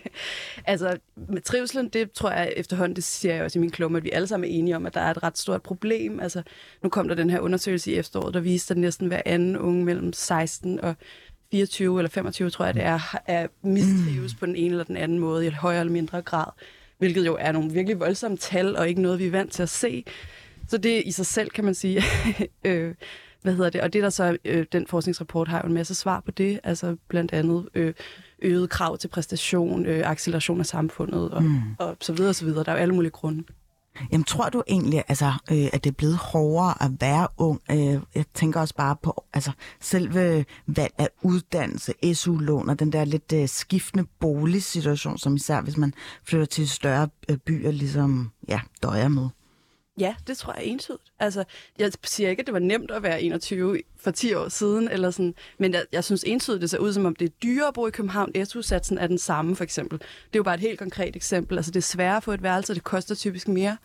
altså 0.66 0.98
med 1.16 1.42
trivselen, 1.42 1.90
det 1.90 2.12
tror 2.12 2.32
jeg 2.32 2.54
efterhånden, 2.56 2.96
det 2.96 3.04
siger 3.04 3.36
jeg 3.36 3.44
også 3.44 3.60
i 3.60 3.62
min 3.62 3.72
klumme, 3.72 3.98
at 3.98 4.04
vi 4.04 4.10
alle 4.12 4.28
sammen 4.28 4.50
er 4.50 4.54
enige 4.54 4.76
om, 4.76 4.86
at 4.86 4.94
der 4.94 5.02
er 5.02 5.12
et 5.12 5.24
ret 5.24 5.38
stort 5.38 5.62
problem. 5.62 6.20
Altså 6.20 6.44
nu 6.84 6.90
kom 6.90 7.08
der 7.08 7.16
den 7.16 7.30
her 7.30 7.40
undersøgelse 7.40 7.92
i 7.92 7.96
efteråret, 7.96 8.34
der 8.34 8.40
viste, 8.40 8.72
at 8.72 8.78
næsten 8.78 9.08
hver 9.08 9.22
anden 9.26 9.58
unge 9.58 9.86
mellem 9.86 10.14
16 10.14 10.80
og 10.80 10.96
24 11.52 12.00
eller 12.00 12.10
25, 12.10 12.50
tror 12.50 12.66
jeg 12.66 12.74
det 12.74 12.84
er, 12.84 13.18
er 13.26 13.48
mistrives 13.62 14.34
mm. 14.34 14.40
på 14.40 14.46
den 14.46 14.56
ene 14.56 14.70
eller 14.70 14.84
den 14.84 14.98
anden 14.98 15.20
måde 15.20 15.44
i 15.44 15.48
et 15.48 15.54
højere 15.54 15.80
eller 15.80 15.94
mindre 15.94 16.22
grad. 16.22 16.46
Hvilket 16.98 17.26
jo 17.26 17.38
er 17.40 17.52
nogle 17.52 17.72
virkelig 17.72 18.00
voldsomme 18.00 18.38
tal, 18.38 18.76
og 18.76 18.90
ikke 18.90 19.02
noget, 19.02 19.20
vi 19.20 19.26
er 19.28 19.32
vant 19.32 19.52
til 19.52 19.64
at 19.64 19.70
se. 19.70 20.04
Så 20.68 20.78
det 20.78 21.04
i 21.06 21.12
sig 21.12 21.26
selv, 21.26 21.50
kan 21.50 21.66
man 21.66 21.74
sige. 21.74 22.04
øh, 22.66 22.94
hvad 23.42 23.56
hedder 23.56 23.70
det? 23.70 23.82
Og 23.82 23.94
det 23.94 24.04
der 24.04 24.10
så, 24.10 24.38
øh, 24.46 24.66
den 24.72 24.88
forskningsrapport 24.88 25.48
har 25.48 25.62
jo 25.64 25.68
en 25.68 25.74
masse 25.74 25.96
svar 25.96 26.20
på 26.20 26.32
det, 26.32 26.60
altså 26.64 26.96
blandt 27.08 27.34
andet 27.34 27.70
øh, 27.74 27.94
øget 28.42 28.70
krav 28.70 28.98
til 28.98 29.08
præstation, 29.08 29.86
øh, 29.86 30.10
acceleration 30.10 30.60
af 30.60 30.66
samfundet 30.66 31.32
og, 31.32 31.44
mm. 31.44 31.62
og 31.80 31.98
så 32.02 32.14
videre 32.14 32.30
og 32.30 32.36
så 32.36 32.46
videre. 32.46 32.64
Der 32.64 32.72
er 32.72 32.76
jo 32.76 32.82
alle 32.82 32.96
mulige 32.96 33.12
grunde. 33.12 33.44
Jamen, 34.12 34.24
tror 34.24 34.50
du 34.50 34.64
egentlig, 34.68 35.04
altså, 35.08 35.34
øh, 35.52 35.68
at 35.74 35.84
det 35.84 35.90
er 35.90 35.96
blevet 35.98 36.18
hårdere 36.18 36.84
at 36.84 36.92
være 37.00 37.28
ung? 37.38 37.62
Øh, 37.72 38.00
jeg 38.16 38.26
tænker 38.34 38.60
også 38.60 38.76
bare 38.76 38.96
på 39.04 39.24
altså, 39.34 39.52
selve 39.82 40.46
valg 40.68 40.94
af 40.98 41.10
uddannelse, 41.22 41.94
SU-lån 42.14 42.70
og 42.70 42.80
den 42.80 42.92
der 42.92 43.06
lidt 43.06 43.34
øh, 43.34 43.48
skiftende 43.48 44.06
boligsituation, 44.20 45.18
som 45.18 45.36
især 45.36 45.62
hvis 45.62 45.78
man 45.78 45.94
flytter 46.24 46.46
til 46.46 46.70
større 46.70 47.10
øh, 47.30 47.38
byer, 47.38 47.72
ligesom 47.72 48.32
ja, 48.48 48.60
døjer 48.84 49.08
med. 49.08 49.30
Ja, 49.98 50.16
det 50.28 50.38
tror 50.38 50.54
jeg 50.54 50.66
entydigt. 50.66 51.04
Altså, 51.20 51.44
jeg 51.80 51.92
siger 52.04 52.30
ikke, 52.30 52.40
at 52.40 52.46
det 52.48 52.54
var 52.54 52.60
nemt 52.60 52.92
at 52.92 53.04
være 53.04 53.22
21 53.22 53.82
for 54.00 54.12
10 54.12 54.34
år 54.34 54.50
siden, 54.50 54.88
eller 54.88 55.12
sådan, 55.12 55.36
men 55.58 55.74
jeg, 55.74 55.86
jeg 55.92 56.04
synes 56.04 56.24
entydigt, 56.24 56.62
det 56.62 56.70
ser 56.70 56.78
ud 56.78 56.94
som 56.94 57.06
om 57.06 57.16
det 57.16 57.26
er 57.26 57.30
dyrere 57.44 57.68
at 57.68 57.74
bo 57.74 57.88
i 57.88 57.92
København. 57.92 58.46
SU-satsen 58.46 58.98
er 58.98 59.08
den 59.08 59.18
samme, 59.18 59.56
for 59.56 59.64
eksempel. 59.64 60.00
Det 60.00 60.08
er 60.08 60.40
jo 60.40 60.44
bare 60.44 60.56
et 60.56 60.62
helt 60.62 60.80
konkret 60.80 61.16
eksempel. 61.16 61.58
Altså, 61.58 61.72
det 61.72 61.80
er 61.80 61.84
sværere 61.84 62.18
at 62.18 62.24
få 62.24 62.32
et 62.32 62.44
værelse, 62.44 62.72
og 62.72 62.76
det 62.76 62.84
koster 62.84 63.16
typisk 63.16 63.48
mere. 63.48 63.78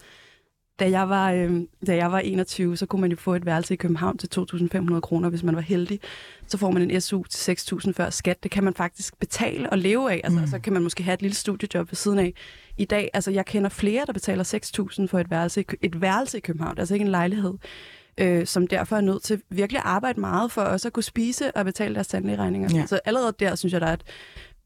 Da 0.80 0.90
jeg, 0.90 1.08
var, 1.08 1.32
øh, 1.32 1.60
da 1.86 1.96
jeg 1.96 2.12
var 2.12 2.18
21, 2.18 2.76
så 2.76 2.86
kunne 2.86 3.00
man 3.00 3.10
jo 3.10 3.16
få 3.16 3.34
et 3.34 3.46
værelse 3.46 3.74
i 3.74 3.76
København 3.76 4.18
til 4.18 4.28
2.500 4.38 5.00
kroner, 5.00 5.28
hvis 5.28 5.42
man 5.42 5.56
var 5.56 5.62
heldig. 5.62 6.00
Så 6.46 6.58
får 6.58 6.70
man 6.70 6.90
en 6.90 7.00
SU 7.00 7.22
til 7.22 7.56
6.000 7.56 7.92
før 7.92 8.10
skat. 8.10 8.42
Det 8.42 8.50
kan 8.50 8.64
man 8.64 8.74
faktisk 8.74 9.18
betale 9.18 9.70
og 9.70 9.78
leve 9.78 10.12
af. 10.12 10.20
Altså, 10.24 10.40
mm. 10.40 10.46
Så 10.46 10.58
kan 10.58 10.72
man 10.72 10.82
måske 10.82 11.02
have 11.02 11.14
et 11.14 11.22
lille 11.22 11.34
studiejob 11.34 11.90
ved 11.90 11.96
siden 11.96 12.18
af. 12.18 12.34
I 12.78 12.84
dag, 12.84 13.10
altså 13.14 13.30
jeg 13.30 13.46
kender 13.46 13.68
flere, 13.70 14.04
der 14.06 14.12
betaler 14.12 14.44
6.000 15.00 15.06
for 15.06 15.18
et 15.18 15.30
værelse, 15.30 15.64
et 15.82 16.00
værelse 16.00 16.38
i 16.38 16.40
København, 16.40 16.78
altså 16.78 16.94
ikke 16.94 17.04
en 17.04 17.10
lejlighed, 17.10 17.54
øh, 18.18 18.46
som 18.46 18.66
derfor 18.66 18.96
er 18.96 19.00
nødt 19.00 19.22
til 19.22 19.42
virkelig 19.50 19.78
at 19.78 19.86
arbejde 19.86 20.20
meget 20.20 20.52
for 20.52 20.62
også 20.62 20.88
at 20.88 20.92
kunne 20.92 21.02
spise 21.02 21.56
og 21.56 21.64
betale 21.64 21.94
deres 21.94 22.06
tandlægeregninger. 22.06 22.68
Ja. 22.74 22.86
Så 22.86 23.00
allerede 23.04 23.34
der 23.40 23.54
synes 23.54 23.72
jeg, 23.72 23.80
der 23.80 23.86
er 23.86 23.92
et 23.92 24.04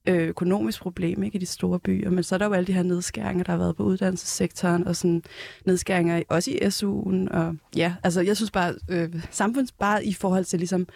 Øh, 0.08 0.28
økonomisk 0.28 0.80
problem 0.80 1.22
ikke 1.22 1.36
i 1.36 1.38
de 1.38 1.46
store 1.46 1.78
byer, 1.78 2.10
men 2.10 2.24
så 2.24 2.34
er 2.34 2.38
der 2.38 2.46
jo 2.46 2.52
alle 2.52 2.66
de 2.66 2.72
her 2.72 2.82
nedskæringer, 2.82 3.44
der 3.44 3.52
har 3.52 3.58
været 3.58 3.76
på 3.76 3.82
uddannelsessektoren, 3.82 4.86
og 4.86 4.96
sådan 4.96 5.22
nedskæringer 5.64 6.22
også 6.28 6.50
i 6.50 6.54
SU'en, 6.54 7.36
og 7.36 7.56
ja, 7.76 7.94
altså 8.02 8.20
jeg 8.20 8.36
synes 8.36 8.50
bare, 8.50 8.74
øh, 8.88 9.14
samfunds 9.30 9.72
bare 9.72 10.04
i 10.04 10.12
forhold 10.12 10.44
til 10.44 10.58
ligesom, 10.58 10.86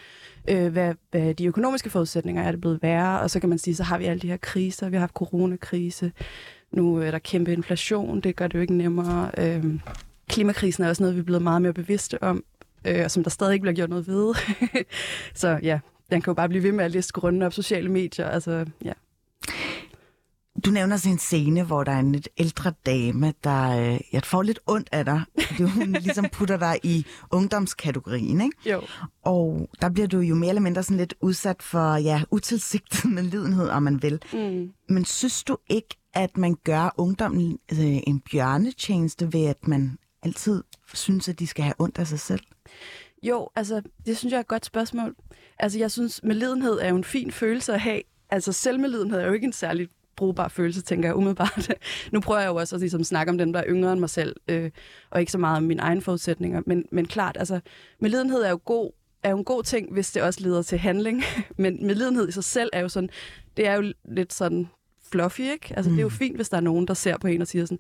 øh, 0.49 0.73
hvad, 0.73 0.95
hvad 1.11 1.35
de 1.35 1.47
økonomiske 1.47 1.91
forudsætninger 1.91 2.43
er 2.43 2.51
det 2.51 2.61
blevet 2.61 2.83
værre, 2.83 3.21
og 3.21 3.31
så 3.31 3.41
kan 3.41 3.49
man 3.49 3.59
sige, 3.59 3.75
så 3.75 3.83
har 3.83 3.99
vi 3.99 4.05
alle 4.05 4.21
de 4.21 4.29
her 4.29 4.37
kriser, 4.37 4.89
vi 4.89 4.97
har 4.97 5.01
haft 5.01 5.15
coronakrise, 5.15 6.13
nu 6.73 6.97
er 6.97 7.11
der 7.11 7.19
kæmpe 7.19 7.53
inflation, 7.53 8.21
det 8.21 8.37
gør 8.37 8.47
det 8.47 8.55
jo 8.55 8.61
ikke 8.61 8.75
nemmere. 8.75 9.31
Øh, 9.39 9.65
klimakrisen 10.29 10.85
er 10.85 10.89
også 10.89 11.03
noget, 11.03 11.17
vi 11.17 11.21
er 11.21 11.25
blevet 11.25 11.43
meget 11.43 11.63
mere 11.63 11.73
bevidste 11.73 12.23
om, 12.23 12.45
øh, 12.85 13.05
og 13.05 13.11
som 13.11 13.23
der 13.23 13.31
stadig 13.31 13.53
ikke 13.53 13.63
bliver 13.63 13.75
gjort 13.75 13.91
noget 13.91 14.07
ved. 14.07 14.35
så 15.35 15.59
ja, 15.63 15.79
den 16.11 16.23
kan 16.23 16.31
jo 16.31 16.35
bare 16.35 16.49
blive 16.49 16.63
ved 16.63 16.73
med 16.73 16.85
at 16.85 16.91
læse 16.91 17.13
grunde 17.13 17.47
op 17.47 17.53
sociale 17.53 17.89
medier. 17.89 18.29
Altså, 18.29 18.67
ja. 18.85 18.93
Du 20.65 20.71
nævner 20.71 20.97
sådan 20.97 21.13
en 21.13 21.19
scene, 21.19 21.63
hvor 21.63 21.85
der 21.85 21.93
er 21.93 21.99
en 21.99 22.13
lidt 22.13 22.29
ældre 22.39 22.73
dame, 22.87 23.35
der 23.45 23.93
øh, 23.93 24.01
jeg 24.13 24.25
får 24.25 24.43
lidt 24.43 24.61
ondt 24.67 24.89
af 24.93 25.05
dig, 25.05 25.23
fordi 25.47 25.63
hun 25.63 25.93
ligesom 25.93 26.27
putter 26.33 26.57
dig 26.57 26.79
i 26.83 27.07
ungdomskategorien, 27.31 28.41
ikke? 28.41 28.71
Jo. 28.71 28.83
Og 29.23 29.69
der 29.81 29.89
bliver 29.89 30.09
du 30.09 30.19
jo 30.19 30.35
mere 30.35 30.49
eller 30.49 30.61
mindre 30.61 30.83
sådan 30.83 30.97
lidt 30.97 31.15
udsat 31.21 31.63
for 31.63 31.97
ja, 31.97 32.23
utilsigtet 32.31 33.11
medlidenhed, 33.11 33.69
om 33.69 33.83
man 33.83 34.03
vil. 34.03 34.23
Mm. 34.33 34.73
Men 34.89 35.05
synes 35.05 35.45
du 35.45 35.57
ikke, 35.69 35.97
at 36.15 36.37
man 36.37 36.57
gør 36.65 36.95
ungdommen 36.97 37.59
altså, 37.69 38.01
en 38.07 38.21
bjørnetjeneste 38.21 39.33
ved, 39.33 39.47
at 39.47 39.69
man 39.69 39.99
altid 40.23 40.63
synes, 40.95 41.29
at 41.29 41.39
de 41.39 41.47
skal 41.47 41.65
have 41.65 41.75
ondt 41.79 41.99
af 41.99 42.07
sig 42.07 42.21
selv? 42.21 42.43
Jo, 43.23 43.49
altså, 43.57 43.83
det 44.07 44.19
synes 44.19 44.33
jeg 44.33 44.37
er 44.37 44.41
et 44.41 44.49
godt 44.49 44.67
spørgsmål. 44.67 45.17
Altså, 45.59 45.79
jeg 45.79 45.91
synes, 45.91 46.21
medlidenhed 46.23 46.79
er 46.81 46.89
jo 46.89 46.97
en 46.97 47.05
fin 47.05 47.31
følelse 47.31 47.73
at 47.73 47.81
have. 47.81 48.03
Altså, 48.31 48.53
selvmedlidenhed 48.53 49.21
er 49.21 49.27
jo 49.27 49.33
ikke 49.33 49.45
en 49.45 49.53
særlig 49.53 49.89
brugbar 50.17 50.49
følelse, 50.49 50.83
tænker 50.83 51.09
jeg 51.09 51.17
umiddelbart. 51.17 51.75
nu 52.13 52.21
prøver 52.21 52.41
jeg 52.41 52.49
jo 52.49 52.57
også 52.57 52.77
at 52.77 52.81
ligesom, 52.81 53.05
snakke 53.05 53.31
om 53.31 53.39
dem, 53.39 53.53
der 53.53 53.61
er 53.61 53.65
yngre 53.69 53.93
end 53.93 54.01
mig 54.01 54.11
selv, 54.11 54.37
øh, 54.49 54.71
og 55.11 55.21
ikke 55.21 55.33
så 55.33 55.39
meget 55.39 55.57
om 55.57 55.63
mine 55.63 55.83
egne 55.83 56.01
forudsætninger. 56.01 56.63
Men, 56.67 56.85
men 56.93 57.07
klart, 57.07 57.37
altså, 57.39 57.61
medlidenhed 58.01 58.43
er 58.43 58.51
jo 58.51 58.61
god 58.65 58.91
er 59.23 59.31
jo 59.31 59.39
en 59.39 59.45
god 59.45 59.63
ting, 59.63 59.93
hvis 59.93 60.13
det 60.13 60.23
også 60.23 60.41
leder 60.41 60.63
til 60.63 60.79
handling. 60.79 61.23
Men 61.57 61.87
medlidenhed 61.87 62.29
i 62.29 62.33
sig 62.33 62.45
selv 62.45 62.71
er 62.73 62.81
jo 62.81 62.89
sådan, 62.89 63.11
det 63.57 63.67
er 63.67 63.75
jo 63.75 63.93
lidt 64.05 64.33
sådan 64.33 64.69
fluffy, 65.13 65.41
ikke? 65.41 65.73
Altså, 65.77 65.91
mm. 65.91 65.97
det 65.97 66.01
er 66.01 66.05
jo 66.05 66.09
mm. 66.09 66.15
fint, 66.15 66.37
hvis 66.37 66.49
der 66.49 66.57
er 66.57 66.61
nogen, 66.61 66.89
der 66.89 66.95
ser 66.95 67.19
på 67.19 67.27
en 67.27 67.41
og 67.41 67.47
siger 67.47 67.65
sådan, 67.65 67.79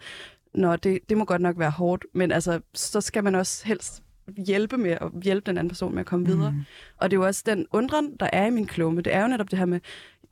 Nå, 0.54 0.76
det, 0.76 0.98
det 1.08 1.16
må 1.16 1.24
godt 1.24 1.40
nok 1.40 1.58
være 1.58 1.70
hårdt, 1.70 2.04
men 2.14 2.32
altså, 2.32 2.60
så 2.74 3.00
skal 3.00 3.24
man 3.24 3.34
også 3.34 3.66
helst 3.66 4.02
hjælpe 4.46 4.76
med 4.76 4.90
at 4.90 5.08
hjælpe 5.22 5.46
den 5.46 5.58
anden 5.58 5.68
person 5.68 5.94
med 5.94 6.00
at 6.00 6.06
komme 6.06 6.26
mm. 6.26 6.32
videre. 6.32 6.54
Og 6.96 7.10
det 7.10 7.16
er 7.16 7.20
jo 7.20 7.26
også 7.26 7.42
den 7.46 7.66
undren, 7.72 8.16
der 8.20 8.30
er 8.32 8.46
i 8.46 8.50
min 8.50 8.66
klumme. 8.66 9.00
Det 9.00 9.14
er 9.14 9.22
jo 9.22 9.28
netop 9.28 9.50
det 9.50 9.58
her 9.58 9.66
med, 9.66 9.80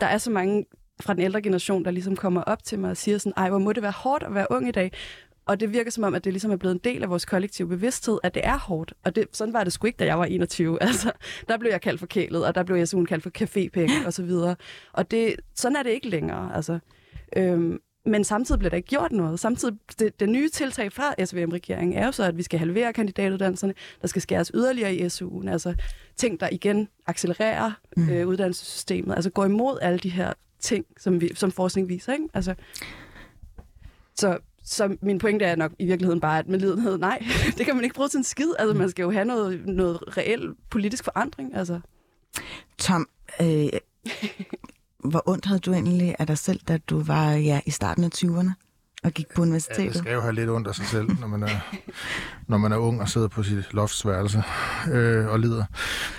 der 0.00 0.06
er 0.06 0.18
så 0.18 0.30
mange 0.30 0.64
fra 1.00 1.14
den 1.14 1.22
ældre 1.22 1.42
generation, 1.42 1.84
der 1.84 1.90
ligesom 1.90 2.16
kommer 2.16 2.42
op 2.42 2.64
til 2.64 2.78
mig 2.78 2.90
og 2.90 2.96
siger 2.96 3.18
sådan, 3.18 3.32
ej, 3.36 3.48
hvor 3.48 3.58
må 3.58 3.72
det 3.72 3.82
være 3.82 3.92
hårdt 3.92 4.22
at 4.22 4.34
være 4.34 4.46
ung 4.50 4.68
i 4.68 4.72
dag. 4.72 4.92
Og 5.46 5.60
det 5.60 5.72
virker 5.72 5.90
som 5.90 6.04
om, 6.04 6.14
at 6.14 6.24
det 6.24 6.32
ligesom 6.32 6.50
er 6.50 6.56
blevet 6.56 6.74
en 6.74 6.80
del 6.84 7.02
af 7.02 7.10
vores 7.10 7.24
kollektive 7.24 7.68
bevidsthed, 7.68 8.18
at 8.22 8.34
det 8.34 8.46
er 8.46 8.58
hårdt. 8.58 8.94
Og 9.04 9.16
det, 9.16 9.26
sådan 9.32 9.54
var 9.54 9.64
det 9.64 9.72
sgu 9.72 9.86
ikke, 9.86 9.96
da 9.96 10.04
jeg 10.04 10.18
var 10.18 10.24
21. 10.24 10.82
Altså, 10.82 11.12
der 11.48 11.58
blev 11.58 11.70
jeg 11.70 11.80
kaldt 11.80 12.00
for 12.00 12.06
kælet, 12.06 12.46
og 12.46 12.54
der 12.54 12.62
blev 12.62 12.76
jeg 12.76 12.88
sådan 12.88 13.06
kaldt 13.06 13.22
for 13.22 13.30
cafépenge 13.38 14.06
og 14.06 14.12
så 14.12 14.22
videre. 14.22 14.56
Og 14.92 15.10
det, 15.10 15.34
sådan 15.54 15.76
er 15.76 15.82
det 15.82 15.90
ikke 15.90 16.08
længere. 16.08 16.56
Altså, 16.56 16.78
øhm, 17.36 17.78
men 18.08 18.24
samtidig 18.24 18.58
bliver 18.58 18.70
der 18.70 18.76
ikke 18.76 18.88
gjort 18.88 19.12
noget. 19.12 19.40
Samtidig, 19.40 19.76
det, 19.98 20.20
det 20.20 20.28
nye 20.28 20.48
tiltag 20.48 20.92
fra 20.92 21.24
SVM-regeringen 21.24 21.98
er 21.98 22.06
jo 22.06 22.12
så, 22.12 22.24
at 22.24 22.36
vi 22.36 22.42
skal 22.42 22.58
halvere 22.58 22.92
kandidatuddannelserne, 22.92 23.74
der 24.02 24.08
skal 24.08 24.22
skæres 24.22 24.50
yderligere 24.54 24.94
i 24.94 25.06
SU'en, 25.06 25.50
altså 25.50 25.74
ting, 26.16 26.40
der 26.40 26.48
igen 26.52 26.88
accelererer 27.06 27.70
mm. 27.96 28.08
øh, 28.08 28.28
uddannelsessystemet, 28.28 29.14
altså 29.14 29.30
går 29.30 29.44
imod 29.44 29.78
alle 29.82 29.98
de 29.98 30.10
her 30.10 30.32
ting, 30.60 30.84
som, 30.98 31.20
vi, 31.20 31.30
som 31.34 31.52
forskning 31.52 31.88
viser. 31.88 32.12
Ikke? 32.12 32.28
Altså, 32.34 32.54
så, 34.14 34.38
så 34.64 34.96
min 35.00 35.18
pointe 35.18 35.44
er 35.44 35.56
nok 35.56 35.72
i 35.78 35.86
virkeligheden 35.86 36.20
bare, 36.20 36.38
at 36.38 36.48
med 36.48 36.58
lidenhed, 36.58 36.98
nej, 36.98 37.26
det 37.58 37.66
kan 37.66 37.74
man 37.74 37.84
ikke 37.84 37.94
bruge 37.94 38.08
til 38.08 38.18
en 38.18 38.24
skid. 38.24 38.50
Altså, 38.58 38.74
man 38.74 38.90
skal 38.90 39.02
jo 39.02 39.10
have 39.10 39.24
noget, 39.24 39.66
noget 39.66 40.16
reel 40.16 40.54
politisk 40.70 41.04
forandring. 41.04 41.56
Altså. 41.56 41.80
Tom, 42.78 43.08
øh, 43.40 43.68
hvor 45.04 45.22
ondt 45.26 45.44
havde 45.44 45.60
du 45.60 45.72
egentlig 45.72 46.16
af 46.18 46.26
dig 46.26 46.38
selv, 46.38 46.60
da 46.68 46.78
du 46.78 47.02
var 47.02 47.30
ja, 47.32 47.60
i 47.66 47.70
starten 47.70 48.04
af 48.04 48.10
20'erne 48.14 48.50
og 49.02 49.12
gik 49.12 49.26
på 49.34 49.42
universitetet? 49.42 49.84
Ja, 49.84 49.88
det 49.88 49.98
skal 49.98 50.12
jo 50.12 50.20
have 50.20 50.34
lidt 50.34 50.50
ondt 50.50 50.68
af 50.68 50.74
sig 50.74 50.86
selv, 50.86 51.20
når 51.20 51.26
man 51.26 51.42
er, 51.42 51.76
når 52.50 52.58
man 52.58 52.72
er 52.72 52.76
ung 52.76 53.00
og 53.00 53.08
sidder 53.08 53.28
på 53.28 53.42
sit 53.42 53.74
loftsværelse 53.74 54.42
øh, 54.92 55.26
og 55.26 55.40
lider. 55.40 55.64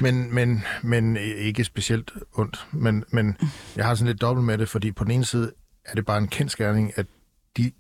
Men, 0.01 0.33
men, 0.33 0.63
men 0.83 1.17
ikke 1.17 1.63
specielt 1.63 2.13
ondt. 2.33 2.67
Men, 2.71 3.03
men 3.11 3.37
jeg 3.75 3.85
har 3.85 3.95
sådan 3.95 4.07
lidt 4.07 4.21
dobbelt 4.21 4.45
med 4.45 4.57
det, 4.57 4.69
fordi 4.69 4.91
på 4.91 5.03
den 5.03 5.11
ene 5.11 5.25
side 5.25 5.51
er 5.85 5.95
det 5.95 6.05
bare 6.05 6.17
en 6.17 6.27
kendskærning, 6.27 6.91
at 6.95 7.05
de 7.57 7.71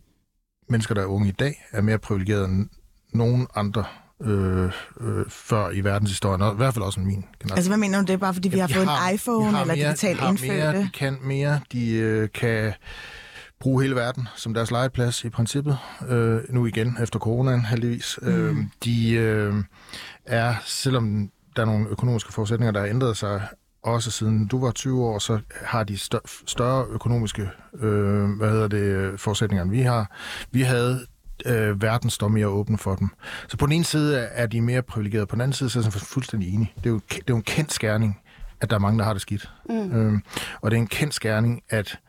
mennesker, 0.69 0.95
der 0.95 1.01
er 1.01 1.05
unge 1.05 1.29
i 1.29 1.31
dag, 1.31 1.65
er 1.71 1.81
mere 1.81 1.99
privilegerede 1.99 2.45
end 2.45 2.69
nogen 3.13 3.47
andre 3.55 3.85
øh, 4.21 4.71
øh, 5.01 5.25
før 5.29 5.69
i 5.69 5.83
verdenshistorien, 5.83 6.41
og 6.41 6.53
i 6.53 6.55
hvert 6.55 6.73
fald 6.73 6.83
også 6.85 6.99
min 6.99 7.09
generation. 7.15 7.57
Altså 7.57 7.69
hvad 7.69 7.77
mener 7.77 7.99
du 7.99 8.05
det? 8.11 8.19
Bare 8.19 8.33
fordi 8.33 8.49
vi 8.49 8.59
har 8.59 8.67
fået 8.67 8.87
har, 8.87 9.09
en 9.09 9.15
iPhone 9.15 9.61
eller 9.61 9.75
mere, 9.75 9.87
digitalt 9.87 10.21
indfødte? 10.29 10.53
Mere, 10.53 10.77
de 10.77 10.89
kan 10.93 11.17
mere, 11.23 11.59
de 11.71 11.91
øh, 11.91 12.29
kan 12.33 12.73
bruge 13.59 13.83
hele 13.83 13.95
verden 13.95 14.27
som 14.35 14.53
deres 14.53 14.71
legeplads 14.71 15.23
i 15.23 15.29
princippet. 15.29 15.77
Øh, 16.09 16.39
nu 16.49 16.65
igen 16.65 16.97
efter 17.01 17.19
coronaen 17.19 17.65
heldigvis. 17.65 18.19
Mm. 18.21 18.27
Øh, 18.27 18.57
de 18.83 19.11
øh, 19.13 19.53
er, 20.25 20.55
selvom 20.65 21.29
der 21.55 21.61
er 21.61 21.65
nogle 21.65 21.87
økonomiske 21.89 22.33
forudsætninger, 22.33 22.71
der 22.71 22.79
har 22.79 22.87
ændret 22.87 23.17
sig, 23.17 23.41
også 23.83 24.11
siden 24.11 24.47
du 24.47 24.65
var 24.65 24.71
20 24.71 25.03
år, 25.05 25.19
så 25.19 25.39
har 25.65 25.83
de 25.83 25.97
stør- 25.97 26.43
større 26.47 26.85
økonomiske 26.89 27.49
øh, 27.79 28.29
hvad 28.29 28.49
hedder 28.51 28.67
det, 28.67 29.19
forudsætninger, 29.19 29.63
end 29.63 29.71
vi 29.71 29.81
har. 29.81 30.11
Vi 30.51 30.61
havde 30.61 31.05
øh, 31.45 31.81
verden 31.81 32.09
står 32.09 32.27
mere 32.27 32.47
åben 32.47 32.77
for 32.77 32.95
dem. 32.95 33.09
Så 33.47 33.57
på 33.57 33.65
den 33.65 33.73
ene 33.73 33.83
side 33.83 34.17
er 34.19 34.47
de 34.47 34.61
mere 34.61 34.81
privilegerede, 34.81 35.25
på 35.25 35.35
den 35.35 35.41
anden 35.41 35.53
side 35.53 35.69
så 35.69 35.79
er 35.79 35.83
jeg 35.83 35.93
fuldstændig 35.93 36.53
enig. 36.53 36.73
Det 36.77 36.85
er 36.85 36.89
jo, 36.89 36.99
det 37.09 37.17
er 37.17 37.23
jo 37.29 37.35
en 37.35 37.41
kendt 37.41 37.73
skærning, 37.73 38.19
at 38.61 38.69
der 38.69 38.75
er 38.75 38.79
mange, 38.79 38.99
der 38.99 39.05
har 39.05 39.13
det 39.13 39.21
skidt. 39.21 39.51
Mm. 39.69 39.91
Øh, 39.91 40.19
og 40.61 40.71
det 40.71 40.77
er 40.77 40.81
en 40.81 40.87
kendt 40.87 41.13
skærning, 41.13 41.61
at 41.69 41.99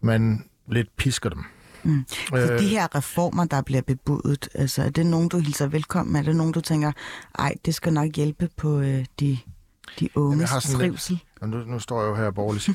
man 0.00 0.44
lidt 0.68 0.96
pisker 0.96 1.30
dem. 1.30 1.44
Mm. 1.82 2.04
Så 2.08 2.52
øh, 2.52 2.58
de 2.58 2.68
her 2.68 2.94
reformer, 2.94 3.44
der 3.44 3.62
bliver 3.62 3.82
bebudet, 3.82 4.48
altså, 4.54 4.82
er 4.82 4.90
det 4.90 5.06
nogen, 5.06 5.28
du 5.28 5.38
hilser 5.38 5.66
velkommen? 5.66 6.16
Er 6.16 6.22
det 6.22 6.36
nogen, 6.36 6.52
du 6.52 6.60
tænker, 6.60 6.92
ej, 7.38 7.54
det 7.64 7.74
skal 7.74 7.92
nok 7.92 8.08
hjælpe 8.16 8.48
på 8.56 8.80
øh, 8.80 9.04
de, 9.20 9.38
de 10.00 10.08
unges 10.14 10.50
trivsel? 10.50 11.20
Lidt, 11.42 11.50
nu, 11.50 11.64
nu 11.64 11.78
står 11.78 12.00
jeg 12.02 12.08
jo 12.10 12.14
her 12.14 12.30
borgerlig 12.30 12.62
så 12.62 12.72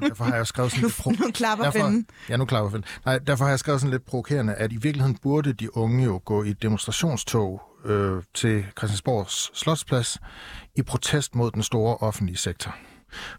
derfor 0.00 0.24
har 0.24 0.36
jeg 0.36 0.46
skrevet 0.46 0.70
sådan 0.72 0.82
lidt... 0.84 0.94
Pro- 1.00 1.10
nu 1.26 1.30
klapper 1.30 1.64
derfor, 1.64 2.02
Ja, 2.28 2.36
nu 2.36 2.44
klapper 2.44 2.70
finden. 2.70 2.84
Nej, 3.04 3.18
derfor 3.18 3.44
har 3.44 3.50
jeg 3.50 3.58
skrevet 3.58 3.80
sådan 3.80 3.90
lidt 3.90 4.06
provokerende, 4.06 4.54
at 4.54 4.72
i 4.72 4.76
virkeligheden 4.76 5.18
burde 5.22 5.52
de 5.52 5.76
unge 5.76 6.04
jo 6.04 6.20
gå 6.24 6.42
i 6.42 6.52
demonstrationstog 6.52 7.62
øh, 7.84 8.22
til 8.34 8.64
Christiansborgs 8.78 9.50
Slotsplads 9.58 10.18
i 10.76 10.82
protest 10.82 11.34
mod 11.34 11.50
den 11.50 11.62
store 11.62 11.96
offentlige 11.96 12.36
sektor. 12.36 12.74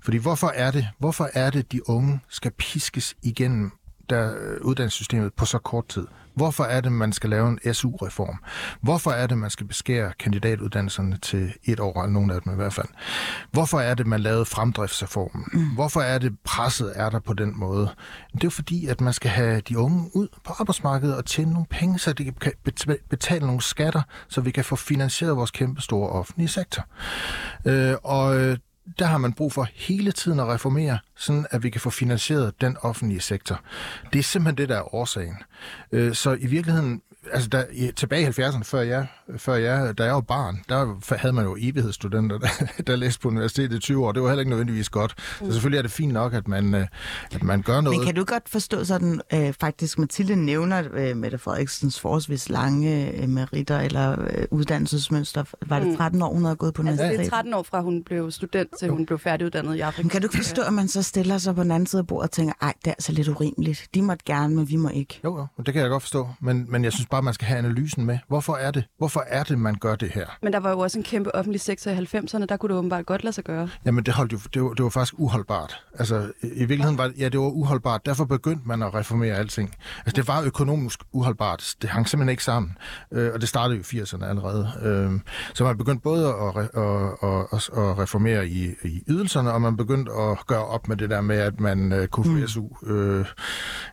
Fordi 0.04 0.18
hvorfor 0.18 0.48
er 0.48 0.72
det, 0.72 0.88
hvorfor 1.00 1.30
er 1.34 1.50
det, 1.50 1.72
de 1.72 1.90
unge 1.90 2.20
skal 2.30 2.52
piskes 2.52 3.16
igennem 3.24 3.72
der, 4.10 4.34
øh, 4.42 4.62
uddannelsessystemet 4.62 5.34
på 5.34 5.46
så 5.46 5.58
kort 5.58 5.88
tid? 5.88 6.08
Hvorfor 6.36 6.64
er 6.64 6.82
det, 6.82 6.92
man 6.92 7.14
skal 7.14 7.30
lave 7.30 7.48
en 7.48 7.74
SU-reform? 7.74 8.38
Hvorfor 8.82 9.12
er 9.12 9.28
det, 9.28 9.38
man 9.38 9.50
skal 9.50 9.68
beskære 9.68 10.14
kandidatuddannelserne 10.20 11.18
til 11.18 11.54
et 11.66 11.80
år, 11.80 12.02
eller 12.02 12.14
nogle 12.14 12.34
af 12.34 12.42
dem 12.42 12.54
i 12.54 12.56
hvert 12.56 12.74
fald? 12.74 12.88
Hvorfor 13.52 13.80
er 13.80 13.94
det, 13.94 14.08
man 14.08 14.20
lavede 14.20 14.46
fremdriftsreformen? 14.46 15.46
Mm. 15.54 15.66
Hvorfor 15.66 16.02
er 16.02 16.18
det, 16.18 16.40
presset 16.44 16.94
er 16.96 17.10
der 17.10 17.20
på 17.20 17.34
den 17.34 17.60
måde? 17.60 17.90
Det 18.34 18.44
er 18.44 18.50
fordi, 18.50 18.88
at 18.88 19.02
man 19.02 19.14
skal 19.14 19.32
have 19.32 19.62
de 19.62 19.78
unge 19.78 20.10
ud 20.14 20.28
på 20.44 20.54
arbejdsmarkedet 20.60 21.18
og 21.18 21.26
tjene 21.26 21.52
nogle 21.52 21.66
penge, 21.70 22.00
så 22.00 22.14
de 22.14 22.32
kan 22.32 22.54
betale 23.10 23.46
nogle 23.46 23.62
skatter, 23.62 24.02
så 24.28 24.42
vi 24.42 24.52
kan 24.52 24.66
få 24.66 24.76
finansieret 24.76 25.38
vores 25.38 25.52
kæmpe 25.52 25.82
store 25.82 26.10
offentlige 26.10 26.48
sektor. 26.48 26.86
Øh, 27.66 27.96
og 28.04 28.40
øh, 28.40 28.58
der 29.00 29.06
har 29.06 29.18
man 29.18 29.34
brug 29.34 29.54
for 29.54 29.68
hele 29.74 30.12
tiden 30.12 30.40
at 30.40 30.48
reformere, 30.48 31.00
sådan 31.16 31.46
at 31.52 31.64
vi 31.64 31.70
kan 31.70 31.82
få 31.82 31.90
finansieret 31.90 32.62
den 32.62 32.78
offentlige 32.82 33.22
sektor. 33.22 33.62
Det 34.14 34.20
er 34.20 34.24
simpelthen 34.24 34.58
det, 34.58 34.70
der 34.70 34.78
er 34.78 34.96
årsagen. 34.96 35.38
Øh, 35.92 36.14
så 36.14 36.32
i 36.32 36.46
virkeligheden, 36.46 37.02
altså 37.32 37.50
der, 37.50 37.64
tilbage 37.96 38.22
i 38.22 38.26
70'erne, 38.26 38.64
før 38.64 38.82
jeg, 38.82 39.08
før 39.38 39.56
jeg, 39.56 39.98
da 39.98 40.04
jeg 40.04 40.14
var 40.14 40.22
barn, 40.22 40.64
der 40.70 41.16
havde 41.16 41.34
man 41.34 41.46
jo 41.46 41.56
evighedsstudenter, 41.60 42.38
der, 42.44 42.48
der 42.88 42.96
læste 42.96 43.20
på 43.20 43.28
universitetet 43.28 43.76
i 43.76 43.80
20 43.80 44.06
år. 44.06 44.12
Det 44.12 44.22
var 44.22 44.28
heller 44.28 44.42
ikke 44.42 44.50
nødvendigvis 44.50 44.90
godt. 44.90 45.16
Så 45.38 45.46
mm. 45.46 45.52
selvfølgelig 45.52 45.78
er 45.78 45.82
det 45.82 45.92
fint 45.92 46.14
nok, 46.14 46.34
at 46.34 46.48
man, 46.48 46.76
øh, 46.76 46.88
at 47.32 47.44
man 47.44 47.62
gør 47.62 47.82
noget. 47.82 47.98
Men 48.00 48.06
kan 48.06 48.16
du 48.16 48.24
godt 48.24 48.50
forstå 48.50 48.84
sådan, 48.84 49.22
øh, 49.34 49.54
faktisk 49.54 50.00
Mathilde 50.00 50.36
nævner 50.36 50.84
øh, 50.94 51.18
Mette 51.18 51.38
Frederiksens 51.38 52.00
forholdsvis 52.00 52.50
lange 52.50 53.12
øh, 53.22 53.30
meritter 53.30 53.80
eller 53.80 54.12
øh, 54.22 54.46
uddannelsesmønster. 54.52 55.44
Var 55.66 55.80
det 55.80 55.98
13 55.98 56.18
mm. 56.18 56.24
år, 56.24 56.34
hun 56.34 56.44
havde 56.44 56.56
gået 56.56 56.74
på 56.74 56.82
universitetet? 56.82 57.10
Altså, 57.10 57.22
det 57.22 57.28
er 57.28 57.36
13 57.36 57.54
år 57.54 57.64
fra 57.64 57.82
hun 57.82 58.04
blev 58.04 58.32
student 58.32 58.70
til 58.80 58.90
hun 58.90 59.06
blev 59.06 59.20
færdiguddannet 59.20 59.76
i 59.76 59.80
Afrika. 59.80 60.04
Men 60.04 60.10
kan 60.10 60.22
du 60.22 60.26
ikke 60.26 60.38
forstå, 60.38 60.62
at 60.62 60.74
man 60.74 60.88
så 60.88 61.04
stiller 61.04 61.38
sig 61.38 61.56
på 61.56 61.64
den 61.64 61.72
anden 61.72 61.88
side 61.88 62.00
af 62.00 62.08
bordet 62.08 62.24
og 62.24 62.32
tænker, 62.32 62.54
ej, 62.62 62.74
det 62.86 62.88
er 62.88 62.92
altså 62.94 63.12
lidt 63.12 63.28
urimeligt. 63.28 63.88
De 63.94 64.02
måtte 64.02 64.26
gerne, 64.26 64.56
men 64.56 64.70
vi 64.70 64.76
må 64.76 64.90
ikke. 64.90 65.20
Jo, 65.24 65.38
jo, 65.38 65.64
det 65.66 65.74
kan 65.74 65.82
jeg 65.82 65.90
godt 65.90 66.04
forstå. 66.04 66.30
Men, 66.40 66.66
men 66.70 66.84
jeg 66.84 66.94
synes 66.94 67.08
bare, 67.14 67.22
man 67.22 67.34
skal 67.34 67.48
have 67.48 67.58
analysen 67.58 68.06
med. 68.06 68.18
Hvorfor 68.28 68.56
er 68.56 68.72
det? 68.72 68.84
Hvorfor 68.98 69.24
er 69.28 69.44
det, 69.44 69.60
man 69.60 69.76
gør 69.76 69.96
det 69.96 70.10
her? 70.10 70.26
Men 70.42 70.54
der 70.54 70.60
var 70.60 70.70
jo 70.70 70.80
også 70.80 71.00
en 71.00 71.04
kæmpe 71.04 71.36
offentlig 71.36 71.62
sektor 71.62 71.92
i 71.92 71.96
90'erne, 71.96 72.46
der 72.46 72.58
kunne 72.58 72.70
det 72.70 72.78
åbenbart 72.78 73.06
godt 73.06 73.24
lade 73.24 73.34
sig 73.34 73.44
gøre. 73.44 73.70
Jamen, 73.86 74.04
det, 74.04 74.14
holdt 74.14 74.34
jo, 74.34 74.40
det, 74.54 74.64
var, 74.64 74.70
det 74.70 74.84
var 74.84 74.90
faktisk 74.90 75.14
uholdbart. 75.18 75.84
Altså, 76.00 76.32
i 76.42 76.60
virkeligheden 76.60 76.98
var 76.98 77.12
ja, 77.18 77.30
det 77.30 77.40
var 77.40 77.46
uholdbart. 77.46 78.06
Derfor 78.06 78.26
begyndte 78.26 78.68
man 78.68 78.84
at 78.84 78.94
reformere 78.94 79.36
alting. 79.36 79.76
Altså, 79.98 80.14
det 80.16 80.28
var 80.28 80.42
økonomisk 80.42 81.00
uholdbart. 81.12 81.76
Det 81.82 81.90
hang 81.90 82.10
simpelthen 82.10 82.30
ikke 82.30 82.44
sammen. 82.44 82.78
Øh, 83.12 83.34
og 83.34 83.42
det 83.42 83.50
startede 83.50 83.78
jo 83.78 84.00
i 84.00 84.02
80'erne 84.02 84.26
allerede. 84.26 84.72
Øh, 84.82 85.20
så 85.54 85.64
man 85.64 85.78
begyndte 85.78 86.02
både 86.04 86.28
at, 86.28 86.58
at, 86.58 86.68
at, 87.54 87.70
at 87.78 88.00
reformere 88.00 88.48
i, 88.48 88.74
i 88.84 89.04
ydelserne, 89.08 89.54
og 89.54 89.62
man 89.62 89.78
begyndte 89.78 90.12
at 90.12 90.48
gøre 90.48 90.66
op 90.66 90.88
med 90.88 90.98
det 90.98 91.10
der 91.10 91.22
med, 91.22 91.38
at 91.38 91.60
man 91.60 91.92
øh, 91.92 92.08
kunne 92.08 92.26
få 92.26 92.32
mm. 92.32 92.48
SU 92.48 92.68
øh, 92.86 93.26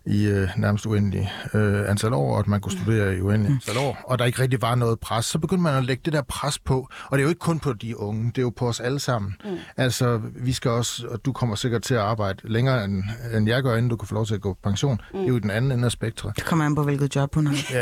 i 0.06 0.26
øh, 0.26 0.48
nærmest 0.56 0.86
uendelig 0.86 1.32
øh, 1.54 1.90
antal 1.90 2.12
år, 2.12 2.34
og 2.34 2.38
at 2.38 2.48
man 2.48 2.60
kunne 2.60 2.72
studere 2.72 3.09
i 3.10 3.20
uendelig 3.20 3.52
mm. 3.52 3.78
år, 3.78 3.98
og 4.04 4.18
der 4.18 4.24
ikke 4.24 4.42
rigtig 4.42 4.62
var 4.62 4.74
noget 4.74 5.00
pres. 5.00 5.24
Så 5.24 5.38
begyndte 5.38 5.62
man 5.62 5.74
at 5.74 5.84
lægge 5.84 6.02
det 6.04 6.12
der 6.12 6.22
pres 6.22 6.58
på, 6.58 6.88
og 7.04 7.18
det 7.18 7.18
er 7.18 7.22
jo 7.22 7.28
ikke 7.28 7.38
kun 7.38 7.58
på 7.58 7.72
de 7.72 8.00
unge, 8.00 8.26
det 8.26 8.38
er 8.38 8.42
jo 8.42 8.50
på 8.50 8.68
os 8.68 8.80
alle 8.80 9.00
sammen. 9.00 9.36
Mm. 9.44 9.50
Altså, 9.76 10.20
vi 10.36 10.52
skal 10.52 10.70
også, 10.70 11.06
og 11.08 11.24
du 11.24 11.32
kommer 11.32 11.56
sikkert 11.56 11.82
til 11.82 11.94
at 11.94 12.00
arbejde 12.00 12.38
længere, 12.44 12.84
end, 12.84 13.02
end 13.34 13.48
jeg 13.48 13.62
gør, 13.62 13.76
inden 13.76 13.90
du 13.90 13.96
kan 13.96 14.08
få 14.08 14.14
lov 14.14 14.26
til 14.26 14.34
at 14.34 14.40
gå 14.40 14.52
på 14.52 14.58
pension. 14.62 15.00
Mm. 15.12 15.18
Det 15.18 15.24
er 15.24 15.32
jo 15.32 15.38
den 15.38 15.50
anden 15.50 15.72
ende 15.72 15.84
af 15.84 15.92
spektret. 15.92 16.36
Det 16.36 16.44
kommer 16.44 16.64
an 16.64 16.74
på, 16.74 16.82
hvilket 16.82 17.16
job 17.16 17.34
hun 17.34 17.46
har. 17.46 17.56
Ja, 17.70 17.80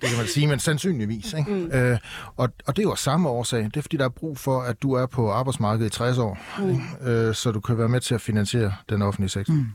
det 0.00 0.08
kan 0.08 0.18
man 0.18 0.26
sige, 0.26 0.46
men 0.46 0.58
sandsynligvis. 0.58 1.34
Ikke? 1.38 1.50
Mm. 1.50 1.70
Øh, 1.72 1.98
og, 2.36 2.48
og 2.66 2.76
det 2.76 2.82
er 2.82 2.88
jo 2.88 2.94
samme 2.94 3.28
årsag. 3.28 3.64
Det 3.64 3.76
er, 3.76 3.82
fordi 3.82 3.96
der 3.96 4.04
er 4.04 4.08
brug 4.08 4.38
for, 4.38 4.60
at 4.60 4.82
du 4.82 4.92
er 4.92 5.06
på 5.06 5.30
arbejdsmarkedet 5.30 5.86
i 5.86 5.90
60 5.90 6.18
år, 6.18 6.38
mm. 6.58 6.70
ikke? 6.70 6.82
Øh, 7.02 7.34
så 7.34 7.52
du 7.52 7.60
kan 7.60 7.78
være 7.78 7.88
med 7.88 8.00
til 8.00 8.14
at 8.14 8.20
finansiere 8.20 8.72
den 8.88 9.02
offentlige 9.02 9.28
sektor. 9.28 9.54
Mm. 9.54 9.66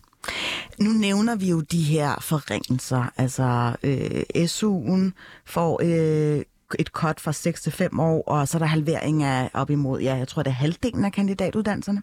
Nu 0.80 0.90
nævner 0.90 1.36
vi 1.36 1.50
jo 1.50 1.62
de 1.62 1.84
her 1.84 2.20
forringelser. 2.22 3.14
Altså 3.18 3.76
øh, 3.84 4.46
SU'en 4.46 5.12
får 5.46 5.82
øh, 5.84 6.44
et 6.80 6.88
cut 6.88 7.20
fra 7.20 7.34
6 7.34 7.62
til 7.62 7.72
5 7.72 8.00
år, 8.00 8.24
og 8.28 8.48
så 8.48 8.58
er 8.58 8.60
der 8.60 8.66
halvering 8.66 9.24
af 9.24 9.50
op 9.54 9.70
imod, 9.70 10.02
ja, 10.02 10.16
jeg 10.16 10.28
tror, 10.28 10.44
det 10.44 10.50
er 10.50 10.56
halvdelen 10.56 11.06
af 11.06 11.12
kandidatuddannelserne. 11.12 12.02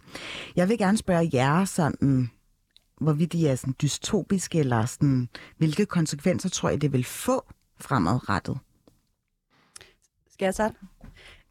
Jeg 0.56 0.68
vil 0.68 0.78
gerne 0.78 0.98
spørge 0.98 1.30
jer 1.32 1.64
sådan, 1.64 2.30
hvorvidt 3.00 3.32
de 3.32 3.48
er 3.48 3.56
sådan 3.56 3.74
dystopiske, 3.82 4.58
eller 4.58 4.86
sådan, 4.86 5.28
hvilke 5.56 5.86
konsekvenser 5.86 6.48
tror 6.48 6.70
I, 6.70 6.76
det 6.76 6.92
vil 6.92 7.04
få 7.04 7.44
fremadrettet? 7.80 8.58
Skal 10.30 10.46
jeg 10.46 10.54
starte? 10.54 10.74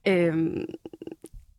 Øhm, 0.08 0.66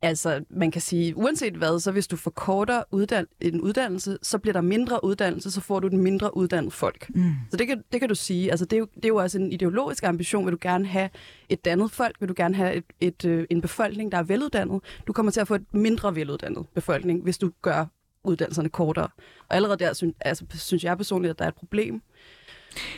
Altså, 0.02 0.44
man 0.50 0.70
kan 0.70 0.80
sige, 0.82 1.16
uanset 1.16 1.54
hvad, 1.54 1.80
så 1.80 1.92
hvis 1.92 2.06
du 2.06 2.16
forkorter 2.16 2.82
uddan- 2.92 3.26
en 3.40 3.60
uddannelse, 3.60 4.18
så 4.22 4.38
bliver 4.38 4.52
der 4.52 4.60
mindre 4.60 5.04
uddannelse, 5.04 5.50
så 5.50 5.60
får 5.60 5.80
du 5.80 5.88
den 5.88 5.98
mindre 5.98 6.36
uddannet 6.36 6.72
folk. 6.72 7.10
Mm. 7.14 7.32
Så 7.50 7.56
det 7.56 7.66
kan, 7.66 7.82
det 7.92 8.00
kan 8.00 8.08
du 8.08 8.14
sige. 8.14 8.50
Altså, 8.50 8.64
det, 8.64 8.72
er 8.76 8.78
jo, 8.80 8.86
det 8.94 9.04
er 9.04 9.08
jo 9.08 9.16
også 9.16 9.38
en 9.38 9.52
ideologisk 9.52 10.04
ambition. 10.04 10.44
Vil 10.46 10.52
du 10.52 10.58
gerne 10.60 10.86
have 10.86 11.10
et 11.48 11.64
dannet 11.64 11.90
folk? 11.90 12.16
Vil 12.20 12.28
du 12.28 12.34
gerne 12.36 12.54
have 12.54 12.74
et, 12.74 12.84
et, 13.00 13.24
øh, 13.24 13.46
en 13.50 13.60
befolkning, 13.60 14.12
der 14.12 14.18
er 14.18 14.22
veluddannet? 14.22 14.80
Du 15.06 15.12
kommer 15.12 15.32
til 15.32 15.40
at 15.40 15.48
få 15.48 15.54
et 15.54 15.74
mindre 15.74 16.14
veluddannet 16.14 16.66
befolkning, 16.74 17.22
hvis 17.22 17.38
du 17.38 17.50
gør 17.62 17.86
uddannelserne 18.24 18.68
kortere. 18.68 19.08
Og 19.48 19.56
allerede 19.56 19.78
der 19.78 19.92
synes, 19.92 20.14
altså, 20.20 20.44
synes 20.54 20.84
jeg 20.84 20.96
personligt, 20.96 21.30
at 21.30 21.38
der 21.38 21.44
er 21.44 21.48
et 21.48 21.54
problem. 21.54 22.02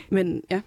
Men 0.09 0.41
ja. 0.51 0.61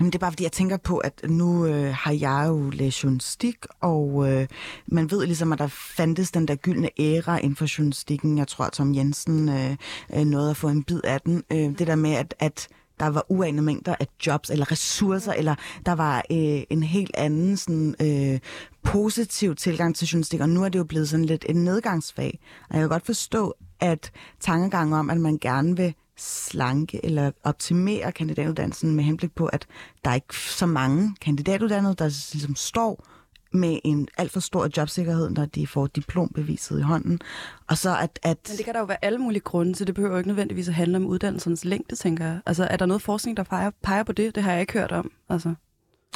Jamen, 0.00 0.12
det 0.12 0.14
er 0.14 0.20
bare 0.20 0.32
fordi, 0.32 0.44
jeg 0.44 0.52
tænker 0.52 0.76
på, 0.76 0.98
at 0.98 1.20
nu 1.28 1.66
øh, 1.66 1.94
har 1.94 2.12
jeg 2.12 2.44
jo 2.48 2.70
læst 2.70 3.04
journalistik, 3.04 3.56
og 3.80 4.32
øh, 4.32 4.46
man 4.86 5.10
ved 5.10 5.26
ligesom, 5.26 5.52
at 5.52 5.58
der 5.58 5.66
fandtes 5.66 6.30
den 6.30 6.48
der 6.48 6.54
gyldne 6.54 6.90
æra 6.98 7.38
inden 7.38 7.56
for 7.56 7.78
journalistikken. 7.78 8.38
Jeg 8.38 8.48
tror, 8.48 8.64
altså, 8.64 8.82
at 8.82 8.86
Tom 8.86 8.94
Jensen 8.94 9.48
øh, 9.48 9.76
øh, 10.14 10.24
nåede 10.24 10.50
at 10.50 10.56
få 10.56 10.68
en 10.68 10.82
bid 10.82 11.00
af 11.04 11.20
den. 11.20 11.44
Øh, 11.52 11.58
det 11.58 11.86
der 11.86 11.94
med, 11.94 12.12
at, 12.12 12.34
at 12.38 12.68
der 13.00 13.06
var 13.06 13.24
uanede 13.28 13.62
mængder 13.62 13.94
af 14.00 14.06
jobs 14.26 14.50
eller 14.50 14.72
ressourcer, 14.72 15.32
eller 15.32 15.54
der 15.86 15.92
var 15.92 16.16
øh, 16.30 16.62
en 16.70 16.82
helt 16.82 17.10
anden 17.14 17.56
sådan, 17.56 17.94
øh, 18.02 18.38
positiv 18.82 19.54
tilgang 19.54 19.96
til 19.96 20.08
journalistik, 20.08 20.40
og 20.40 20.48
nu 20.48 20.64
er 20.64 20.68
det 20.68 20.78
jo 20.78 20.84
blevet 20.84 21.08
sådan 21.08 21.24
lidt 21.24 21.44
en 21.48 21.56
nedgangsfag. 21.56 22.38
Og 22.70 22.74
jeg 22.74 22.82
kan 22.82 22.88
godt 22.88 23.06
forstå, 23.06 23.54
at 23.80 24.12
tankegangen 24.40 24.92
om, 24.92 25.10
at 25.10 25.20
man 25.20 25.38
gerne 25.40 25.76
vil 25.76 25.94
slanke 26.18 27.04
eller 27.04 27.30
optimere 27.44 28.12
kandidatuddannelsen 28.12 28.94
med 28.94 29.04
henblik 29.04 29.34
på, 29.34 29.46
at 29.46 29.66
der 30.04 30.10
er 30.10 30.14
ikke 30.14 30.36
så 30.36 30.66
mange 30.66 31.16
kandidatuddannede, 31.20 31.94
der 31.94 32.30
ligesom 32.32 32.56
står 32.56 33.06
med 33.52 33.78
en 33.84 34.08
alt 34.18 34.32
for 34.32 34.40
stor 34.40 34.68
jobsikkerhed, 34.76 35.30
når 35.30 35.46
de 35.46 35.66
får 35.66 35.86
diplombeviset 35.86 36.78
i 36.78 36.82
hånden. 36.82 37.20
Og 37.68 37.78
så 37.78 37.98
at, 37.98 38.18
at... 38.22 38.38
Men 38.48 38.56
det 38.56 38.64
kan 38.64 38.74
der 38.74 38.80
jo 38.80 38.86
være 38.86 39.04
alle 39.04 39.18
mulige 39.18 39.40
grunde 39.40 39.72
til. 39.72 39.86
Det 39.86 39.94
behøver 39.94 40.12
jo 40.12 40.18
ikke 40.18 40.28
nødvendigvis 40.28 40.68
at 40.68 40.74
handle 40.74 40.96
om 40.96 41.06
uddannelsernes 41.06 41.64
længde, 41.64 41.96
tænker 41.96 42.24
jeg. 42.24 42.40
Altså, 42.46 42.64
er 42.64 42.76
der 42.76 42.86
noget 42.86 43.02
forskning, 43.02 43.36
der 43.36 43.42
peger, 43.42 43.70
peger 43.82 44.02
på 44.02 44.12
det? 44.12 44.34
Det 44.34 44.42
har 44.42 44.52
jeg 44.52 44.60
ikke 44.60 44.72
hørt 44.72 44.92
om. 44.92 45.10
Altså, 45.28 45.54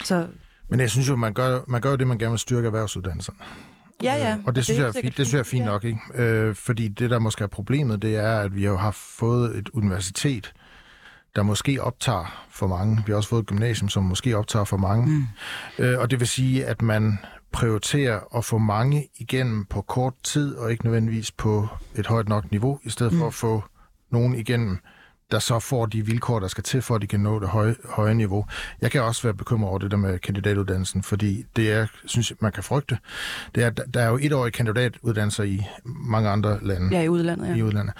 så... 0.04 0.26
Men 0.68 0.80
jeg 0.80 0.90
synes 0.90 1.08
jo, 1.08 1.16
man 1.16 1.34
gør, 1.34 1.60
man 1.68 1.80
gør 1.80 1.96
det, 1.96 2.06
man 2.06 2.18
gerne 2.18 2.32
vil 2.32 2.38
styrke 2.38 2.66
erhvervsuddannelserne. 2.66 3.38
Ja, 4.02 4.14
ja. 4.14 4.32
Øh, 4.32 4.38
og 4.38 4.46
det, 4.46 4.56
det 4.56 4.64
synes, 4.64 4.78
jeg, 4.78 4.88
er 4.88 4.92
fint, 4.92 5.04
det 5.04 5.26
synes 5.26 5.32
jeg 5.32 5.38
er 5.38 5.44
fint 5.44 5.64
ja. 5.64 5.70
nok, 5.70 5.84
ikke? 5.84 5.98
Øh, 6.14 6.54
fordi 6.54 6.88
det, 6.88 7.10
der 7.10 7.18
måske 7.18 7.44
er 7.44 7.48
problemet, 7.48 8.02
det 8.02 8.16
er, 8.16 8.40
at 8.40 8.56
vi 8.56 8.64
har 8.64 8.90
fået 8.90 9.56
et 9.56 9.68
universitet, 9.68 10.52
der 11.36 11.42
måske 11.42 11.82
optager 11.82 12.46
for 12.50 12.66
mange. 12.66 13.02
Vi 13.06 13.12
har 13.12 13.16
også 13.16 13.28
fået 13.28 13.40
et 13.40 13.46
gymnasium, 13.46 13.88
som 13.88 14.04
måske 14.04 14.36
optager 14.36 14.64
for 14.64 14.76
mange. 14.76 15.06
Mm. 15.06 15.84
Øh, 15.84 15.98
og 15.98 16.10
det 16.10 16.20
vil 16.20 16.28
sige, 16.28 16.66
at 16.66 16.82
man 16.82 17.18
prioriterer 17.52 18.36
at 18.36 18.44
få 18.44 18.58
mange 18.58 19.08
igennem 19.18 19.64
på 19.64 19.82
kort 19.82 20.14
tid, 20.24 20.54
og 20.56 20.70
ikke 20.70 20.84
nødvendigvis 20.84 21.30
på 21.32 21.68
et 21.94 22.06
højt 22.06 22.28
nok 22.28 22.50
niveau, 22.50 22.80
i 22.84 22.90
stedet 22.90 23.12
mm. 23.12 23.18
for 23.18 23.26
at 23.26 23.34
få 23.34 23.64
nogen 24.10 24.34
igennem 24.34 24.78
der 25.32 25.38
så 25.38 25.58
får 25.58 25.86
de 25.86 26.06
vilkår, 26.06 26.40
der 26.40 26.48
skal 26.48 26.64
til, 26.64 26.82
for 26.82 26.94
at 26.94 27.02
de 27.02 27.06
kan 27.06 27.20
nå 27.20 27.40
det 27.40 27.48
høje, 27.48 27.74
høje 27.84 28.14
niveau. 28.14 28.46
Jeg 28.80 28.90
kan 28.90 29.02
også 29.02 29.22
være 29.22 29.34
bekymret 29.34 29.70
over 29.70 29.78
det 29.78 29.90
der 29.90 29.96
med 29.96 30.18
kandidatuddannelsen, 30.18 31.02
fordi 31.02 31.44
det 31.56 31.72
er, 31.72 31.86
synes 32.04 32.32
man 32.40 32.52
kan 32.52 32.62
frygte, 32.62 32.98
det 33.54 33.64
er, 33.64 33.70
der 33.70 34.00
er 34.00 34.08
jo 34.08 34.18
etårige 34.22 34.52
kandidatuddannelser 34.52 35.44
i 35.44 35.66
mange 35.84 36.28
andre 36.28 36.58
lande. 36.62 36.96
Ja, 36.96 37.02
i 37.02 37.08
udlandet, 37.08 37.48
ja. 37.48 37.54
I 37.54 37.62
udlandet. 37.62 37.94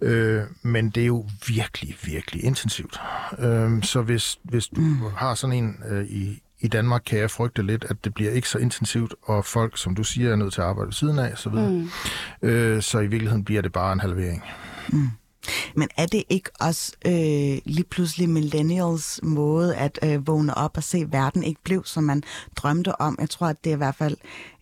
Øh, 0.00 0.42
men 0.62 0.90
det 0.90 1.02
er 1.02 1.06
jo 1.06 1.26
virkelig, 1.48 1.96
virkelig 2.04 2.44
intensivt. 2.44 3.00
Øh, 3.38 3.82
så 3.82 4.02
hvis, 4.02 4.38
hvis 4.42 4.66
du 4.66 4.80
mm. 4.80 5.00
har 5.16 5.34
sådan 5.34 5.56
en 5.56 5.76
øh, 5.90 6.04
i, 6.04 6.42
i 6.60 6.68
Danmark 6.68 7.02
kan 7.06 7.18
jeg 7.18 7.30
frygte 7.30 7.62
lidt, 7.62 7.84
at 7.88 8.04
det 8.04 8.14
bliver 8.14 8.30
ikke 8.30 8.48
så 8.48 8.58
intensivt, 8.58 9.14
og 9.22 9.44
folk, 9.44 9.78
som 9.78 9.94
du 9.94 10.04
siger, 10.04 10.32
er 10.32 10.36
nødt 10.36 10.52
til 10.52 10.60
at 10.60 10.66
arbejde 10.66 10.86
ved 10.86 10.92
siden 10.92 11.18
af, 11.18 11.38
så 11.38 11.50
videre. 11.50 11.70
Mm. 11.70 11.88
Øh, 12.42 12.82
så 12.82 12.98
i 12.98 13.06
virkeligheden 13.06 13.44
bliver 13.44 13.62
det 13.62 13.72
bare 13.72 13.92
en 13.92 14.00
halvering. 14.00 14.44
Mm. 14.92 15.08
Men 15.74 15.88
er 15.96 16.06
det 16.06 16.24
ikke 16.28 16.50
også 16.60 16.92
øh, 17.06 17.58
lige 17.64 17.84
pludselig 17.90 18.28
millennials 18.28 19.20
måde 19.22 19.76
at 19.76 19.98
øh, 20.02 20.26
vågne 20.26 20.54
op 20.54 20.76
og 20.76 20.82
se, 20.82 20.98
at 20.98 21.12
verden 21.12 21.44
ikke 21.44 21.60
blev, 21.64 21.84
som 21.84 22.04
man 22.04 22.22
drømte 22.56 23.00
om? 23.00 23.16
Jeg 23.20 23.30
tror, 23.30 23.46
at 23.46 23.64
det 23.64 23.70
er 23.70 23.74
i 23.74 23.76
hvert 23.76 23.94
fald 23.94 24.16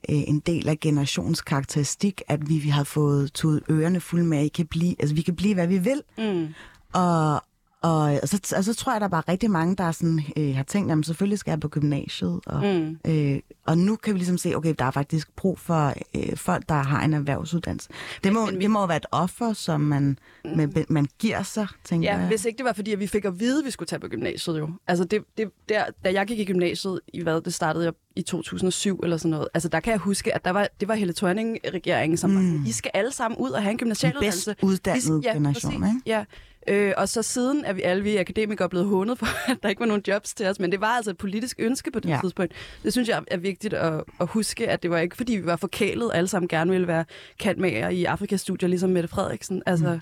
øh, 0.09 0.16
en 0.28 0.39
del 0.39 0.68
af 0.68 0.80
generationskarakteristik, 0.80 2.22
at 2.28 2.49
vi, 2.49 2.59
vi 2.59 2.68
har 2.68 2.84
fået 2.84 3.32
tudet 3.32 3.62
ørerne 3.70 4.01
fulde 4.01 4.24
med, 4.24 4.39
at 4.39 4.45
I 4.45 4.49
kan 4.49 4.66
blive, 4.66 4.95
altså, 4.99 5.14
vi 5.14 5.22
kan 5.22 5.37
blive, 5.37 5.55
hvad 5.55 5.66
vi 5.66 5.78
vil. 5.78 6.03
Mm. 6.18 6.49
Og, 6.93 7.43
og, 7.82 8.18
og, 8.22 8.28
så, 8.28 8.54
og 8.56 8.64
så 8.64 8.74
tror 8.74 8.92
jeg, 8.92 9.00
der 9.00 9.06
er 9.06 9.10
bare 9.10 9.22
rigtig 9.28 9.50
mange, 9.50 9.76
der 9.76 9.92
sådan, 9.92 10.20
øh, 10.36 10.54
har 10.56 10.62
tænkt, 10.62 10.92
at 10.92 11.06
selvfølgelig 11.06 11.38
skal 11.38 11.50
jeg 11.50 11.60
på 11.60 11.68
gymnasiet. 11.68 12.40
Og, 12.46 12.62
mm. 12.64 12.98
øh, 13.10 13.40
og 13.66 13.78
nu 13.78 13.96
kan 13.96 14.14
vi 14.14 14.18
ligesom 14.18 14.38
se, 14.38 14.54
okay, 14.54 14.74
der 14.78 14.84
er 14.84 14.90
faktisk 14.90 15.36
brug 15.36 15.58
for 15.58 15.94
øh, 16.16 16.36
folk, 16.36 16.68
der 16.68 16.74
har 16.74 17.04
en 17.04 17.14
erhvervsuddannelse. 17.14 17.88
Det 18.24 18.32
må, 18.32 18.50
det 18.50 18.70
må 18.70 18.86
være 18.86 18.96
et 18.96 19.06
offer, 19.12 19.52
som 19.52 19.80
man, 19.80 20.18
mm. 20.44 20.50
man, 20.56 20.86
man 20.88 21.06
giver 21.18 21.42
sig, 21.42 21.66
tænker 21.84 22.12
ja, 22.12 22.18
jeg. 22.18 22.26
hvis 22.28 22.44
ikke 22.44 22.56
det 22.56 22.64
var, 22.64 22.72
fordi 22.72 22.92
at 22.92 23.00
vi 23.00 23.06
fik 23.06 23.24
at 23.24 23.40
vide, 23.40 23.58
at 23.58 23.64
vi 23.66 23.70
skulle 23.70 23.86
tage 23.86 24.00
på 24.00 24.08
gymnasiet 24.08 24.58
jo. 24.58 24.70
Altså, 24.86 25.04
det, 25.04 25.24
det, 25.38 25.50
der, 25.68 25.84
da 26.04 26.12
jeg 26.12 26.26
gik 26.26 26.38
i 26.38 26.44
gymnasiet, 26.44 27.00
i 27.12 27.22
hvad, 27.22 27.40
det 27.40 27.54
startede 27.54 27.84
jeg 27.84 27.92
i 28.16 28.22
2007 28.22 29.00
eller 29.02 29.16
sådan 29.16 29.30
noget. 29.30 29.48
Altså, 29.54 29.68
der 29.68 29.80
kan 29.80 29.90
jeg 29.90 29.98
huske, 29.98 30.34
at 30.34 30.44
der 30.44 30.50
var, 30.50 30.68
det 30.80 30.88
var 30.88 30.94
Helle 30.94 31.14
Thorning-regeringen, 31.14 32.16
som 32.16 32.30
mm. 32.30 32.60
var 32.60 32.68
I 32.68 32.72
skal 32.72 32.90
alle 32.94 33.12
sammen 33.12 33.38
ud 33.38 33.50
og 33.50 33.62
have 33.62 33.70
en 33.70 33.78
gymnasialuddannelse. 33.78 34.50
Bedst 34.50 34.62
uddannede 34.62 35.20
ja, 35.24 35.32
generation, 35.32 35.80
præcis, 35.80 35.94
ikke? 35.94 36.02
Ja, 36.06 36.24
Øh, 36.68 36.92
og 36.96 37.08
så 37.08 37.22
siden 37.22 37.64
er 37.64 37.72
vi 37.72 37.82
alle 37.82 38.02
vi 38.02 38.16
akademikere 38.16 38.68
blevet 38.68 38.86
hånet 38.86 39.18
for, 39.18 39.26
at 39.50 39.58
der 39.62 39.68
ikke 39.68 39.80
var 39.80 39.86
nogen 39.86 40.02
jobs 40.08 40.34
til 40.34 40.46
os. 40.46 40.58
Men 40.58 40.72
det 40.72 40.80
var 40.80 40.86
altså 40.86 41.10
et 41.10 41.18
politisk 41.18 41.56
ønske 41.60 41.90
på 41.90 42.00
det 42.00 42.08
ja. 42.08 42.18
tidspunkt. 42.22 42.52
Det 42.82 42.92
synes 42.92 43.08
jeg 43.08 43.22
er 43.30 43.36
vigtigt 43.36 43.74
at, 43.74 44.04
at 44.20 44.26
huske, 44.26 44.68
at 44.68 44.82
det 44.82 44.90
var 44.90 44.98
ikke, 44.98 45.16
fordi 45.16 45.36
vi 45.36 45.46
var 45.46 45.56
forkælet, 45.56 46.10
alle 46.14 46.28
sammen 46.28 46.48
gerne 46.48 46.70
ville 46.70 46.86
være 46.86 47.04
kantmager 47.38 47.88
i 47.88 48.04
Afrikastudier, 48.04 48.68
ligesom 48.68 48.90
Mette 48.90 49.08
Frederiksen. 49.08 49.62
Altså, 49.66 49.92
mm. 49.92 50.00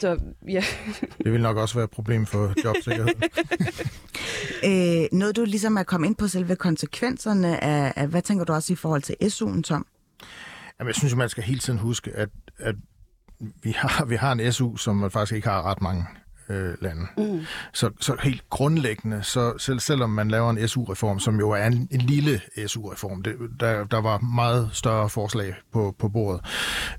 Så 0.00 0.18
ja. 0.48 0.64
det 1.24 1.32
vil 1.32 1.40
nok 1.40 1.56
også 1.56 1.74
være 1.74 1.84
et 1.84 1.90
problem 1.90 2.26
for 2.26 2.54
jobsikkerhed. 2.64 3.14
øh, 5.02 5.18
noget 5.18 5.36
du 5.36 5.44
ligesom 5.44 5.76
er 5.76 5.82
kommet 5.82 6.08
ind 6.08 6.16
på 6.16 6.28
selve 6.28 6.56
konsekvenserne 6.56 7.64
af, 7.64 7.92
af, 7.96 8.08
hvad 8.08 8.22
tænker 8.22 8.44
du 8.44 8.52
også 8.52 8.72
i 8.72 8.76
forhold 8.76 9.02
til 9.02 9.16
SU'en, 9.22 9.62
Tom? 9.62 9.86
Jamen, 10.78 10.88
jeg 10.88 10.94
synes, 10.94 11.14
man 11.14 11.28
skal 11.28 11.44
hele 11.44 11.60
tiden 11.60 11.78
huske, 11.78 12.10
at, 12.10 12.28
at 12.58 12.74
vi 13.40 13.72
har, 13.76 14.04
vi 14.04 14.16
har 14.16 14.32
en 14.32 14.52
SU, 14.52 14.76
som 14.76 14.96
man 14.96 15.10
faktisk 15.10 15.36
ikke 15.36 15.48
har 15.48 15.62
ret 15.62 15.82
mange 15.82 16.06
øh, 16.50 16.74
lande. 16.80 17.06
Mm. 17.16 17.40
Så, 17.72 17.90
så 18.00 18.16
helt 18.22 18.42
grundlæggende, 18.50 19.22
så 19.22 19.58
selv, 19.58 19.80
selvom 19.80 20.10
man 20.10 20.28
laver 20.28 20.50
en 20.50 20.68
SU-reform, 20.68 21.20
som 21.20 21.38
jo 21.38 21.50
er 21.50 21.66
en, 21.66 21.88
en 21.90 22.00
lille 22.00 22.40
SU-reform, 22.66 23.22
det, 23.22 23.36
der, 23.60 23.84
der 23.84 24.00
var 24.00 24.18
meget 24.18 24.70
større 24.72 25.08
forslag 25.08 25.54
på, 25.72 25.94
på 25.98 26.08
bordet. 26.08 26.40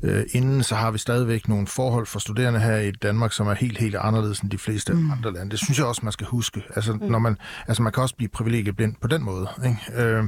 Øh, 0.04 0.24
inden 0.34 0.64
så 0.64 0.76
har 0.76 0.92
vi 0.92 0.98
stadigvæk 0.98 1.48
nogle 1.48 1.68
forhold 1.68 2.06
for 2.06 2.20
studerende 2.20 2.60
her 2.60 2.78
i 2.78 2.92
Danmark, 2.92 3.34
som 3.34 3.48
er 3.48 3.54
helt, 3.54 3.78
helt 3.78 3.96
anderledes 3.96 4.40
end 4.40 4.52
de 4.52 4.58
fleste 4.58 4.94
mm. 4.94 5.12
andre 5.12 5.34
lande. 5.34 5.52
Det 5.52 5.60
synes 5.60 5.78
jeg 5.78 5.88
også, 5.88 6.02
man 6.04 6.12
skal 6.12 6.28
huske. 6.28 6.64
Altså, 6.76 6.94
mm. 6.94 7.00
når 7.02 7.20
man, 7.20 7.38
altså 7.68 7.84
man 7.84 7.94
kan 7.94 8.04
også 8.04 8.16
blive 8.16 8.30
privilegieblind 8.30 8.96
på 9.02 9.08
den 9.08 9.24
måde. 9.24 9.48
Ikke? 9.66 10.04
Øh, 10.04 10.24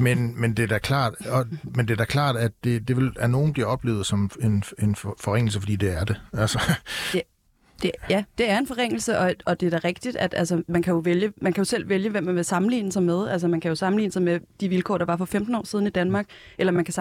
men, 0.00 0.40
men 0.40 0.56
det 0.56 0.62
er 0.62 0.66
da 0.66 0.78
klart, 0.78 1.14
og, 1.28 1.46
men 1.74 1.88
det 1.88 1.92
er 1.94 1.96
da 1.98 2.04
klart, 2.04 2.36
at 2.36 2.52
det, 2.64 2.88
det 2.88 2.96
vil, 2.96 3.12
at 3.16 3.30
nogen 3.30 3.52
bliver 3.52 3.66
oplevet 3.68 4.06
som 4.06 4.30
en, 4.42 4.64
en 4.78 4.96
forringelse, 5.20 5.60
fordi 5.60 5.76
det 5.76 5.96
er 5.96 6.04
det. 6.04 6.20
Altså. 6.32 6.60
Yeah. 7.14 7.24
Det, 7.82 7.90
ja, 8.10 8.24
det 8.38 8.50
er 8.50 8.58
en 8.58 8.66
forringelse, 8.66 9.18
og, 9.18 9.34
og 9.46 9.60
det 9.60 9.66
er 9.66 9.78
da 9.78 9.88
rigtigt, 9.88 10.16
at 10.16 10.34
altså, 10.36 10.62
man, 10.68 10.82
kan 10.82 10.92
jo 10.92 10.98
vælge, 10.98 11.32
man 11.36 11.52
kan 11.52 11.60
jo 11.60 11.64
selv 11.64 11.88
vælge, 11.88 12.10
hvem 12.10 12.24
man 12.24 12.36
vil 12.36 12.44
sammenligne 12.44 12.92
sig 12.92 13.02
med. 13.02 13.28
Altså, 13.28 13.48
man 13.48 13.60
kan 13.60 13.68
jo 13.68 13.74
sammenligne 13.74 14.12
sig 14.12 14.22
med 14.22 14.40
de 14.60 14.68
vilkår, 14.68 14.98
der 14.98 15.04
var 15.04 15.16
for 15.16 15.24
15 15.24 15.54
år 15.54 15.66
siden 15.66 15.86
i 15.86 15.90
Danmark, 15.90 16.26
eller 16.58 16.72
man 16.72 16.84
kan 16.84 16.94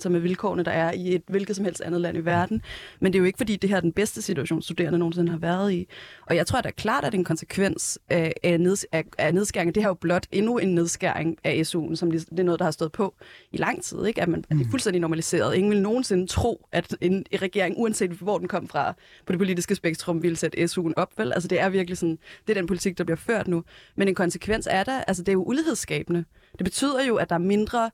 sig 0.00 0.12
med 0.12 0.20
vilkårene, 0.20 0.62
der 0.62 0.70
er 0.70 0.92
i 0.92 1.14
et 1.14 1.22
hvilket 1.28 1.56
som 1.56 1.64
helst 1.64 1.82
andet 1.82 2.00
land 2.00 2.16
i 2.16 2.20
verden. 2.20 2.62
Men 3.00 3.12
det 3.12 3.18
er 3.18 3.20
jo 3.20 3.26
ikke, 3.26 3.36
fordi 3.36 3.56
det 3.56 3.70
her 3.70 3.76
er 3.76 3.80
den 3.80 3.92
bedste 3.92 4.22
situation, 4.22 4.62
studerende 4.62 4.98
nogensinde 4.98 5.30
har 5.32 5.38
været 5.38 5.72
i. 5.72 5.88
Og 6.26 6.36
jeg 6.36 6.46
tror 6.46 6.58
at 6.58 6.64
det 6.64 6.70
er 6.70 6.74
klart, 6.74 7.04
at 7.04 7.12
det 7.12 7.18
er 7.18 7.20
en 7.20 7.24
konsekvens 7.24 7.98
af, 8.10 8.60
neds, 8.60 8.86
af, 8.92 9.04
af 9.18 9.34
nedskæringen. 9.34 9.74
Det 9.74 9.82
her 9.82 9.88
er 9.88 9.90
jo 9.90 9.94
blot 9.94 10.26
endnu 10.32 10.58
en 10.58 10.74
nedskæring 10.74 11.36
af 11.44 11.62
SU'en, 11.62 11.96
som 11.96 12.10
det 12.10 12.38
er 12.38 12.42
noget, 12.42 12.58
der 12.58 12.64
har 12.64 12.70
stået 12.70 12.92
på 12.92 13.14
i 13.52 13.56
lang 13.56 13.82
tid. 13.82 14.06
Ikke? 14.06 14.22
At, 14.22 14.28
man, 14.28 14.40
at 14.40 14.48
det 14.48 14.60
er 14.60 14.64
mm. 14.64 14.70
fuldstændig 14.70 15.00
normaliseret. 15.00 15.54
Ingen 15.54 15.70
vil 15.72 15.82
nogensinde 15.82 16.26
tro, 16.26 16.66
at 16.72 16.96
en, 17.00 17.12
en 17.30 17.42
regering, 17.42 17.74
uanset 17.78 18.10
hvor 18.10 18.38
den 18.38 18.48
kom 18.48 18.68
fra 18.68 18.94
på 19.26 19.32
det 19.32 19.38
politiske 19.38 19.74
spektrum, 19.74 20.22
ville 20.22 20.36
sætte 20.36 20.64
SU'en 20.64 20.92
op. 20.96 21.12
Vel? 21.16 21.32
Altså, 21.32 21.48
det 21.48 21.60
er 21.60 21.68
virkelig 21.68 21.98
sådan, 21.98 22.18
det 22.46 22.56
er 22.56 22.60
den 22.60 22.66
politik, 22.66 22.98
der 22.98 23.04
bliver 23.04 23.16
ført 23.16 23.48
nu. 23.48 23.64
Men 23.96 24.08
en 24.08 24.14
konsekvens 24.14 24.68
er 24.70 24.84
der, 24.84 25.00
altså 25.00 25.22
det 25.22 25.28
er 25.28 25.32
jo 25.32 25.44
ulighedsskabende. 25.44 26.24
Det 26.58 26.64
betyder 26.64 27.04
jo, 27.04 27.16
at 27.16 27.28
der 27.28 27.34
er 27.34 27.38
mindre 27.38 27.90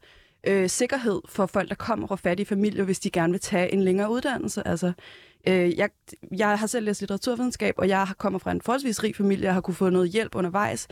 øh, 0.47 0.69
sikkerhed 0.69 1.21
for 1.29 1.47
folk, 1.47 1.69
der 1.69 1.75
kommer 1.75 2.07
fra 2.07 2.17
fattige 2.17 2.47
familier, 2.47 2.85
hvis 2.85 3.01
de 3.01 3.11
gerne 3.11 3.33
vil 3.33 3.41
tage 3.41 3.73
en 3.73 3.83
længere 3.83 4.11
uddannelse. 4.11 4.69
Altså, 4.69 4.93
øh, 5.49 5.79
jeg, 5.79 5.89
jeg 6.37 6.59
har 6.59 6.67
selv 6.67 6.87
læst 6.87 7.01
litteraturvidenskab, 7.01 7.75
og 7.79 7.89
jeg 7.89 8.09
kommer 8.19 8.39
fra 8.39 8.51
en 8.51 8.61
forholdsvis 8.61 9.03
rig 9.03 9.17
familie, 9.17 9.49
og 9.49 9.55
har 9.55 9.61
kunne 9.61 9.75
få 9.75 9.91
noget 9.91 10.11
hjælp 10.11 10.35
undervejs. 10.35 10.89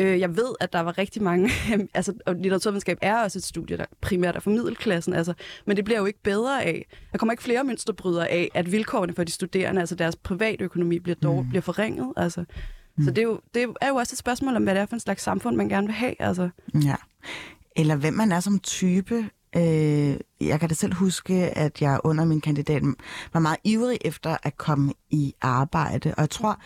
Øh, 0.00 0.20
jeg 0.20 0.36
ved, 0.36 0.54
at 0.60 0.72
der 0.72 0.80
var 0.80 0.98
rigtig 0.98 1.22
mange... 1.22 1.50
altså, 1.94 2.12
og 2.26 2.34
litteraturvidenskab 2.34 2.98
er 3.02 3.22
også 3.22 3.38
et 3.38 3.44
studie, 3.44 3.76
der 3.76 3.84
primært 4.00 4.36
er 4.36 4.40
for 4.40 4.50
middelklassen, 4.50 5.14
altså, 5.14 5.34
men 5.66 5.76
det 5.76 5.84
bliver 5.84 5.98
jo 5.98 6.06
ikke 6.06 6.22
bedre 6.22 6.64
af. 6.64 6.86
Der 7.12 7.18
kommer 7.18 7.32
ikke 7.32 7.42
flere 7.42 7.64
mønsterbrydere 7.64 8.28
af, 8.28 8.50
at 8.54 8.72
vilkårene 8.72 9.14
for 9.14 9.24
de 9.24 9.32
studerende, 9.32 9.80
altså 9.80 9.94
deres 9.94 10.16
private 10.16 10.64
økonomi, 10.64 10.98
bliver, 10.98 11.16
dog, 11.22 11.42
mm. 11.42 11.48
bliver 11.48 11.62
forringet. 11.62 12.12
Altså. 12.16 12.44
Mm. 12.96 13.04
Så 13.04 13.10
det 13.10 13.18
er, 13.18 13.22
jo, 13.22 13.40
det 13.54 13.74
er 13.80 13.88
jo 13.88 13.94
også 13.94 14.14
et 14.14 14.18
spørgsmål 14.18 14.56
om, 14.56 14.62
hvad 14.62 14.74
det 14.74 14.80
er 14.80 14.86
for 14.86 14.96
en 14.96 15.00
slags 15.00 15.22
samfund, 15.22 15.56
man 15.56 15.68
gerne 15.68 15.86
vil 15.86 15.94
have. 15.94 16.22
Altså. 16.22 16.48
Ja 16.84 16.94
eller 17.78 17.96
hvem 17.96 18.14
man 18.14 18.32
er 18.32 18.40
som 18.40 18.58
type. 18.58 19.30
Øh, 19.56 20.16
jeg 20.40 20.60
kan 20.60 20.68
da 20.68 20.74
selv 20.74 20.94
huske, 20.94 21.34
at 21.34 21.82
jeg 21.82 22.00
under 22.04 22.24
min 22.24 22.40
kandidat 22.40 22.82
var 23.32 23.40
meget 23.40 23.58
ivrig 23.64 23.98
efter 24.04 24.36
at 24.42 24.56
komme 24.56 24.92
i 25.10 25.34
arbejde. 25.40 26.14
Og 26.16 26.20
jeg 26.20 26.30
tror, 26.30 26.60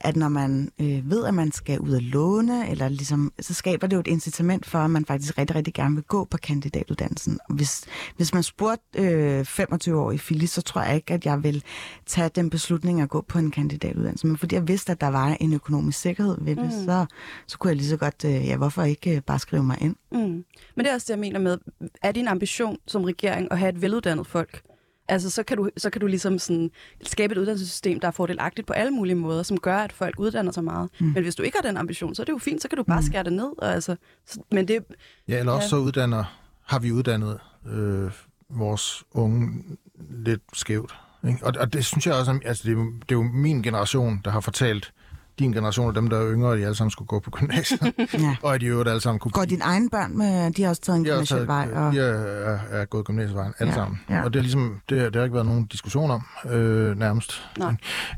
at 0.00 0.16
når 0.16 0.28
man 0.28 0.70
øh, 0.80 1.10
ved, 1.10 1.24
at 1.24 1.34
man 1.34 1.52
skal 1.52 1.80
ud 1.80 1.92
og 1.92 2.02
låne, 2.02 2.70
eller 2.70 2.88
ligesom, 2.88 3.32
så 3.40 3.54
skaber 3.54 3.86
det 3.86 3.96
jo 3.96 4.00
et 4.00 4.06
incitament 4.06 4.66
for, 4.66 4.78
at 4.78 4.90
man 4.90 5.04
faktisk 5.04 5.38
rigtig, 5.38 5.56
rigtig 5.56 5.74
gerne 5.74 5.94
vil 5.94 6.04
gå 6.04 6.24
på 6.24 6.36
kandidatuddannelsen. 6.36 7.38
Hvis, 7.48 7.84
hvis 8.16 8.34
man 8.34 8.42
spurgte 8.42 8.98
øh, 8.98 9.44
25 9.44 10.00
år 10.00 10.12
i 10.12 10.16
Philly, 10.16 10.44
så 10.46 10.62
tror 10.62 10.82
jeg 10.82 10.96
ikke, 10.96 11.14
at 11.14 11.26
jeg 11.26 11.42
vil 11.42 11.62
tage 12.06 12.28
den 12.28 12.50
beslutning 12.50 13.00
at 13.00 13.08
gå 13.08 13.24
på 13.28 13.38
en 13.38 13.50
kandidatuddannelse. 13.50 14.26
Men 14.26 14.36
fordi 14.36 14.54
jeg 14.54 14.68
vidste, 14.68 14.92
at 14.92 15.00
der 15.00 15.08
var 15.08 15.36
en 15.40 15.52
økonomisk 15.52 16.00
sikkerhed 16.00 16.36
ved 16.40 16.56
det, 16.56 16.64
mm. 16.64 16.84
så, 16.84 17.06
så 17.46 17.58
kunne 17.58 17.68
jeg 17.68 17.76
lige 17.76 17.88
så 17.88 17.96
godt, 17.96 18.24
øh, 18.24 18.46
ja, 18.46 18.56
hvorfor 18.56 18.82
ikke 18.82 19.16
øh, 19.16 19.22
bare 19.22 19.38
skrive 19.38 19.64
mig 19.64 19.78
ind? 19.80 19.96
Mm. 20.12 20.18
Men 20.18 20.44
det 20.84 20.86
er 20.86 20.94
også 20.94 21.04
det, 21.04 21.10
jeg 21.10 21.18
mener 21.18 21.40
med, 21.40 21.58
er 22.02 22.12
din 22.12 22.28
ambition 22.28 22.78
som 22.86 23.04
regering 23.14 23.48
at 23.52 23.58
have 23.58 23.68
et 23.68 23.82
veluddannet 23.82 24.26
folk? 24.26 24.62
Altså, 25.08 25.30
så 25.30 25.42
kan 25.42 25.56
du, 25.56 25.70
så 25.76 25.90
kan 25.90 26.00
du 26.00 26.06
ligesom 26.06 26.38
sådan 26.38 26.70
skabe 27.02 27.32
et 27.32 27.38
uddannelsessystem, 27.38 28.00
der 28.00 28.08
er 28.08 28.12
fordelagtigt 28.12 28.66
på 28.66 28.72
alle 28.72 28.90
mulige 28.90 29.14
måder, 29.14 29.42
som 29.42 29.60
gør, 29.60 29.76
at 29.76 29.92
folk 29.92 30.14
uddanner 30.18 30.52
sig 30.52 30.64
meget. 30.64 30.90
Mm. 31.00 31.06
Men 31.06 31.22
hvis 31.22 31.34
du 31.34 31.42
ikke 31.42 31.58
har 31.62 31.68
den 31.68 31.76
ambition, 31.76 32.14
så 32.14 32.22
er 32.22 32.24
det 32.24 32.32
jo 32.32 32.38
fint, 32.38 32.62
så 32.62 32.68
kan 32.68 32.78
du 32.78 32.82
bare 32.82 33.00
mm. 33.00 33.06
skære 33.06 33.24
det 33.24 33.32
ned. 33.32 33.52
Og 33.58 33.72
altså, 33.72 33.96
så, 34.26 34.40
men 34.52 34.68
det, 34.68 34.84
ja, 35.28 35.38
eller 35.38 35.52
også 35.52 35.64
ja. 35.64 35.68
så 35.68 35.76
uddanner, 35.76 36.24
har 36.66 36.78
vi 36.78 36.92
uddannet 36.92 37.38
øh, 37.66 38.10
vores 38.48 39.04
unge 39.12 39.64
lidt 40.10 40.42
skævt. 40.52 40.94
Ikke? 41.28 41.38
Og, 41.42 41.52
og 41.58 41.72
det 41.72 41.84
synes 41.84 42.06
jeg 42.06 42.14
også, 42.14 42.38
altså 42.44 42.62
det, 42.68 42.72
er, 42.72 42.76
det 42.76 43.10
er 43.10 43.16
jo 43.16 43.22
min 43.22 43.62
generation, 43.62 44.20
der 44.24 44.30
har 44.30 44.40
fortalt 44.40 44.92
din 45.38 45.52
generation 45.52 45.86
og 45.86 45.94
dem, 45.94 46.08
der 46.10 46.18
er 46.18 46.32
yngre, 46.32 46.56
de 46.58 46.62
alle 46.62 46.74
sammen 46.74 46.90
skulle 46.90 47.06
gå 47.06 47.20
på 47.20 47.30
gymnasiet. 47.30 47.80
ja. 48.24 48.36
og 48.42 48.54
at 48.54 48.60
de 48.60 48.66
øvrigt 48.66 48.88
alle 48.88 49.00
sammen 49.00 49.18
kunne... 49.18 49.32
Går 49.32 49.44
dine 49.44 49.64
egne 49.64 49.90
børn 49.90 50.18
med, 50.18 50.52
de 50.52 50.62
har 50.62 50.68
også 50.68 50.82
taget 50.82 50.98
en 50.98 51.04
gymnasievej? 51.04 51.68
Og... 51.74 51.92
De 51.92 51.98
er, 51.98 52.12
er, 52.52 52.58
er 52.70 52.84
gået 52.84 53.04
gymnasievejen, 53.04 53.54
alle 53.58 53.70
ja. 53.70 53.76
sammen. 53.76 54.00
Ja. 54.10 54.24
Og 54.24 54.32
det 54.32 54.38
er 54.38 54.42
ligesom, 54.42 54.80
det, 54.88 54.98
det 55.12 55.16
har 55.16 55.22
ikke 55.22 55.34
været 55.34 55.46
nogen 55.46 55.66
diskussion 55.66 56.10
om, 56.10 56.22
øh, 56.50 56.98
nærmest. 56.98 57.42
Nej. 57.58 57.74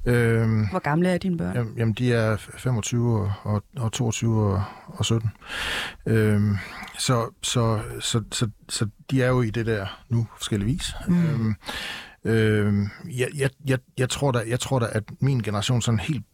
Øhm, 0.07 0.67
Hvor 0.71 0.79
gamle 0.79 1.09
er 1.09 1.19
dine 1.19 1.37
børn? 1.39 1.75
Jamen, 1.77 1.95
de 1.95 2.13
er 2.13 2.37
25 2.37 3.21
og, 3.21 3.33
og, 3.43 3.63
og 3.77 3.93
22 3.93 4.53
og, 4.53 4.63
og 4.87 5.05
17. 5.05 5.31
Øhm, 6.07 6.57
så, 6.99 7.27
så, 7.43 7.81
så, 8.01 8.23
så, 8.33 8.49
så 8.69 8.87
de 9.11 9.23
er 9.23 9.29
jo 9.29 9.43
i 9.43 9.51
det 9.51 9.67
der 9.67 9.87
nu 10.09 10.27
forskelligvis. 10.37 10.95
Mm. 11.09 11.25
Øhm, 11.25 11.55
øhm, 12.25 12.89
jeg, 13.05 13.29
jeg, 13.37 13.51
jeg, 13.67 13.79
jeg, 13.99 14.09
tror 14.11 14.33
da, 14.33 14.43
jeg 14.49 14.61
tror 14.61 14.79
da, 14.79 14.87
at 14.93 15.03
min 15.21 15.41
generation 15.41 15.83
sådan 15.83 16.01
helt 16.01 16.25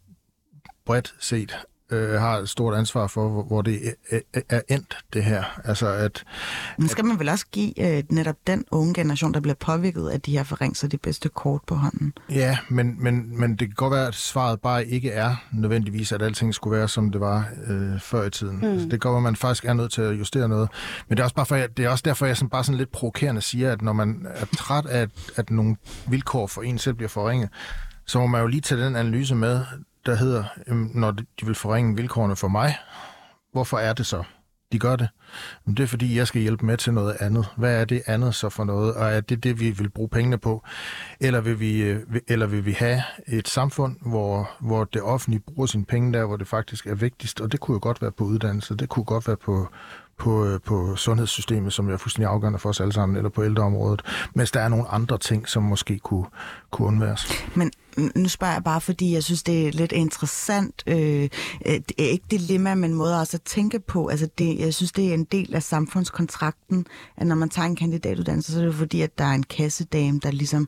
bredt 0.85 1.15
set 1.19 1.57
øh, 1.93 2.19
har 2.19 2.37
et 2.37 2.49
stort 2.49 2.75
ansvar 2.75 3.07
for, 3.07 3.29
hvor, 3.29 3.43
hvor 3.43 3.61
det 3.61 3.93
er, 4.09 4.19
er, 4.49 4.61
endt, 4.69 4.97
det 5.13 5.23
her. 5.23 5.43
Altså 5.63 5.87
at... 5.87 6.23
Men 6.77 6.87
skal 6.87 7.05
man 7.05 7.19
vel 7.19 7.29
også 7.29 7.45
give 7.51 7.97
øh, 7.97 8.03
netop 8.09 8.35
den 8.47 8.65
unge 8.71 8.93
generation, 8.93 9.33
der 9.33 9.39
bliver 9.39 9.55
påvirket 9.55 10.09
af 10.09 10.21
de 10.21 10.31
her 10.31 10.43
forringelser, 10.43 10.87
de 10.87 10.97
bedste 10.97 11.29
kort 11.29 11.61
på 11.67 11.75
hånden? 11.75 12.13
Ja, 12.29 12.57
men, 12.69 13.03
men, 13.03 13.39
men 13.39 13.51
det 13.51 13.59
kan 13.59 13.75
godt 13.75 13.91
være, 13.91 14.07
at 14.07 14.15
svaret 14.15 14.61
bare 14.61 14.87
ikke 14.87 15.11
er 15.11 15.35
nødvendigvis, 15.51 16.11
at 16.11 16.21
alting 16.21 16.53
skulle 16.53 16.77
være, 16.77 16.87
som 16.87 17.11
det 17.11 17.21
var 17.21 17.49
øh, 17.67 17.99
før 17.99 18.23
i 18.23 18.29
tiden. 18.29 18.57
Mm. 18.57 18.63
Altså, 18.63 18.87
det 18.87 19.01
går, 19.01 19.17
at 19.17 19.23
man 19.23 19.35
faktisk 19.35 19.65
er 19.65 19.73
nødt 19.73 19.91
til 19.91 20.01
at 20.01 20.19
justere 20.19 20.49
noget. 20.49 20.69
Men 21.07 21.17
det 21.17 21.21
er 21.21 21.23
også, 21.23 21.35
bare 21.35 21.45
for, 21.45 21.55
det 21.55 21.85
er 21.85 21.89
også 21.89 22.03
derfor, 22.05 22.25
jeg 22.25 22.37
sådan, 22.37 22.49
bare 22.49 22.63
sådan 22.63 22.77
lidt 22.77 22.91
provokerende 22.91 23.41
siger, 23.41 23.71
at 23.71 23.81
når 23.81 23.93
man 23.93 24.27
er 24.35 24.45
træt 24.57 24.85
af, 24.85 25.07
at 25.35 25.49
nogle 25.49 25.75
vilkår 26.07 26.47
for 26.47 26.61
en 26.61 26.77
selv 26.77 26.95
bliver 26.95 27.09
forringet, 27.09 27.49
så 28.05 28.19
må 28.19 28.27
man 28.27 28.41
jo 28.41 28.47
lige 28.47 28.61
tage 28.61 28.81
den 28.81 28.95
analyse 28.95 29.35
med, 29.35 29.61
der 30.05 30.15
hedder, 30.15 30.43
øhm, 30.67 30.91
når 30.93 31.11
de 31.11 31.25
vil 31.45 31.55
forringe 31.55 31.95
vilkårene 31.95 32.35
for 32.35 32.47
mig, 32.47 32.77
hvorfor 33.51 33.77
er 33.77 33.93
det 33.93 34.05
så, 34.05 34.23
de 34.71 34.79
gør 34.79 34.95
det? 34.95 35.09
Men 35.65 35.77
det 35.77 35.83
er 35.83 35.87
fordi, 35.87 36.17
jeg 36.17 36.27
skal 36.27 36.41
hjælpe 36.41 36.65
med 36.65 36.77
til 36.77 36.93
noget 36.93 37.17
andet. 37.19 37.47
Hvad 37.57 37.81
er 37.81 37.85
det 37.85 38.03
andet 38.05 38.35
så 38.35 38.49
for 38.49 38.63
noget? 38.63 38.95
Og 38.95 39.11
er 39.11 39.21
det 39.21 39.43
det, 39.43 39.59
vi 39.59 39.71
vil 39.71 39.89
bruge 39.89 40.09
pengene 40.09 40.37
på? 40.37 40.63
Eller 41.19 41.41
vil 41.41 41.59
vi, 41.59 41.81
øh, 41.81 41.99
eller 42.27 42.47
vil 42.47 42.65
vi 42.65 42.71
have 42.71 43.03
et 43.27 43.47
samfund, 43.47 43.97
hvor, 44.01 44.51
hvor 44.59 44.83
det 44.83 45.01
offentlige 45.01 45.39
bruger 45.39 45.65
sine 45.65 45.85
penge 45.85 46.13
der, 46.13 46.25
hvor 46.25 46.37
det 46.37 46.47
faktisk 46.47 46.87
er 46.87 46.95
vigtigst? 46.95 47.41
Og 47.41 47.51
det 47.51 47.59
kunne 47.59 47.75
jo 47.75 47.79
godt 47.81 48.01
være 48.01 48.11
på 48.11 48.23
uddannelse, 48.23 48.75
det 48.75 48.89
kunne 48.89 49.05
godt 49.05 49.27
være 49.27 49.37
på, 49.37 49.67
på, 50.17 50.45
øh, 50.45 50.59
på 50.65 50.95
sundhedssystemet, 50.95 51.73
som 51.73 51.89
er 51.89 51.97
fuldstændig 51.97 52.29
afgørende 52.29 52.59
for 52.59 52.69
os 52.69 52.81
alle 52.81 52.93
sammen, 52.93 53.17
eller 53.17 53.29
på 53.29 53.43
ældreområdet, 53.43 54.01
mens 54.35 54.51
der 54.51 54.59
er 54.59 54.67
nogle 54.67 54.87
andre 54.87 55.17
ting, 55.17 55.49
som 55.49 55.63
måske 55.63 55.99
kunne, 55.99 56.25
kunne 56.71 56.87
undværes. 56.87 57.33
Men 57.55 57.71
nu 58.15 58.29
spørger 58.29 58.53
jeg 58.53 58.63
bare, 58.63 58.81
fordi 58.81 59.13
jeg 59.13 59.23
synes, 59.23 59.43
det 59.43 59.67
er 59.67 59.71
lidt 59.71 59.91
interessant. 59.91 60.83
Øh, 60.87 61.29
det 61.65 61.93
er 61.97 62.03
ikke 62.03 62.25
dilemma, 62.31 62.75
men 62.75 62.93
måde 62.93 63.19
også 63.19 63.37
at 63.37 63.41
tænke 63.41 63.79
på. 63.79 64.07
Altså 64.07 64.27
det, 64.37 64.59
jeg 64.59 64.73
synes, 64.73 64.91
det 64.91 65.09
er 65.09 65.13
en 65.13 65.23
del 65.23 65.55
af 65.55 65.63
samfundskontrakten, 65.63 66.85
at 67.17 67.27
når 67.27 67.35
man 67.35 67.49
tager 67.49 67.65
en 67.65 67.75
kandidatuddannelse, 67.75 68.51
så 68.51 68.61
er 68.61 68.65
det 68.65 68.75
fordi, 68.75 69.01
at 69.01 69.17
der 69.17 69.23
er 69.23 69.33
en 69.33 69.43
kassedame, 69.43 70.19
der 70.23 70.31
ligesom 70.31 70.67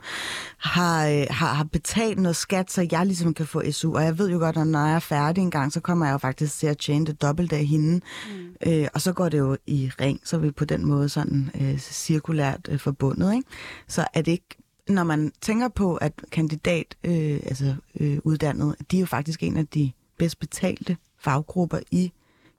har, 0.57 1.07
øh, 1.07 1.26
har, 1.30 1.53
har 1.53 1.63
betalt 1.63 2.19
noget 2.19 2.36
skat, 2.36 2.71
så 2.71 2.88
jeg 2.91 3.05
ligesom 3.05 3.34
kan 3.34 3.47
få 3.47 3.71
SU. 3.71 3.95
Og 3.95 4.03
jeg 4.03 4.17
ved 4.17 4.30
jo 4.30 4.38
godt, 4.38 4.57
at 4.57 4.67
når 4.67 4.86
jeg 4.86 4.95
er 4.95 4.99
færdig 4.99 5.41
en 5.41 5.51
gang, 5.51 5.73
så 5.73 5.80
kommer 5.80 6.05
jeg 6.05 6.13
jo 6.13 6.17
faktisk 6.17 6.59
til 6.59 6.67
at 6.67 6.78
tjene 6.78 7.05
det 7.05 7.21
dobbelt 7.21 7.53
af 7.53 7.65
hende. 7.65 7.93
Mm. 7.93 8.71
Øh, 8.71 8.88
og 8.93 9.01
så 9.01 9.13
går 9.13 9.30
det 9.30 9.38
jo 9.38 9.57
i 9.67 9.91
ring, 10.01 10.19
så 10.23 10.36
er 10.36 10.39
vi 10.39 10.51
på 10.51 10.65
den 10.65 10.86
måde 10.86 11.09
sådan 11.09 11.51
øh, 11.61 11.80
cirkulært 11.80 12.67
øh, 12.69 12.80
forbundet. 12.80 13.34
Ikke? 13.34 13.47
Så 13.88 14.05
er 14.13 14.21
det 14.21 14.32
ikke 14.32 14.64
når 14.89 15.03
man 15.03 15.31
tænker 15.41 15.67
på, 15.67 15.95
at 15.95 16.13
kandidat 16.31 16.95
øh, 17.03 17.39
altså, 17.45 17.75
øh, 17.99 18.17
uddannet, 18.23 18.75
de 18.91 18.97
er 18.97 18.99
jo 18.99 19.05
faktisk 19.05 19.43
en 19.43 19.57
af 19.57 19.67
de 19.67 19.91
bedst 20.17 20.39
betalte 20.39 20.97
faggrupper 21.19 21.79
i, 21.91 22.11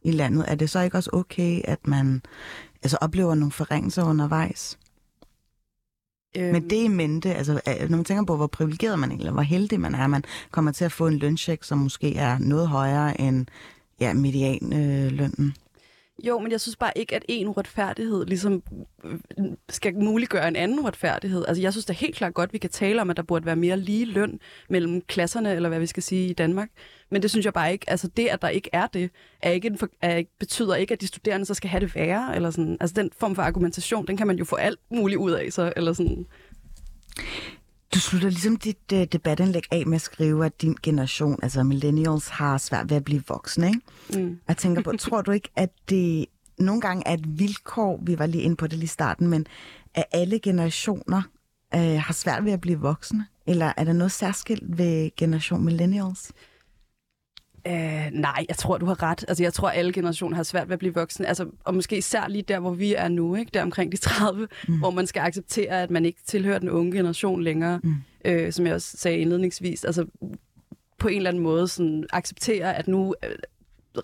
i 0.02 0.10
landet, 0.10 0.44
er 0.48 0.54
det 0.54 0.70
så 0.70 0.80
ikke 0.80 0.96
også 0.96 1.10
okay, 1.12 1.60
at 1.64 1.86
man 1.86 2.22
altså, 2.82 2.98
oplever 3.00 3.34
nogle 3.34 3.52
forringelser 3.52 4.04
undervejs? 4.04 4.78
Øhm. 6.36 6.52
Med 6.52 6.60
det 6.60 6.84
i 6.84 6.88
mente, 6.88 7.34
altså, 7.34 7.60
når 7.88 7.96
man 7.96 8.04
tænker 8.04 8.24
på, 8.24 8.36
hvor 8.36 8.46
privilegeret 8.46 8.98
man 8.98 9.20
er, 9.20 9.30
hvor 9.30 9.42
heldig 9.42 9.80
man 9.80 9.94
er, 9.94 10.06
man 10.06 10.24
kommer 10.50 10.72
til 10.72 10.84
at 10.84 10.92
få 10.92 11.06
en 11.06 11.18
løncheck, 11.18 11.64
som 11.64 11.78
måske 11.78 12.16
er 12.16 12.38
noget 12.38 12.68
højere 12.68 13.20
end 13.20 13.46
ja, 14.00 14.14
medianlønnen. 14.14 15.04
Øh, 15.04 15.12
lønnen. 15.12 15.54
Jo, 16.24 16.38
men 16.38 16.52
jeg 16.52 16.60
synes 16.60 16.76
bare 16.76 16.92
ikke, 16.96 17.16
at 17.16 17.24
en 17.28 17.48
uretfærdighed 17.48 18.26
ligesom 18.26 18.62
øh, 19.04 19.18
skal 19.68 19.94
muliggøre 19.94 20.48
en 20.48 20.56
anden 20.56 20.78
uretfærdighed. 20.78 21.44
Altså, 21.48 21.62
jeg 21.62 21.72
synes 21.72 21.84
da 21.84 21.92
helt 21.92 22.16
klart 22.16 22.34
godt, 22.34 22.48
at 22.48 22.52
vi 22.52 22.58
kan 22.58 22.70
tale 22.70 23.00
om, 23.00 23.10
at 23.10 23.16
der 23.16 23.22
burde 23.22 23.46
være 23.46 23.56
mere 23.56 23.76
lige 23.76 24.04
løn 24.04 24.40
mellem 24.70 25.00
klasserne, 25.00 25.54
eller 25.54 25.68
hvad 25.68 25.80
vi 25.80 25.86
skal 25.86 26.02
sige, 26.02 26.28
i 26.28 26.32
Danmark. 26.32 26.68
Men 27.10 27.22
det 27.22 27.30
synes 27.30 27.44
jeg 27.44 27.52
bare 27.52 27.72
ikke. 27.72 27.90
Altså, 27.90 28.08
det, 28.08 28.26
at 28.26 28.42
der 28.42 28.48
ikke 28.48 28.70
er 28.72 28.86
det, 28.86 29.10
er 29.42 29.50
ikke 29.50 29.68
en 29.68 29.78
for, 29.78 29.88
er, 30.02 30.22
betyder 30.38 30.74
ikke, 30.74 30.92
at 30.92 31.00
de 31.00 31.06
studerende 31.06 31.46
så 31.46 31.54
skal 31.54 31.70
have 31.70 31.80
det 31.80 31.94
værre. 31.94 32.36
Eller 32.36 32.50
sådan. 32.50 32.76
Altså, 32.80 32.94
den 32.94 33.10
form 33.18 33.34
for 33.34 33.42
argumentation, 33.42 34.06
den 34.06 34.16
kan 34.16 34.26
man 34.26 34.36
jo 34.36 34.44
få 34.44 34.56
alt 34.56 34.80
muligt 34.90 35.18
ud 35.18 35.30
af. 35.30 35.52
Så, 35.52 35.72
eller 35.76 35.92
sådan. 35.92 36.26
Du 37.94 38.00
slutter 38.00 38.28
ligesom 38.28 38.56
dit 38.56 38.92
uh, 38.92 39.02
debatindlæg 39.02 39.62
af 39.70 39.86
med 39.86 39.94
at 39.94 40.00
skrive, 40.00 40.46
at 40.46 40.62
din 40.62 40.76
generation, 40.82 41.38
altså 41.42 41.62
millennials, 41.62 42.28
har 42.28 42.58
svært 42.58 42.90
ved 42.90 42.96
at 42.96 43.04
blive 43.04 43.22
voksne. 43.28 43.66
Ikke? 43.68 43.80
Mm. 44.24 44.38
Jeg 44.48 44.56
tænker 44.56 44.82
på, 44.82 44.92
tror 44.98 45.22
du 45.22 45.30
ikke, 45.30 45.48
at 45.56 45.70
det 45.88 46.26
nogle 46.58 46.80
gange 46.80 47.02
er 47.06 47.14
et 47.14 47.38
vilkår, 47.38 48.00
vi 48.02 48.18
var 48.18 48.26
lige 48.26 48.42
inde 48.42 48.56
på 48.56 48.66
det 48.66 48.78
lige 48.78 48.84
i 48.84 48.86
starten, 48.86 49.28
men 49.28 49.46
at 49.94 50.04
alle 50.12 50.38
generationer 50.38 51.22
uh, 51.74 51.80
har 51.80 52.12
svært 52.12 52.44
ved 52.44 52.52
at 52.52 52.60
blive 52.60 52.80
voksne? 52.80 53.26
Eller 53.46 53.72
er 53.76 53.84
der 53.84 53.92
noget 53.92 54.12
særskilt 54.12 54.78
ved 54.78 55.10
generation 55.16 55.64
millennials? 55.64 56.32
Uh, 57.66 57.72
nej, 58.12 58.44
jeg 58.48 58.56
tror, 58.56 58.78
du 58.78 58.86
har 58.86 59.02
ret. 59.02 59.24
Altså, 59.28 59.42
jeg 59.42 59.52
tror, 59.52 59.68
alle 59.68 59.92
generationer 59.92 60.36
har 60.36 60.42
svært 60.42 60.68
ved 60.68 60.72
at 60.72 60.78
blive 60.78 60.94
voksne. 60.94 61.26
Altså, 61.26 61.46
og 61.64 61.74
måske 61.74 61.96
især 61.96 62.28
lige 62.28 62.42
der, 62.42 62.58
hvor 62.58 62.70
vi 62.70 62.94
er 62.94 63.08
nu, 63.08 63.34
ikke? 63.34 63.50
der 63.54 63.62
omkring 63.62 63.92
de 63.92 63.96
30, 63.96 64.48
mm. 64.68 64.78
hvor 64.78 64.90
man 64.90 65.06
skal 65.06 65.20
acceptere, 65.20 65.82
at 65.82 65.90
man 65.90 66.04
ikke 66.04 66.20
tilhører 66.26 66.58
den 66.58 66.70
unge 66.70 66.92
generation 66.92 67.42
længere. 67.42 67.80
Mm. 67.82 67.94
Uh, 68.28 68.50
som 68.50 68.66
jeg 68.66 68.74
også 68.74 68.96
sagde 68.96 69.18
indledningsvis. 69.18 69.84
Altså, 69.84 70.06
på 70.98 71.08
en 71.08 71.16
eller 71.16 71.30
anden 71.30 71.42
måde 71.42 71.68
sådan, 71.68 72.06
acceptere, 72.12 72.76
at 72.76 72.88
nu 72.88 73.14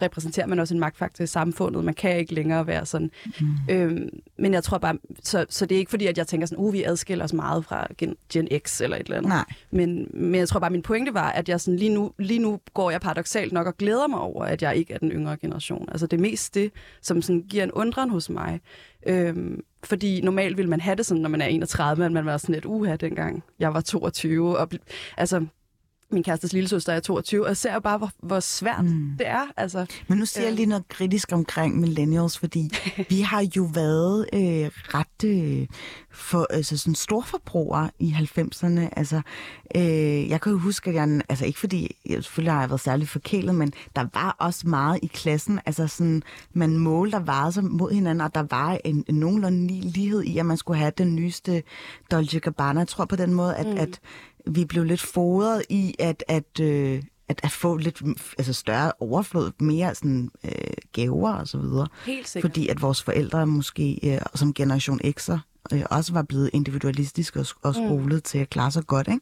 repræsenterer 0.03 0.47
man 0.47 0.59
også 0.59 0.75
en 0.75 0.81
magtfaktor 0.81 1.25
i 1.25 1.27
samfundet. 1.27 1.85
Man 1.85 1.95
kan 1.95 2.19
ikke 2.19 2.35
længere 2.35 2.67
være 2.67 2.87
sådan. 2.87 3.11
Mm. 3.41 3.47
Øhm, 3.71 4.09
men 4.39 4.55
jeg 4.55 4.65
tror 4.65 4.79
bare, 4.79 4.99
så, 5.23 5.47
så 5.49 5.67
det 5.67 5.75
er 5.75 5.79
ikke 5.79 5.91
fordi, 5.91 6.07
at 6.07 6.19
jeg 6.19 6.27
tænker 6.27 6.47
sådan, 6.47 6.65
uh, 6.65 6.73
vi 6.73 6.83
adskiller 6.83 7.25
os 7.25 7.33
meget 7.33 7.65
fra 7.65 7.87
Gen, 7.99 8.17
Gen 8.33 8.49
X 8.59 8.81
eller 8.81 8.97
et 8.97 9.03
eller 9.03 9.17
andet. 9.17 9.29
Nej. 9.29 9.45
Men, 9.71 10.11
men 10.15 10.35
jeg 10.35 10.49
tror 10.49 10.61
bare, 10.61 10.71
min 10.71 10.83
pointe 10.83 11.15
var, 11.15 11.31
at 11.31 11.49
jeg 11.49 11.61
sådan, 11.61 11.79
lige, 11.79 11.95
nu, 11.95 12.13
lige 12.19 12.41
nu 12.41 12.61
går 12.75 12.91
jeg 12.91 13.01
paradoxalt 13.01 13.53
nok 13.53 13.67
og 13.67 13.77
glæder 13.77 14.07
mig 14.07 14.19
over, 14.19 14.45
at 14.45 14.63
jeg 14.63 14.77
ikke 14.77 14.95
er 14.95 14.99
den 14.99 15.11
yngre 15.11 15.37
generation. 15.37 15.89
Altså 15.93 16.07
det 16.07 16.17
er 16.17 16.21
mest 16.21 16.55
det, 16.55 16.73
som 17.03 17.23
sådan 17.23 17.43
giver 17.43 17.65
en 17.65 17.73
undren 17.73 18.11
hos 18.11 18.31
mig. 18.31 18.61
Øhm, 19.07 19.61
fordi 19.85 20.21
normalt 20.21 20.57
vil 20.57 20.69
man 20.69 20.81
have 20.81 20.97
det 20.97 21.07
sådan, 21.07 21.21
når 21.23 21.29
man 21.29 21.41
er 21.41 21.47
31, 21.47 22.03
men 22.03 22.15
man 22.15 22.25
var 22.25 22.37
sådan 22.37 22.53
lidt 22.53 22.65
uha 22.65 22.97
dengang. 22.97 23.43
Jeg 23.59 23.75
var 23.75 23.81
22, 23.81 24.59
og 24.59 24.69
altså, 25.17 25.47
min 26.13 26.23
kærestes 26.23 26.53
lille 26.53 26.69
søster 26.69 26.93
er 26.93 27.01
22, 27.01 27.47
og 27.47 27.57
ser 27.57 27.79
bare, 27.79 27.99
hvor, 27.99 28.11
hvor 28.23 28.41
svært 28.41 28.85
mm. 28.85 29.11
det 29.19 29.29
er. 29.29 29.47
Altså, 29.57 29.87
Men 30.09 30.19
nu 30.19 30.27
siger 30.27 30.45
øh... 30.45 30.47
jeg 30.47 30.55
lige 30.55 30.67
noget 30.67 30.89
kritisk 30.89 31.33
omkring 31.33 31.81
millennials, 31.81 32.39
fordi 32.39 32.71
vi 33.11 33.21
har 33.21 33.49
jo 33.57 33.69
været 33.75 34.27
øh, 34.33 34.71
ret 34.95 35.25
øh, 35.25 35.67
for, 36.11 36.47
altså 36.51 36.79
sådan 36.79 36.95
storforbrugere 36.95 37.91
i 37.99 38.15
90'erne. 38.19 38.89
Altså, 38.97 39.21
øh, 39.77 40.29
jeg 40.29 40.41
kan 40.41 40.53
jo 40.53 40.59
huske, 40.59 40.91
at 40.91 40.97
jeg, 40.97 41.21
altså 41.29 41.47
ikke 41.47 41.59
fordi, 41.59 41.97
jeg, 42.07 42.25
selvfølgelig 42.25 42.53
har 42.53 42.61
jeg 42.61 42.71
været 42.71 42.81
særlig 42.81 43.09
forkælet, 43.09 43.55
men 43.55 43.73
der 43.97 44.07
var 44.15 44.37
også 44.39 44.69
meget 44.69 44.99
i 45.03 45.07
klassen, 45.07 45.61
altså 45.67 45.87
sådan, 45.87 46.23
man 46.53 46.79
målte 46.79 47.27
varer 47.27 47.51
sig 47.51 47.65
mod 47.65 47.93
hinanden, 47.93 48.21
og 48.21 48.35
der 48.35 48.47
var 48.51 48.79
en, 48.85 49.05
en 49.09 49.15
nogenlunde 49.15 49.81
lighed 49.81 50.23
i, 50.23 50.39
at 50.39 50.47
man 50.47 50.57
skulle 50.57 50.79
have 50.79 50.93
den 50.99 51.17
nyeste 51.17 51.63
Dolce 52.11 52.41
Gabbana. 52.41 52.81
Jeg 52.81 52.89
tror 52.89 53.05
på 53.05 53.17
den 53.17 53.35
måde, 53.35 53.57
at, 53.57 53.67
mm. 53.67 53.79
at 53.79 54.01
vi 54.47 54.65
blev 54.65 54.85
lidt 54.85 55.01
fodret 55.01 55.63
i 55.69 55.95
at, 55.99 56.25
at, 56.29 56.61
øh, 56.61 57.03
at, 57.29 57.41
at 57.43 57.51
få 57.51 57.77
lidt 57.77 58.03
altså 58.39 58.53
større 58.53 58.93
overflod, 59.01 59.51
mere 59.61 59.95
sådan, 59.95 60.31
øh, 60.45 60.53
gaver 60.93 61.33
og 61.33 61.49
så 61.49 61.59
videre. 61.59 61.89
Helt 62.07 62.29
sikkert. 62.29 62.51
Fordi 62.51 62.69
at 62.69 62.83
vores 62.83 63.03
forældre 63.03 63.47
måske 63.47 64.15
øh, 64.15 64.21
som 64.35 64.55
generation 64.55 65.01
X'er 65.05 65.39
øh, 65.73 65.83
også 65.91 66.13
var 66.13 66.23
blevet 66.23 66.51
individualistisk 66.53 67.37
og, 67.37 67.47
og 67.63 67.75
mm. 67.79 67.87
skolet 67.87 68.15
mm. 68.15 68.23
til 68.23 68.39
at 68.39 68.51
klare 68.51 68.71
sig 68.71 68.87
godt. 68.87 69.09
Ikke? 69.09 69.21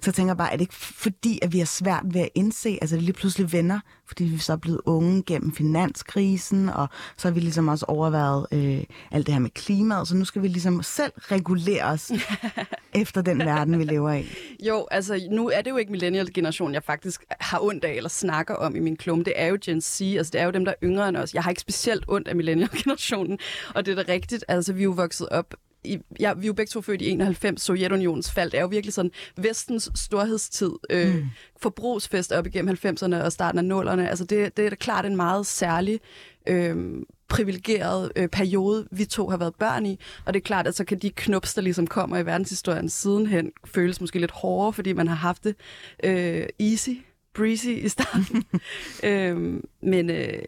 Så 0.00 0.10
jeg 0.10 0.14
tænker 0.14 0.34
bare, 0.34 0.52
er 0.52 0.56
det 0.56 0.60
ikke 0.60 0.74
fordi, 0.74 1.38
at 1.42 1.52
vi 1.52 1.58
har 1.58 1.66
svært 1.66 2.02
ved 2.04 2.20
at 2.20 2.28
indse, 2.34 2.78
altså 2.80 2.96
det 2.96 3.02
lige 3.02 3.12
pludselig 3.12 3.52
vender, 3.52 3.80
fordi 4.06 4.24
vi 4.24 4.38
så 4.38 4.52
er 4.52 4.56
blevet 4.56 4.80
unge 4.86 5.22
gennem 5.22 5.52
finanskrisen, 5.52 6.68
og 6.68 6.88
så 7.16 7.28
har 7.28 7.34
vi 7.34 7.40
ligesom 7.40 7.68
også 7.68 7.84
overvejet 7.88 8.46
øh, 8.52 8.84
alt 9.10 9.26
det 9.26 9.34
her 9.34 9.40
med 9.40 9.50
klimaet, 9.50 10.08
så 10.08 10.16
nu 10.16 10.24
skal 10.24 10.42
vi 10.42 10.48
ligesom 10.48 10.82
selv 10.82 11.12
regulere 11.16 11.84
os 11.84 12.12
efter 13.02 13.22
den 13.22 13.38
verden, 13.38 13.78
vi 13.78 13.84
lever 13.84 14.12
i. 14.12 14.26
Jo, 14.66 14.86
altså 14.90 15.28
nu 15.30 15.48
er 15.48 15.62
det 15.62 15.70
jo 15.70 15.76
ikke 15.76 15.92
millennial-generationen, 15.92 16.74
jeg 16.74 16.82
faktisk 16.82 17.24
har 17.40 17.60
ondt 17.60 17.84
af 17.84 17.92
eller 17.92 18.10
snakker 18.10 18.54
om 18.54 18.76
i 18.76 18.80
min 18.80 18.96
klum. 18.96 19.24
Det 19.24 19.32
er 19.36 19.46
jo 19.46 19.58
Gen 19.64 19.80
Z, 19.80 20.00
altså 20.00 20.30
det 20.30 20.40
er 20.40 20.44
jo 20.44 20.50
dem, 20.50 20.64
der 20.64 20.72
er 20.72 20.76
yngre 20.82 21.08
end 21.08 21.16
os. 21.16 21.34
Jeg 21.34 21.42
har 21.42 21.50
ikke 21.50 21.60
specielt 21.60 22.04
ondt 22.08 22.28
af 22.28 22.36
millennial-generationen, 22.36 23.38
og 23.74 23.86
det 23.86 23.98
er 23.98 24.02
da 24.02 24.12
rigtigt. 24.12 24.44
Altså 24.48 24.72
vi 24.72 24.80
er 24.80 24.84
jo 24.84 24.90
vokset 24.90 25.28
op 25.28 25.54
i, 25.84 25.98
ja, 26.20 26.32
vi 26.32 26.42
er 26.42 26.46
jo 26.46 26.52
begge 26.52 26.70
to 26.70 26.80
født 26.80 27.02
i 27.02 27.10
91, 27.10 27.62
Sovjetunionens 27.62 28.30
fald. 28.32 28.50
Det 28.50 28.58
er 28.58 28.62
jo 28.62 28.68
virkelig 28.68 28.94
sådan 28.94 29.10
vestens 29.36 29.90
storhedstid, 29.94 30.72
øh, 30.90 31.14
mm. 31.14 31.24
forbrugsfest 31.60 32.32
op 32.32 32.46
igennem 32.46 32.76
90'erne 32.84 33.16
og 33.16 33.32
starten 33.32 33.72
af 33.72 33.82
0'erne. 33.82 34.00
Altså 34.00 34.24
det, 34.24 34.56
det 34.56 34.66
er 34.66 34.70
da 34.70 34.76
klart 34.76 35.06
en 35.06 35.16
meget 35.16 35.46
særlig 35.46 36.00
øh, 36.46 37.02
privilegeret 37.28 38.12
øh, 38.16 38.28
periode, 38.28 38.88
vi 38.90 39.04
to 39.04 39.28
har 39.28 39.36
været 39.36 39.54
børn 39.54 39.86
i. 39.86 39.98
Og 40.26 40.34
det 40.34 40.40
er 40.40 40.44
klart, 40.44 40.66
at 40.66 40.76
så 40.76 40.84
kan 40.84 40.98
de 40.98 41.10
knups, 41.10 41.54
der 41.54 41.62
ligesom 41.62 41.86
kommer 41.86 42.18
i 42.18 42.26
verdenshistorien 42.26 42.88
sidenhen, 42.88 43.52
føles 43.64 44.00
måske 44.00 44.18
lidt 44.18 44.30
hårdere, 44.30 44.72
fordi 44.72 44.92
man 44.92 45.08
har 45.08 45.14
haft 45.14 45.44
det 45.44 45.56
øh, 46.04 46.46
easy, 46.60 46.90
breezy 47.34 47.66
i 47.66 47.88
starten. 47.88 48.44
øh, 49.10 49.60
men 49.82 50.10
øh, 50.10 50.42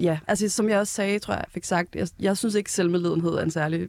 Ja, 0.00 0.18
altså 0.26 0.48
som 0.48 0.68
jeg 0.68 0.78
også 0.78 0.92
sagde, 0.92 1.18
tror 1.18 1.34
jeg, 1.34 1.44
jeg 1.46 1.52
fik 1.52 1.64
sagt, 1.64 1.94
jeg, 1.94 2.08
jeg 2.20 2.36
synes 2.36 2.54
ikke, 2.54 2.72
selvmedledenhed 2.72 3.30
er 3.30 3.42
en 3.42 3.50
særlig 3.50 3.88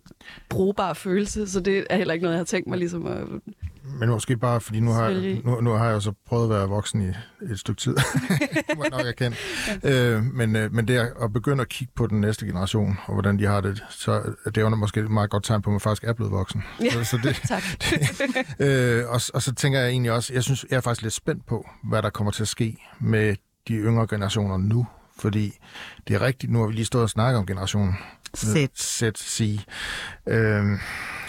brugbar 0.49 0.93
følelse, 0.93 1.49
så 1.49 1.59
det 1.59 1.85
er 1.89 1.97
heller 1.97 2.13
ikke 2.13 2.23
noget, 2.23 2.35
jeg 2.35 2.39
har 2.39 2.45
tænkt 2.45 2.67
mig 2.67 2.77
ligesom 2.77 3.07
at 3.07 3.23
men 3.99 4.09
måske 4.09 4.37
bare, 4.37 4.61
fordi 4.61 4.79
nu 4.79 4.91
har, 4.91 5.09
jeg, 5.09 5.41
nu, 5.45 5.61
nu 5.61 5.71
har 5.71 5.85
jeg 5.85 5.93
jo 5.93 5.99
så 5.99 6.11
prøvet 6.25 6.43
at 6.43 6.49
være 6.49 6.67
voksen 6.67 7.01
i 7.01 7.13
et 7.51 7.59
stykke 7.59 7.81
tid. 7.81 7.95
det 8.67 8.77
må 8.77 8.83
jeg 8.83 8.91
nok 8.91 9.07
erkende. 9.07 9.37
øh, 9.83 10.23
men, 10.23 10.55
øh, 10.55 10.73
men 10.73 10.87
det 10.87 11.13
at 11.21 11.33
begynde 11.33 11.61
at 11.61 11.69
kigge 11.69 11.93
på 11.95 12.07
den 12.07 12.21
næste 12.21 12.45
generation, 12.45 12.97
og 13.05 13.13
hvordan 13.13 13.39
de 13.39 13.45
har 13.45 13.61
det, 13.61 13.83
så 13.89 14.33
det 14.45 14.57
er 14.57 14.61
jo 14.61 14.69
måske 14.69 14.99
et 14.99 15.11
meget 15.11 15.29
godt 15.29 15.43
tegn 15.43 15.61
på, 15.61 15.69
at 15.69 15.71
man 15.71 15.79
faktisk 15.79 16.03
er 16.03 16.13
blevet 16.13 16.31
voksen. 16.31 16.63
Ja, 16.81 16.89
Så, 16.89 17.03
så 17.03 17.17
det, 17.23 17.35
Tak. 17.47 17.63
øh, 18.67 19.03
og, 19.07 19.21
og 19.33 19.41
så 19.41 19.53
tænker 19.55 19.79
jeg 19.79 19.89
egentlig 19.89 20.11
også, 20.11 20.33
jeg 20.33 20.43
synes, 20.43 20.65
jeg 20.69 20.77
er 20.77 20.81
faktisk 20.81 21.01
lidt 21.01 21.13
spændt 21.13 21.45
på, 21.45 21.69
hvad 21.83 22.01
der 22.01 22.09
kommer 22.09 22.31
til 22.31 22.43
at 22.43 22.47
ske 22.47 22.77
med 22.99 23.35
de 23.67 23.73
yngre 23.73 24.07
generationer 24.07 24.57
nu. 24.57 24.87
Fordi 25.21 25.57
det 26.07 26.15
er 26.15 26.21
rigtigt, 26.21 26.51
nu 26.51 26.59
har 26.59 26.67
vi 26.67 26.73
lige 26.73 26.85
stået 26.85 27.03
og 27.03 27.09
snakket 27.09 27.37
om 27.39 27.45
generationen 27.45 27.97
Z. 28.37 28.55
Z, 28.77 29.03
C. 29.17 29.59
Øh, 30.27 30.65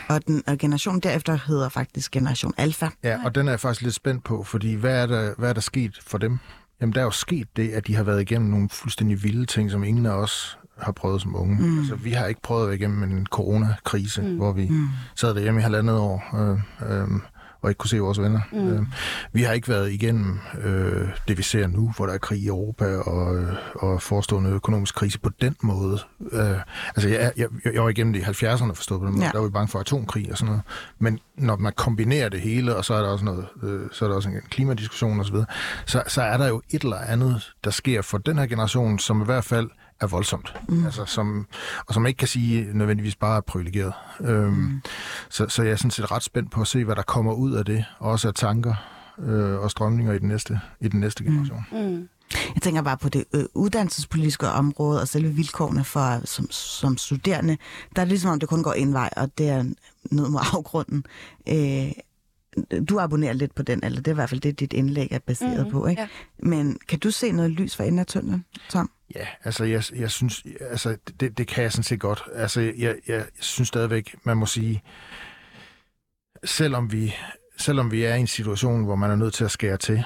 Og, 0.08 0.26
den, 0.26 0.42
og 0.46 0.58
generationen 0.58 1.00
derefter 1.00 1.38
hedder 1.46 1.68
faktisk 1.68 2.10
generation 2.10 2.54
alfa. 2.56 2.88
Ja, 3.02 3.18
og 3.24 3.34
den 3.34 3.46
er 3.48 3.52
jeg 3.52 3.60
faktisk 3.60 3.82
lidt 3.82 3.94
spændt 3.94 4.24
på, 4.24 4.42
fordi 4.44 4.74
hvad 4.74 5.02
er 5.02 5.06
der, 5.06 5.34
hvad 5.38 5.48
er 5.48 5.52
der 5.52 5.60
sket 5.60 5.98
for 6.06 6.18
dem? 6.18 6.38
Jamen, 6.80 6.94
der 6.94 7.00
er 7.00 7.04
jo 7.04 7.10
sket 7.10 7.56
det, 7.56 7.68
at 7.70 7.86
de 7.86 7.96
har 7.96 8.02
været 8.02 8.20
igennem 8.20 8.50
nogle 8.50 8.68
fuldstændig 8.68 9.22
vilde 9.22 9.46
ting, 9.46 9.70
som 9.70 9.84
ingen 9.84 10.06
af 10.06 10.10
os 10.10 10.58
har 10.78 10.92
prøvet 10.92 11.22
som 11.22 11.36
unge. 11.36 11.62
Mm. 11.62 11.78
Altså, 11.78 11.94
vi 11.94 12.12
har 12.12 12.26
ikke 12.26 12.42
prøvet 12.42 12.62
at 12.62 12.68
være 12.68 12.76
igennem 12.76 13.02
en 13.02 13.26
coronakrise, 13.26 14.22
mm. 14.22 14.36
hvor 14.36 14.52
vi 14.52 14.68
mm. 14.68 14.88
sad 15.16 15.34
derhjemme 15.34 15.60
i 15.60 15.62
halvandet 15.62 15.96
år 15.96 16.24
øh, 16.34 16.58
øh, 16.90 17.08
og 17.62 17.70
ikke 17.70 17.78
kunne 17.78 17.90
se 17.90 17.98
vores 17.98 18.20
venner. 18.20 18.40
Mm. 18.52 18.68
Øh, 18.68 18.82
vi 19.32 19.42
har 19.42 19.52
ikke 19.52 19.68
været 19.68 19.92
igennem 19.92 20.38
øh, 20.64 21.08
det, 21.28 21.38
vi 21.38 21.42
ser 21.42 21.66
nu, 21.66 21.92
hvor 21.96 22.06
der 22.06 22.12
er 22.12 22.18
krig 22.18 22.40
i 22.40 22.46
Europa 22.46 22.96
og, 22.96 23.36
øh, 23.36 23.54
og 23.74 24.02
forestående 24.02 24.50
økonomisk 24.50 24.94
krise 24.94 25.20
på 25.20 25.30
den 25.40 25.56
måde. 25.62 25.98
Øh, 26.32 26.56
altså, 26.96 27.08
jeg, 27.08 27.32
jeg, 27.36 27.48
jeg 27.74 27.82
var 27.82 27.88
igennem 27.88 28.12
det 28.12 28.20
i 28.20 28.24
70'erne 28.24 28.72
forstået 28.72 29.00
på 29.00 29.06
den 29.06 29.14
måde. 29.14 29.24
Ja. 29.24 29.30
Der 29.32 29.38
var 29.38 29.46
vi 29.46 29.52
bange 29.52 29.68
for 29.68 29.78
atomkrig 29.78 30.30
og 30.30 30.38
sådan 30.38 30.46
noget. 30.46 30.62
Men 30.98 31.18
når 31.36 31.56
man 31.56 31.72
kombinerer 31.76 32.28
det 32.28 32.40
hele, 32.40 32.76
og 32.76 32.84
så 32.84 32.94
er 32.94 33.02
der 33.02 33.08
også 33.08 33.24
noget, 33.24 33.46
øh, 33.62 33.80
så 33.92 34.04
er 34.04 34.08
der 34.08 34.16
også 34.16 34.28
en 34.28 34.40
klimadiskussion 34.50 35.20
osv., 35.20 35.36
så, 35.36 35.44
så, 35.86 36.02
så 36.06 36.22
er 36.22 36.36
der 36.36 36.48
jo 36.48 36.62
et 36.70 36.82
eller 36.82 36.98
andet, 36.98 37.52
der 37.64 37.70
sker 37.70 38.02
for 38.02 38.18
den 38.18 38.38
her 38.38 38.46
generation, 38.46 38.98
som 38.98 39.22
i 39.22 39.24
hvert 39.24 39.44
fald 39.44 39.70
er 40.00 40.06
voldsomt. 40.06 40.54
Mm. 40.68 40.84
Altså, 40.84 41.04
som, 41.04 41.46
og 41.86 41.94
som 41.94 42.02
man 42.02 42.08
ikke 42.10 42.18
kan 42.18 42.28
sige 42.28 42.68
nødvendigvis 42.74 43.16
bare 43.16 43.36
er 43.36 43.40
privilegeret. 43.40 43.92
Øhm, 44.20 44.52
mm. 44.52 44.80
så, 45.30 45.48
så 45.48 45.62
jeg 45.62 45.72
er 45.72 45.76
sådan 45.76 45.90
set 45.90 46.10
ret 46.10 46.22
spændt 46.22 46.50
på 46.50 46.60
at 46.60 46.66
se, 46.66 46.84
hvad 46.84 46.96
der 46.96 47.02
kommer 47.02 47.32
ud 47.32 47.52
af 47.52 47.64
det, 47.64 47.84
og 47.98 48.10
også 48.10 48.28
af 48.28 48.34
tanker 48.34 48.74
øh, 49.18 49.58
og 49.60 49.70
strømninger 49.70 50.12
i 50.12 50.18
den 50.18 50.28
næste, 50.28 50.60
i 50.80 50.88
den 50.88 51.00
næste 51.00 51.24
generation. 51.24 51.64
Mm. 51.72 51.78
Mm. 51.78 52.08
Jeg 52.54 52.62
tænker 52.62 52.82
bare 52.82 52.96
på 52.96 53.08
det 53.08 53.24
øh, 53.34 53.44
uddannelsespolitiske 53.54 54.48
område 54.48 55.00
og 55.00 55.08
selve 55.08 55.30
vilkårene 55.30 55.84
for 55.84 56.20
som, 56.26 56.50
som 56.50 56.96
studerende. 56.96 57.56
Der 57.96 58.02
er 58.02 58.04
det 58.04 58.08
ligesom 58.08 58.30
om, 58.30 58.40
det 58.40 58.48
kun 58.48 58.62
går 58.62 58.72
en 58.72 58.92
vej, 58.92 59.10
og 59.16 59.38
det 59.38 59.48
er 59.48 59.62
ned 60.10 60.28
mod 60.28 60.40
afgrunden. 60.54 61.04
Øh, 61.48 61.92
du 62.88 62.98
abonnerer 63.00 63.32
lidt 63.32 63.54
på 63.54 63.62
den, 63.62 63.84
eller 63.84 63.98
det 63.98 64.06
er 64.08 64.12
i 64.12 64.14
hvert 64.14 64.28
fald 64.30 64.40
det, 64.40 64.60
dit 64.60 64.72
indlæg 64.72 65.08
er 65.10 65.18
baseret 65.18 65.62
Mhm, 65.66 65.70
på. 65.72 65.86
Ikke? 65.86 66.02
ja. 66.02 66.08
Men 66.38 66.78
kan 66.88 66.98
du 66.98 67.10
se 67.10 67.32
noget 67.32 67.50
lys 67.50 67.76
for 67.76 67.82
enden 67.84 67.98
af 67.98 68.06
tunnelen, 68.06 68.44
Tom? 68.70 68.90
Ja, 69.14 69.26
altså 69.44 69.64
jeg, 69.64 69.82
jeg 69.94 70.10
synes, 70.10 70.44
altså 70.60 70.96
det, 71.20 71.38
det 71.38 71.46
kan 71.48 71.62
jeg 71.62 71.72
sådan 71.72 71.84
set 71.84 72.00
godt. 72.00 72.22
Altså 72.34 72.60
jeg, 72.60 72.96
jeg 73.08 73.26
synes 73.40 73.68
stadigvæk, 73.68 74.14
man 74.24 74.36
må 74.36 74.46
sige, 74.46 74.82
selvom 76.44 76.92
vi, 76.92 77.14
selvom 77.58 77.92
vi 77.92 78.04
er 78.04 78.14
i 78.14 78.20
en 78.20 78.26
situation, 78.26 78.84
hvor 78.84 78.96
man 78.96 79.10
er 79.10 79.16
nødt 79.16 79.34
til 79.34 79.44
at 79.44 79.50
skære 79.50 79.76
til, 79.76 80.04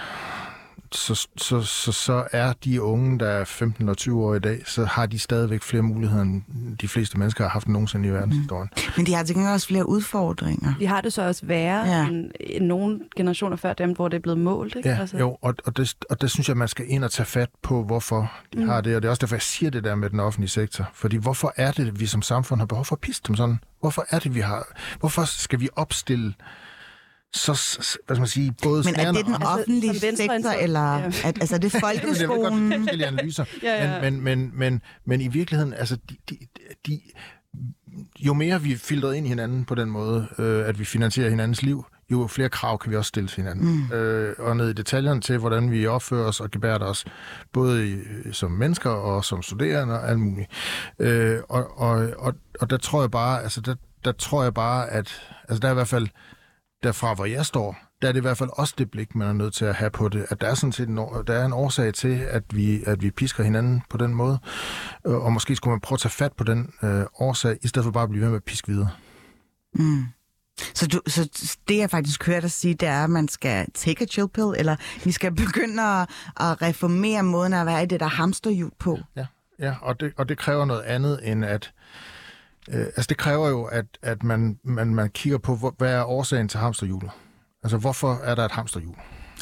så, 0.92 1.28
så, 1.36 1.62
så, 1.62 1.92
så 1.92 2.24
er 2.32 2.52
de 2.64 2.82
unge, 2.82 3.18
der 3.18 3.28
er 3.28 3.44
15 3.44 3.82
eller 3.82 3.94
20 3.94 4.24
år 4.24 4.34
i 4.34 4.38
dag, 4.38 4.62
så 4.66 4.84
har 4.84 5.06
de 5.06 5.18
stadigvæk 5.18 5.62
flere 5.62 5.82
muligheder, 5.82 6.22
end 6.22 6.42
de 6.76 6.88
fleste 6.88 7.18
mennesker 7.18 7.44
har 7.44 7.50
haft 7.50 7.68
nogensinde 7.68 8.08
i 8.08 8.12
verdenshistorien. 8.12 8.68
Men 8.96 9.06
de 9.06 9.14
har 9.14 9.22
til 9.24 9.34
gengæld 9.34 9.52
også 9.52 9.66
flere 9.66 9.88
udfordringer. 9.88 10.74
De 10.80 10.86
har 10.86 11.00
det 11.00 11.12
så 11.12 11.22
også 11.22 11.46
værre 11.46 11.86
Ja. 11.86 12.06
end, 12.08 12.30
end 12.40 12.66
nogle 12.66 13.00
generationer 13.16 13.56
før 13.56 13.72
dem, 13.72 13.92
hvor 13.92 14.08
det 14.08 14.16
er 14.16 14.20
blevet 14.20 14.38
målt. 14.38 14.76
Ikke? 14.76 14.88
Ja, 14.88 15.06
jo, 15.18 15.38
og, 15.42 15.54
og, 15.64 15.76
det, 15.76 15.94
og 16.10 16.20
det 16.20 16.30
synes 16.30 16.48
jeg, 16.48 16.56
man 16.56 16.68
skal 16.68 16.84
ind 16.88 17.04
og 17.04 17.10
tage 17.10 17.26
fat 17.26 17.48
på, 17.62 17.84
hvorfor 17.84 18.32
de 18.52 18.58
mm. 18.58 18.68
har 18.68 18.80
det. 18.80 18.96
Og 18.96 19.02
det 19.02 19.08
er 19.08 19.10
også 19.10 19.20
derfor, 19.20 19.34
jeg 19.36 19.42
siger 19.42 19.70
det 19.70 19.84
der 19.84 19.94
med 19.94 20.10
den 20.10 20.20
offentlige 20.20 20.50
sektor. 20.50 20.90
Fordi 20.94 21.16
hvorfor 21.16 21.52
er 21.56 21.72
det, 21.72 21.86
at 21.88 22.00
vi 22.00 22.06
som 22.06 22.22
samfund 22.22 22.60
har 22.60 22.66
behov 22.66 22.84
for 22.84 22.96
at 22.96 23.00
pisse 23.00 23.22
dem 23.26 23.36
sådan? 23.36 23.58
Hvorfor 23.80 24.06
er 24.10 24.18
det, 24.18 24.34
vi 24.34 24.40
har... 24.40 24.66
Hvorfor 25.00 25.24
skal 25.24 25.60
vi 25.60 25.68
opstille 25.76 26.34
så, 27.32 27.52
hvad 28.06 28.16
skal 28.16 28.20
man 28.20 28.26
sige, 28.28 28.54
både 28.62 28.82
Men 28.84 28.94
er 28.94 29.12
det 29.12 29.26
den 29.26 29.42
offentlige 29.42 30.00
som 30.00 30.16
sektor, 30.16 30.50
eller 30.50 30.98
Ja. 30.98 31.06
at, 31.06 31.38
altså 31.40 31.54
er 31.54 31.58
det 31.58 31.72
Men 31.82 31.82
jeg 31.84 32.02
ved 32.02 32.28
godt, 32.28 32.52
er 32.52 32.56
folkeskolen? 32.56 32.88
analyser. 33.02 33.44
Ja, 33.62 33.94
ja. 33.94 34.00
Men, 34.00 34.20
men, 34.20 34.40
men, 34.40 34.50
men, 34.54 34.82
men 35.04 35.20
i 35.20 35.28
virkeligheden, 35.28 35.74
altså, 35.74 35.96
de, 36.10 36.16
de, 36.30 36.38
de, 36.86 37.00
jo 38.18 38.34
mere 38.34 38.62
vi 38.62 38.72
er 38.72 38.76
filtreret 38.76 39.14
ind 39.14 39.26
i 39.26 39.28
hinanden 39.28 39.64
på 39.64 39.74
den 39.74 39.90
måde, 39.90 40.26
øh, 40.38 40.68
at 40.68 40.78
vi 40.78 40.84
finansierer 40.84 41.30
hinandens 41.30 41.62
liv, 41.62 41.84
jo 42.10 42.26
flere 42.26 42.48
krav 42.48 42.78
kan 42.78 42.90
vi 42.90 42.96
også 42.96 43.08
stille 43.08 43.28
til 43.28 43.36
hinanden. 43.36 43.86
Mm. 43.90 43.92
Øh, 43.96 44.34
og 44.38 44.56
ned 44.56 44.70
i 44.70 44.72
detaljerne 44.72 45.20
til, 45.20 45.38
hvordan 45.38 45.70
vi 45.70 45.86
opfører 45.86 46.26
os 46.28 46.40
og 46.40 46.50
gebærer 46.50 46.78
os, 46.78 47.04
både 47.52 47.88
i, 47.92 47.96
som 48.32 48.50
mennesker 48.50 48.90
og 48.90 49.24
som 49.24 49.42
studerende 49.42 49.94
og 50.00 50.08
alt 50.10 50.18
muligt. 50.18 50.50
Øh, 50.98 51.38
og, 51.48 51.78
og, 51.80 52.08
og, 52.18 52.34
og 52.60 52.70
der 52.70 52.76
tror 52.76 53.02
jeg 53.02 53.10
bare, 53.10 53.42
altså 53.42 53.60
der, 53.60 53.74
der 54.04 54.12
tror 54.12 54.42
jeg 54.42 54.54
bare, 54.54 54.90
at 54.90 55.20
altså 55.48 55.58
der 55.60 55.68
er 55.68 55.72
i 55.72 55.74
hvert 55.74 55.88
fald 55.88 56.08
derfra, 56.82 57.14
hvor 57.14 57.24
jeg 57.24 57.46
står, 57.46 57.76
der 58.02 58.08
er 58.08 58.12
det 58.12 58.20
i 58.20 58.22
hvert 58.22 58.38
fald 58.38 58.50
også 58.52 58.74
det 58.78 58.90
blik, 58.90 59.14
man 59.14 59.28
er 59.28 59.32
nødt 59.32 59.54
til 59.54 59.64
at 59.64 59.74
have 59.74 59.90
på 59.90 60.08
det, 60.08 60.26
at 60.28 60.40
der 60.40 60.46
er 60.46 60.54
sådan 60.54 60.72
set 60.72 60.88
en, 60.88 60.96
der 60.96 61.32
er 61.34 61.44
en 61.44 61.52
årsag 61.52 61.94
til, 61.94 62.18
at 62.30 62.42
vi, 62.50 62.82
at 62.86 63.02
vi 63.02 63.10
pisker 63.10 63.44
hinanden 63.44 63.82
på 63.90 63.96
den 63.96 64.14
måde, 64.14 64.38
Øh, 65.06 65.14
og 65.14 65.32
måske 65.32 65.56
skulle 65.56 65.72
man 65.72 65.80
prøve 65.80 65.96
at 65.96 66.00
tage 66.00 66.12
fat 66.12 66.32
på 66.32 66.44
den 66.44 66.72
øh, 66.82 67.04
årsag, 67.20 67.58
i 67.62 67.68
stedet 67.68 67.84
for 67.84 67.90
bare 67.90 68.02
at 68.02 68.10
blive 68.10 68.22
ved 68.22 68.28
med 68.28 68.36
at 68.36 68.44
piske 68.44 68.68
videre. 68.68 68.90
Mm. 69.74 70.04
Så, 70.74 70.86
du, 70.86 71.00
så 71.06 71.58
det, 71.68 71.78
jeg 71.78 71.90
faktisk 71.90 72.26
hører 72.26 72.40
dig 72.40 72.50
sige, 72.50 72.74
det 72.74 72.88
er, 72.88 73.04
at 73.04 73.10
man 73.10 73.28
skal 73.28 73.66
take 73.74 74.04
a 74.04 74.06
chill 74.06 74.28
pill, 74.28 74.54
eller 74.56 74.76
vi 75.04 75.12
skal 75.12 75.34
begynde 75.34 75.82
at, 75.82 76.08
at 76.36 76.62
reformere 76.62 77.22
måden 77.22 77.52
at 77.52 77.66
være 77.66 77.82
i 77.82 77.86
det 77.86 78.00
der 78.00 78.06
hamsterhjul 78.06 78.70
på. 78.78 78.98
Ja, 79.16 79.26
ja 79.58 79.74
og, 79.82 80.00
det, 80.00 80.12
og 80.16 80.28
det 80.28 80.38
kræver 80.38 80.64
noget 80.64 80.82
andet 80.82 81.20
end 81.22 81.44
at... 81.44 81.72
Øh, 82.70 82.86
altså 82.86 83.06
det 83.08 83.16
kræver 83.16 83.48
jo, 83.48 83.64
at, 83.64 83.84
at 84.02 84.22
man, 84.22 84.58
man, 84.64 84.94
man 84.94 85.10
kigger 85.10 85.38
på, 85.38 85.56
hvor, 85.56 85.74
hvad 85.78 85.92
er 85.92 86.04
årsagen 86.04 86.48
til 86.48 86.60
hamsterhjulet? 86.60 87.10
Altså 87.62 87.76
hvorfor 87.76 88.14
er 88.24 88.34
der 88.34 88.44
et 88.44 88.50
hamsterhjul? 88.50 88.94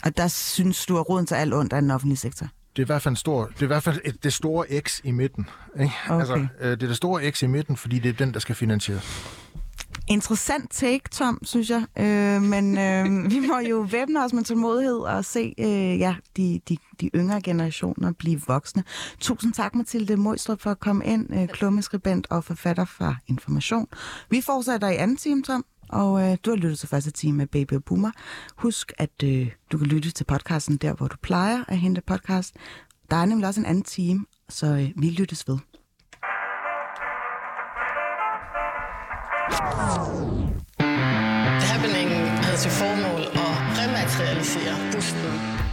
Og 0.05 0.17
der 0.17 0.29
synes 0.29 0.87
du, 0.87 0.99
at 0.99 1.09
roden 1.09 1.27
til 1.27 1.35
alt 1.35 1.55
ondt 1.55 1.73
er 1.73 1.81
den 1.81 1.91
offentlige 1.91 2.17
sektor. 2.17 2.47
Det 2.77 2.83
er 2.83 2.85
i 2.85 2.87
hvert 2.87 3.03
fald, 3.03 3.13
en 3.13 3.17
stor, 3.17 3.47
det 3.47 3.59
er 3.59 3.63
i 3.63 3.67
hvert 3.67 3.83
fald 3.83 4.01
et, 4.05 4.25
det 4.25 4.33
store 4.33 4.81
X 4.81 5.01
i 5.05 5.11
midten. 5.11 5.49
Ikke? 5.81 5.93
Okay. 6.09 6.19
Altså, 6.19 6.47
øh, 6.61 6.71
det 6.71 6.83
er 6.83 6.87
det 6.87 6.97
store 6.97 7.31
X 7.31 7.43
i 7.43 7.47
midten, 7.47 7.77
fordi 7.77 7.99
det 7.99 8.09
er 8.09 8.13
den, 8.13 8.35
der 8.35 8.41
skal 8.41 8.55
finansieres. 8.55 9.29
Interessant 10.09 10.71
take, 10.71 11.03
Tom, 11.11 11.39
synes 11.43 11.71
jeg. 11.71 11.87
Øh, 11.99 12.43
men 12.43 12.79
øh, 12.79 13.31
vi 13.33 13.41
må 13.41 13.59
jo 13.59 13.87
væbne 13.91 14.25
os 14.25 14.33
med 14.33 14.45
tålmodighed 14.45 14.99
og 14.99 15.25
se 15.25 15.55
øh, 15.59 15.99
ja, 15.99 16.17
de, 16.37 16.61
de, 16.69 16.77
de 17.01 17.11
yngre 17.15 17.43
generationer 17.43 18.13
blive 18.13 18.41
voksne. 18.47 18.85
Tusind 19.21 19.53
tak, 19.53 19.75
Mathilde 19.75 20.17
Møjstrup, 20.17 20.61
for 20.61 20.71
at 20.71 20.81
komme 20.81 21.05
ind. 21.05 21.35
Øh, 21.35 21.49
klummeskribent 21.49 22.27
og 22.31 22.45
forfatter 22.45 22.85
fra 22.85 23.17
Information. 23.27 23.87
Vi 24.31 24.41
fortsætter 24.41 24.89
i 24.89 24.97
anden 24.97 25.17
time, 25.17 25.43
Tom. 25.43 25.65
Og 25.89 26.23
øh, 26.23 26.37
du 26.45 26.51
har 26.51 26.57
lyttet 26.57 26.79
til 26.79 26.89
første 26.89 27.11
time 27.11 27.37
med 27.37 27.47
Baby 27.47 27.73
og 27.73 27.85
Boomer. 27.85 28.11
Husk, 28.57 28.93
at 28.99 29.23
øh, 29.25 29.51
du 29.73 29.79
kan 29.79 29.87
lytte 29.87 30.11
til 30.11 30.25
podcasten 30.25 30.77
der, 30.77 30.93
hvor 30.93 31.09
du 31.09 31.17
plejer 31.23 31.65
at 31.69 31.79
hente 31.79 32.01
podcast. 32.01 32.55
Der 33.11 33.17
er 33.17 33.25
nemlig 33.25 33.49
også 33.49 33.61
en 33.61 33.67
anden 33.67 33.85
time, 33.85 34.25
så 34.49 34.67
øh, 34.67 34.91
vi 34.97 35.11
lyttes 35.11 35.49
ved. 35.49 35.59
Happeningen 41.71 42.29
havde 42.45 42.57
til 42.57 42.71
formål 42.71 43.23
at 43.23 43.55
rematerialisere 43.79 44.75
busten. 44.93 45.64